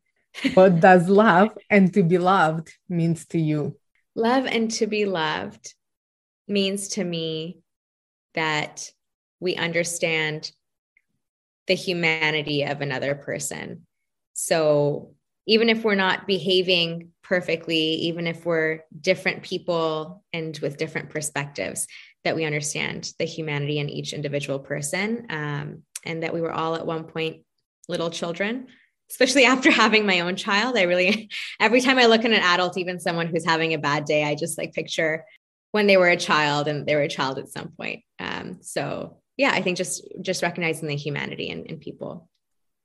what 0.54 0.80
does 0.88 1.10
love 1.10 1.50
and 1.68 1.92
to 1.92 2.02
be 2.02 2.16
loved 2.16 2.72
means 2.88 3.26
to 3.26 3.38
you? 3.38 3.76
Love 4.14 4.46
and 4.46 4.70
to 4.70 4.86
be 4.86 5.04
loved 5.04 5.74
means 6.48 6.88
to 6.88 7.04
me 7.04 7.58
that 8.34 8.90
we 9.40 9.56
understand 9.56 10.50
the 11.66 11.74
humanity 11.74 12.62
of 12.62 12.80
another 12.80 13.14
person 13.14 13.84
so 14.40 15.16
even 15.48 15.68
if 15.68 15.82
we're 15.82 15.96
not 15.96 16.28
behaving 16.28 17.08
perfectly, 17.24 17.76
even 17.76 18.28
if 18.28 18.46
we're 18.46 18.84
different 19.00 19.42
people 19.42 20.22
and 20.32 20.56
with 20.60 20.76
different 20.76 21.10
perspectives, 21.10 21.88
that 22.22 22.36
we 22.36 22.44
understand 22.44 23.12
the 23.18 23.24
humanity 23.24 23.80
in 23.80 23.88
each 23.88 24.12
individual 24.12 24.60
person, 24.60 25.26
um, 25.30 25.82
and 26.04 26.22
that 26.22 26.32
we 26.32 26.40
were 26.40 26.52
all 26.52 26.76
at 26.76 26.86
one 26.86 27.02
point 27.02 27.42
little 27.88 28.10
children. 28.10 28.68
Especially 29.10 29.44
after 29.52 29.72
having 29.72 30.06
my 30.06 30.20
own 30.20 30.36
child, 30.36 30.78
I 30.78 30.82
really, 30.82 31.30
every 31.60 31.80
time 31.80 31.98
I 31.98 32.06
look 32.06 32.24
at 32.24 32.30
an 32.30 32.40
adult, 32.40 32.78
even 32.78 33.00
someone 33.00 33.26
who's 33.26 33.44
having 33.44 33.74
a 33.74 33.78
bad 33.78 34.04
day, 34.04 34.22
I 34.22 34.36
just 34.36 34.56
like 34.56 34.72
picture 34.72 35.24
when 35.72 35.88
they 35.88 35.96
were 35.96 36.10
a 36.10 36.16
child 36.16 36.68
and 36.68 36.86
they 36.86 36.94
were 36.94 37.02
a 37.02 37.08
child 37.08 37.40
at 37.40 37.48
some 37.48 37.72
point. 37.76 38.04
Um, 38.20 38.58
so 38.60 39.18
yeah, 39.36 39.50
I 39.52 39.62
think 39.62 39.78
just 39.78 40.06
just 40.20 40.44
recognizing 40.44 40.86
the 40.86 40.94
humanity 40.94 41.48
in, 41.48 41.64
in 41.64 41.78
people. 41.78 42.28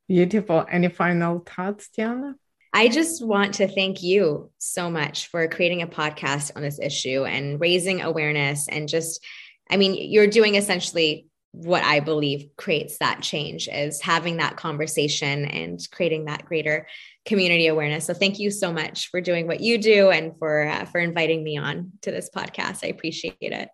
Beautiful. 0.08 0.64
Any 0.70 0.88
final 0.88 1.40
thoughts, 1.40 1.88
Tiana? 1.96 2.34
I 2.72 2.88
just 2.88 3.24
want 3.24 3.54
to 3.54 3.68
thank 3.68 4.02
you 4.02 4.50
so 4.58 4.90
much 4.90 5.28
for 5.28 5.46
creating 5.46 5.82
a 5.82 5.86
podcast 5.86 6.50
on 6.56 6.62
this 6.62 6.80
issue 6.80 7.24
and 7.24 7.60
raising 7.60 8.02
awareness. 8.02 8.68
And 8.68 8.88
just, 8.88 9.24
I 9.70 9.76
mean, 9.76 9.94
you're 9.96 10.26
doing 10.26 10.56
essentially 10.56 11.28
what 11.52 11.84
I 11.84 12.00
believe 12.00 12.48
creates 12.56 12.98
that 12.98 13.22
change 13.22 13.68
is 13.68 14.00
having 14.00 14.38
that 14.38 14.56
conversation 14.56 15.44
and 15.44 15.78
creating 15.92 16.24
that 16.24 16.44
greater 16.44 16.88
community 17.24 17.68
awareness. 17.68 18.06
So 18.06 18.12
thank 18.12 18.40
you 18.40 18.50
so 18.50 18.72
much 18.72 19.08
for 19.08 19.20
doing 19.20 19.46
what 19.46 19.60
you 19.60 19.78
do 19.78 20.10
and 20.10 20.36
for 20.36 20.66
uh, 20.66 20.84
for 20.86 20.98
inviting 20.98 21.44
me 21.44 21.56
on 21.56 21.92
to 22.02 22.10
this 22.10 22.28
podcast. 22.34 22.80
I 22.82 22.88
appreciate 22.88 23.36
it. 23.40 23.68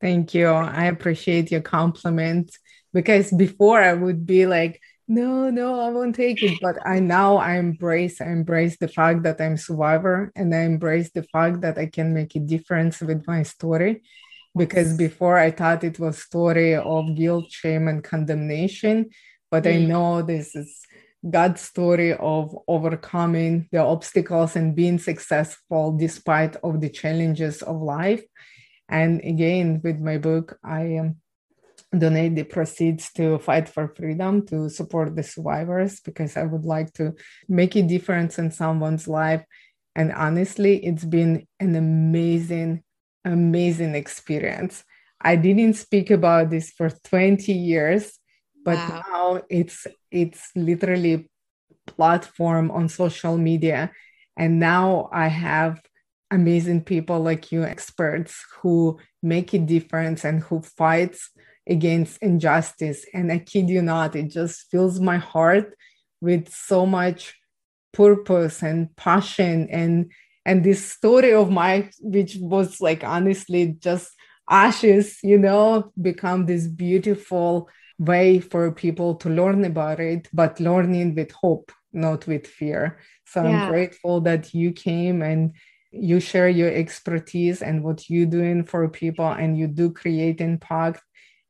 Thank 0.00 0.34
you. 0.34 0.46
I 0.46 0.84
appreciate 0.84 1.50
your 1.50 1.62
compliment 1.62 2.56
because 2.92 3.32
before 3.32 3.82
I 3.82 3.92
would 3.92 4.24
be 4.24 4.46
like 4.46 4.80
no 5.06 5.50
no 5.50 5.80
i 5.80 5.90
won't 5.90 6.14
take 6.14 6.42
it 6.42 6.58
but 6.62 6.76
i 6.86 6.98
now 6.98 7.36
i 7.36 7.56
embrace 7.56 8.20
i 8.22 8.26
embrace 8.26 8.78
the 8.78 8.88
fact 8.88 9.22
that 9.22 9.38
i'm 9.40 9.56
survivor 9.56 10.32
and 10.34 10.54
i 10.54 10.60
embrace 10.60 11.10
the 11.10 11.22
fact 11.24 11.60
that 11.60 11.76
i 11.76 11.84
can 11.84 12.14
make 12.14 12.34
a 12.34 12.40
difference 12.40 13.00
with 13.00 13.26
my 13.26 13.42
story 13.42 14.02
because 14.56 14.96
before 14.96 15.38
i 15.38 15.50
thought 15.50 15.84
it 15.84 15.98
was 15.98 16.22
story 16.22 16.74
of 16.74 17.14
guilt 17.14 17.50
shame 17.50 17.86
and 17.86 18.02
condemnation 18.02 19.10
but 19.50 19.64
mm. 19.64 19.74
i 19.74 19.78
know 19.84 20.22
this 20.22 20.56
is 20.56 20.80
god's 21.30 21.60
story 21.60 22.14
of 22.14 22.56
overcoming 22.66 23.68
the 23.72 23.78
obstacles 23.78 24.56
and 24.56 24.74
being 24.74 24.98
successful 24.98 25.92
despite 25.92 26.56
of 26.56 26.80
the 26.80 26.88
challenges 26.88 27.60
of 27.60 27.76
life 27.76 28.24
and 28.88 29.20
again 29.20 29.82
with 29.84 29.98
my 30.00 30.16
book 30.16 30.58
i 30.64 30.80
am 30.80 31.16
donate 31.98 32.34
the 32.34 32.44
proceeds 32.44 33.12
to 33.12 33.38
fight 33.38 33.68
for 33.68 33.88
freedom 33.88 34.46
to 34.46 34.68
support 34.68 35.14
the 35.14 35.22
survivors 35.22 36.00
because 36.00 36.36
I 36.36 36.44
would 36.44 36.64
like 36.64 36.92
to 36.94 37.14
make 37.48 37.76
a 37.76 37.82
difference 37.82 38.38
in 38.38 38.50
someone's 38.50 39.08
life. 39.08 39.44
And 39.96 40.12
honestly, 40.12 40.84
it's 40.84 41.04
been 41.04 41.46
an 41.60 41.76
amazing, 41.76 42.82
amazing 43.24 43.94
experience. 43.94 44.84
I 45.20 45.36
didn't 45.36 45.74
speak 45.74 46.10
about 46.10 46.50
this 46.50 46.70
for 46.70 46.90
20 46.90 47.52
years, 47.52 48.18
but 48.64 48.76
wow. 48.76 49.02
now 49.08 49.42
it's 49.48 49.86
it's 50.10 50.50
literally 50.54 51.28
platform 51.86 52.70
on 52.70 52.88
social 52.88 53.36
media. 53.36 53.92
And 54.36 54.58
now 54.58 55.08
I 55.12 55.28
have 55.28 55.80
amazing 56.30 56.82
people 56.82 57.20
like 57.20 57.52
you, 57.52 57.64
experts 57.64 58.44
who 58.60 58.98
make 59.22 59.54
a 59.54 59.58
difference 59.58 60.24
and 60.24 60.42
who 60.42 60.60
fights 60.60 61.30
against 61.68 62.22
injustice. 62.22 63.06
And 63.14 63.32
I 63.32 63.38
kid 63.38 63.68
you 63.68 63.82
not, 63.82 64.16
it 64.16 64.30
just 64.30 64.70
fills 64.70 65.00
my 65.00 65.16
heart 65.16 65.74
with 66.20 66.52
so 66.52 66.86
much 66.86 67.34
purpose 67.92 68.62
and 68.62 68.94
passion 68.96 69.68
and 69.70 70.10
and 70.44 70.64
this 70.64 70.84
story 70.84 71.32
of 71.32 71.50
my 71.50 71.88
which 72.00 72.36
was 72.40 72.80
like 72.80 73.04
honestly 73.04 73.76
just 73.78 74.10
ashes 74.50 75.18
you 75.22 75.38
know 75.38 75.92
become 76.02 76.44
this 76.44 76.66
beautiful 76.66 77.68
way 77.98 78.40
for 78.40 78.72
people 78.72 79.14
to 79.14 79.30
learn 79.30 79.64
about 79.64 80.00
it 80.00 80.28
but 80.32 80.58
learning 80.58 81.14
with 81.14 81.30
hope 81.30 81.70
not 81.92 82.26
with 82.26 82.46
fear 82.46 82.98
so 83.24 83.42
yeah. 83.42 83.64
i'm 83.64 83.70
grateful 83.70 84.20
that 84.20 84.52
you 84.52 84.72
came 84.72 85.22
and 85.22 85.54
you 85.92 86.18
share 86.18 86.48
your 86.48 86.72
expertise 86.72 87.62
and 87.62 87.84
what 87.84 88.10
you're 88.10 88.26
doing 88.26 88.64
for 88.64 88.88
people 88.88 89.28
and 89.28 89.56
you 89.56 89.68
do 89.68 89.88
create 89.92 90.40
impact 90.40 91.00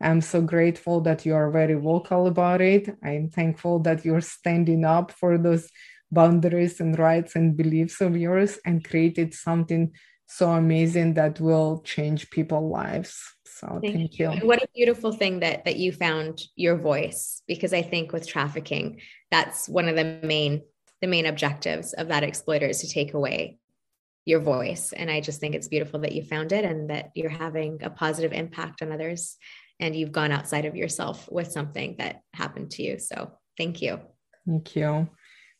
I'm 0.00 0.20
so 0.20 0.42
grateful 0.42 1.00
that 1.02 1.24
you 1.24 1.34
are 1.34 1.50
very 1.50 1.74
vocal 1.74 2.26
about 2.26 2.60
it. 2.60 2.88
I'm 3.02 3.28
thankful 3.28 3.78
that 3.80 4.04
you're 4.04 4.20
standing 4.20 4.84
up 4.84 5.12
for 5.12 5.38
those 5.38 5.68
boundaries 6.10 6.80
and 6.80 6.98
rights 6.98 7.36
and 7.36 7.56
beliefs 7.56 8.00
of 8.00 8.16
yours 8.16 8.58
and 8.64 8.84
created 8.84 9.34
something 9.34 9.92
so 10.26 10.50
amazing 10.50 11.14
that 11.14 11.40
will 11.40 11.80
change 11.84 12.30
people's 12.30 12.72
lives. 12.72 13.22
So 13.46 13.78
thank, 13.80 13.94
thank 13.94 14.18
you. 14.18 14.32
you. 14.32 14.46
What 14.46 14.62
a 14.62 14.68
beautiful 14.74 15.12
thing 15.12 15.40
that 15.40 15.64
that 15.64 15.76
you 15.76 15.92
found 15.92 16.42
your 16.56 16.76
voice 16.76 17.42
because 17.46 17.72
I 17.72 17.82
think 17.82 18.12
with 18.12 18.26
trafficking, 18.26 19.00
that's 19.30 19.68
one 19.68 19.88
of 19.88 19.96
the 19.96 20.18
main 20.22 20.62
the 21.00 21.06
main 21.06 21.26
objectives 21.26 21.92
of 21.92 22.08
that 22.08 22.24
exploiter 22.24 22.66
is 22.66 22.80
to 22.80 22.88
take 22.88 23.14
away 23.14 23.58
your 24.24 24.40
voice. 24.40 24.92
And 24.92 25.10
I 25.10 25.20
just 25.20 25.38
think 25.38 25.54
it's 25.54 25.68
beautiful 25.68 26.00
that 26.00 26.12
you 26.12 26.22
found 26.22 26.52
it 26.52 26.64
and 26.64 26.90
that 26.90 27.10
you're 27.14 27.28
having 27.28 27.82
a 27.82 27.90
positive 27.90 28.32
impact 28.32 28.80
on 28.80 28.90
others 28.90 29.36
and 29.80 29.94
you've 29.94 30.12
gone 30.12 30.32
outside 30.32 30.64
of 30.64 30.76
yourself 30.76 31.28
with 31.30 31.50
something 31.50 31.96
that 31.98 32.20
happened 32.32 32.70
to 32.72 32.82
you. 32.82 32.98
So 32.98 33.32
thank 33.56 33.82
you. 33.82 34.00
Thank 34.46 34.76
you. 34.76 35.08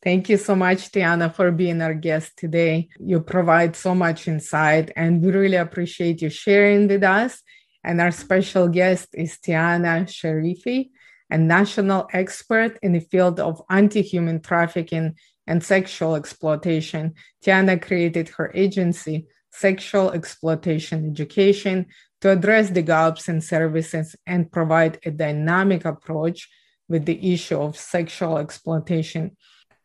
Thank 0.02 0.28
you 0.28 0.36
so 0.36 0.54
much, 0.54 0.92
Tiana, 0.92 1.34
for 1.34 1.50
being 1.50 1.80
our 1.80 1.94
guest 1.94 2.36
today. 2.36 2.88
You 3.00 3.20
provide 3.20 3.74
so 3.74 3.94
much 3.94 4.28
insight, 4.28 4.92
and 4.96 5.22
we 5.22 5.32
really 5.32 5.56
appreciate 5.56 6.20
you 6.20 6.28
sharing 6.28 6.88
with 6.88 7.02
us. 7.02 7.40
And 7.82 8.02
our 8.02 8.10
special 8.10 8.68
guest 8.68 9.08
is 9.14 9.38
Tiana 9.38 10.04
Sharifi, 10.04 10.90
a 11.30 11.38
national 11.38 12.08
expert 12.12 12.78
in 12.82 12.92
the 12.92 13.00
field 13.00 13.40
of 13.40 13.62
anti 13.70 14.02
human 14.02 14.42
trafficking 14.42 15.16
and 15.46 15.64
sexual 15.64 16.16
exploitation. 16.16 17.14
Tiana 17.42 17.80
created 17.80 18.28
her 18.30 18.52
agency, 18.54 19.26
Sexual 19.52 20.10
Exploitation 20.10 21.08
Education, 21.08 21.86
to 22.24 22.30
address 22.30 22.70
the 22.70 22.80
gaps 22.80 23.28
in 23.28 23.38
services 23.38 24.16
and 24.26 24.50
provide 24.50 24.98
a 25.04 25.10
dynamic 25.10 25.84
approach 25.84 26.48
with 26.88 27.04
the 27.04 27.34
issue 27.34 27.60
of 27.60 27.76
sexual 27.76 28.38
exploitation. 28.38 29.36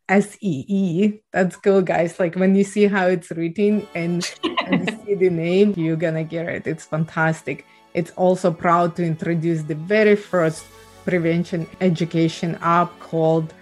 SEE, 0.10 1.20
that's 1.34 1.58
cool, 1.58 1.82
guys. 1.82 2.18
Like 2.18 2.36
when 2.36 2.56
you 2.56 2.64
see 2.64 2.86
how 2.86 3.08
it's 3.08 3.30
written 3.32 3.86
and, 3.94 4.24
and 4.68 4.98
see 5.06 5.16
the 5.16 5.30
name, 5.30 5.74
you're 5.76 5.98
gonna 5.98 6.24
get 6.24 6.48
it. 6.48 6.66
It's 6.66 6.86
fantastic. 6.86 7.66
It's 7.94 8.12
also 8.12 8.52
proud 8.52 8.96
to 8.96 9.04
introduce 9.04 9.64
the 9.64 9.76
very 9.76 10.16
first 10.16 10.66
prevention 11.04 11.68
education 11.82 12.58
app 12.62 12.98
called 13.02 13.54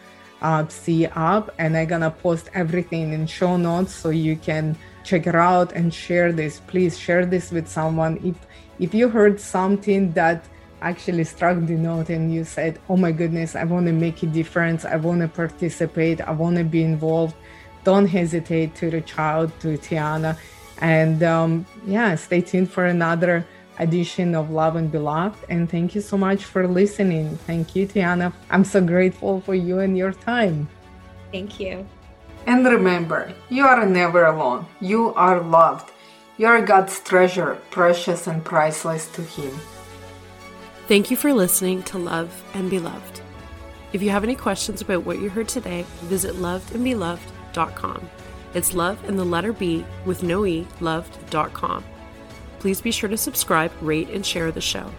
uh, 0.44 0.68
SEE 0.68 1.08
app, 1.08 1.50
and 1.58 1.76
I'm 1.76 1.88
gonna 1.88 2.12
post 2.12 2.52
everything 2.54 3.14
in 3.14 3.26
show 3.26 3.58
notes 3.58 3.92
so 3.92 4.12
you 4.12 4.36
can 4.36 4.78
check 5.04 5.26
it 5.26 5.34
out 5.34 5.72
and 5.72 5.92
share 5.92 6.32
this. 6.32 6.60
Please 6.68 6.96
share 7.00 7.26
this 7.26 7.50
with 7.50 7.68
someone. 7.68 8.20
If 8.24 8.36
if 8.80 8.94
you 8.94 9.10
heard 9.10 9.40
something 9.40 10.12
that 10.14 10.46
actually 10.82 11.24
struck 11.24 11.58
the 11.66 11.76
note 11.76 12.10
and 12.10 12.34
you 12.34 12.44
said, 12.44 12.80
"Oh 12.90 12.98
my 12.98 13.12
goodness, 13.12 13.56
I 13.56 13.64
want 13.64 13.88
to 13.88 13.94
make 13.94 14.22
a 14.24 14.28
difference. 14.28 14.86
I 14.86 14.96
want 14.98 15.22
to 15.22 15.28
participate. 15.28 16.22
I 16.22 16.32
want 16.32 16.58
to 16.58 16.64
be 16.64 16.84
involved," 16.84 17.36
don't 17.84 18.08
hesitate 18.08 18.76
to 18.76 18.90
reach 18.90 19.18
out 19.18 19.60
to 19.62 19.78
Tiana. 19.78 20.38
And 20.80 21.24
um, 21.24 21.66
yeah, 21.86 22.16
stay 22.16 22.42
tuned 22.42 22.70
for 22.72 22.86
another 22.86 23.46
edition 23.80 24.36
of 24.36 24.50
Love 24.52 24.76
and 24.76 24.92
Be 24.92 24.98
Loved. 24.98 25.44
And 25.50 25.70
thank 25.70 25.96
you 25.96 26.02
so 26.02 26.18
much 26.18 26.44
for 26.44 26.68
listening. 26.68 27.38
Thank 27.48 27.76
you, 27.76 27.88
Tiana. 27.88 28.34
I'm 28.50 28.64
so 28.64 28.82
grateful 28.82 29.42
for 29.42 29.56
you 29.56 29.80
and 29.80 29.98
your 29.98 30.14
time. 30.14 30.70
Thank 31.32 31.60
you. 31.60 31.86
And 32.46 32.66
remember, 32.66 33.34
you 33.50 33.66
are 33.66 33.86
never 33.86 34.26
alone. 34.26 34.66
You 34.80 35.14
are 35.16 35.42
loved. 35.42 35.92
You 36.40 36.46
are 36.46 36.62
God's 36.62 37.00
treasure, 37.00 37.58
precious 37.72 38.28
and 38.28 38.46
priceless 38.46 39.08
to 39.14 39.24
Him. 39.24 39.58
Thank 40.88 41.10
you 41.10 41.18
for 41.18 41.34
listening 41.34 41.82
to 41.84 41.98
Love 41.98 42.44
and 42.54 42.70
Be 42.70 42.78
Loved. 42.78 43.22
If 43.92 44.04
you 44.04 44.12
have 44.12 44.24
any 44.24 44.36
questions 44.36 44.82
about 44.82 45.04
what 45.04 45.20
you 45.20 45.30
heard 45.30 45.50
today, 45.50 45.84
visit 46.02 46.36
lovedandbeloved.com. 46.36 48.10
It's 48.54 48.76
love 48.76 49.04
and 49.10 49.18
the 49.18 49.26
letter 49.26 49.52
B 49.52 49.84
with 50.06 50.22
no 50.22 50.46
E, 50.46 50.68
loved.com. 50.80 51.84
Please 52.60 52.82
be 52.82 52.92
sure 52.92 53.10
to 53.10 53.18
subscribe, 53.18 53.72
rate, 53.82 54.10
and 54.10 54.24
share 54.24 54.52
the 54.52 54.62
show. 54.62 54.92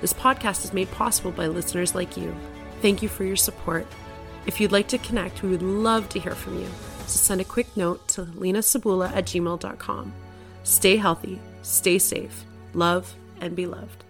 This 0.00 0.12
podcast 0.12 0.64
is 0.64 0.72
made 0.72 0.90
possible 0.92 1.32
by 1.32 1.48
listeners 1.48 1.96
like 1.96 2.16
you. 2.16 2.36
Thank 2.82 3.02
you 3.02 3.08
for 3.08 3.24
your 3.24 3.36
support. 3.36 3.84
If 4.46 4.60
you'd 4.60 4.72
like 4.72 4.86
to 4.88 4.98
connect, 4.98 5.42
we 5.42 5.50
would 5.50 5.62
love 5.62 6.08
to 6.10 6.20
hear 6.20 6.36
from 6.36 6.60
you. 6.60 6.68
So 7.06 7.18
send 7.18 7.40
a 7.40 7.44
quick 7.44 7.76
note 7.76 8.06
to 8.08 8.22
lenasabula 8.26 9.10
at 9.10 9.24
gmail.com. 9.24 10.12
Stay 10.68 10.98
healthy, 10.98 11.40
stay 11.62 11.98
safe, 11.98 12.44
love, 12.74 13.14
and 13.40 13.56
be 13.56 13.64
loved. 13.64 14.04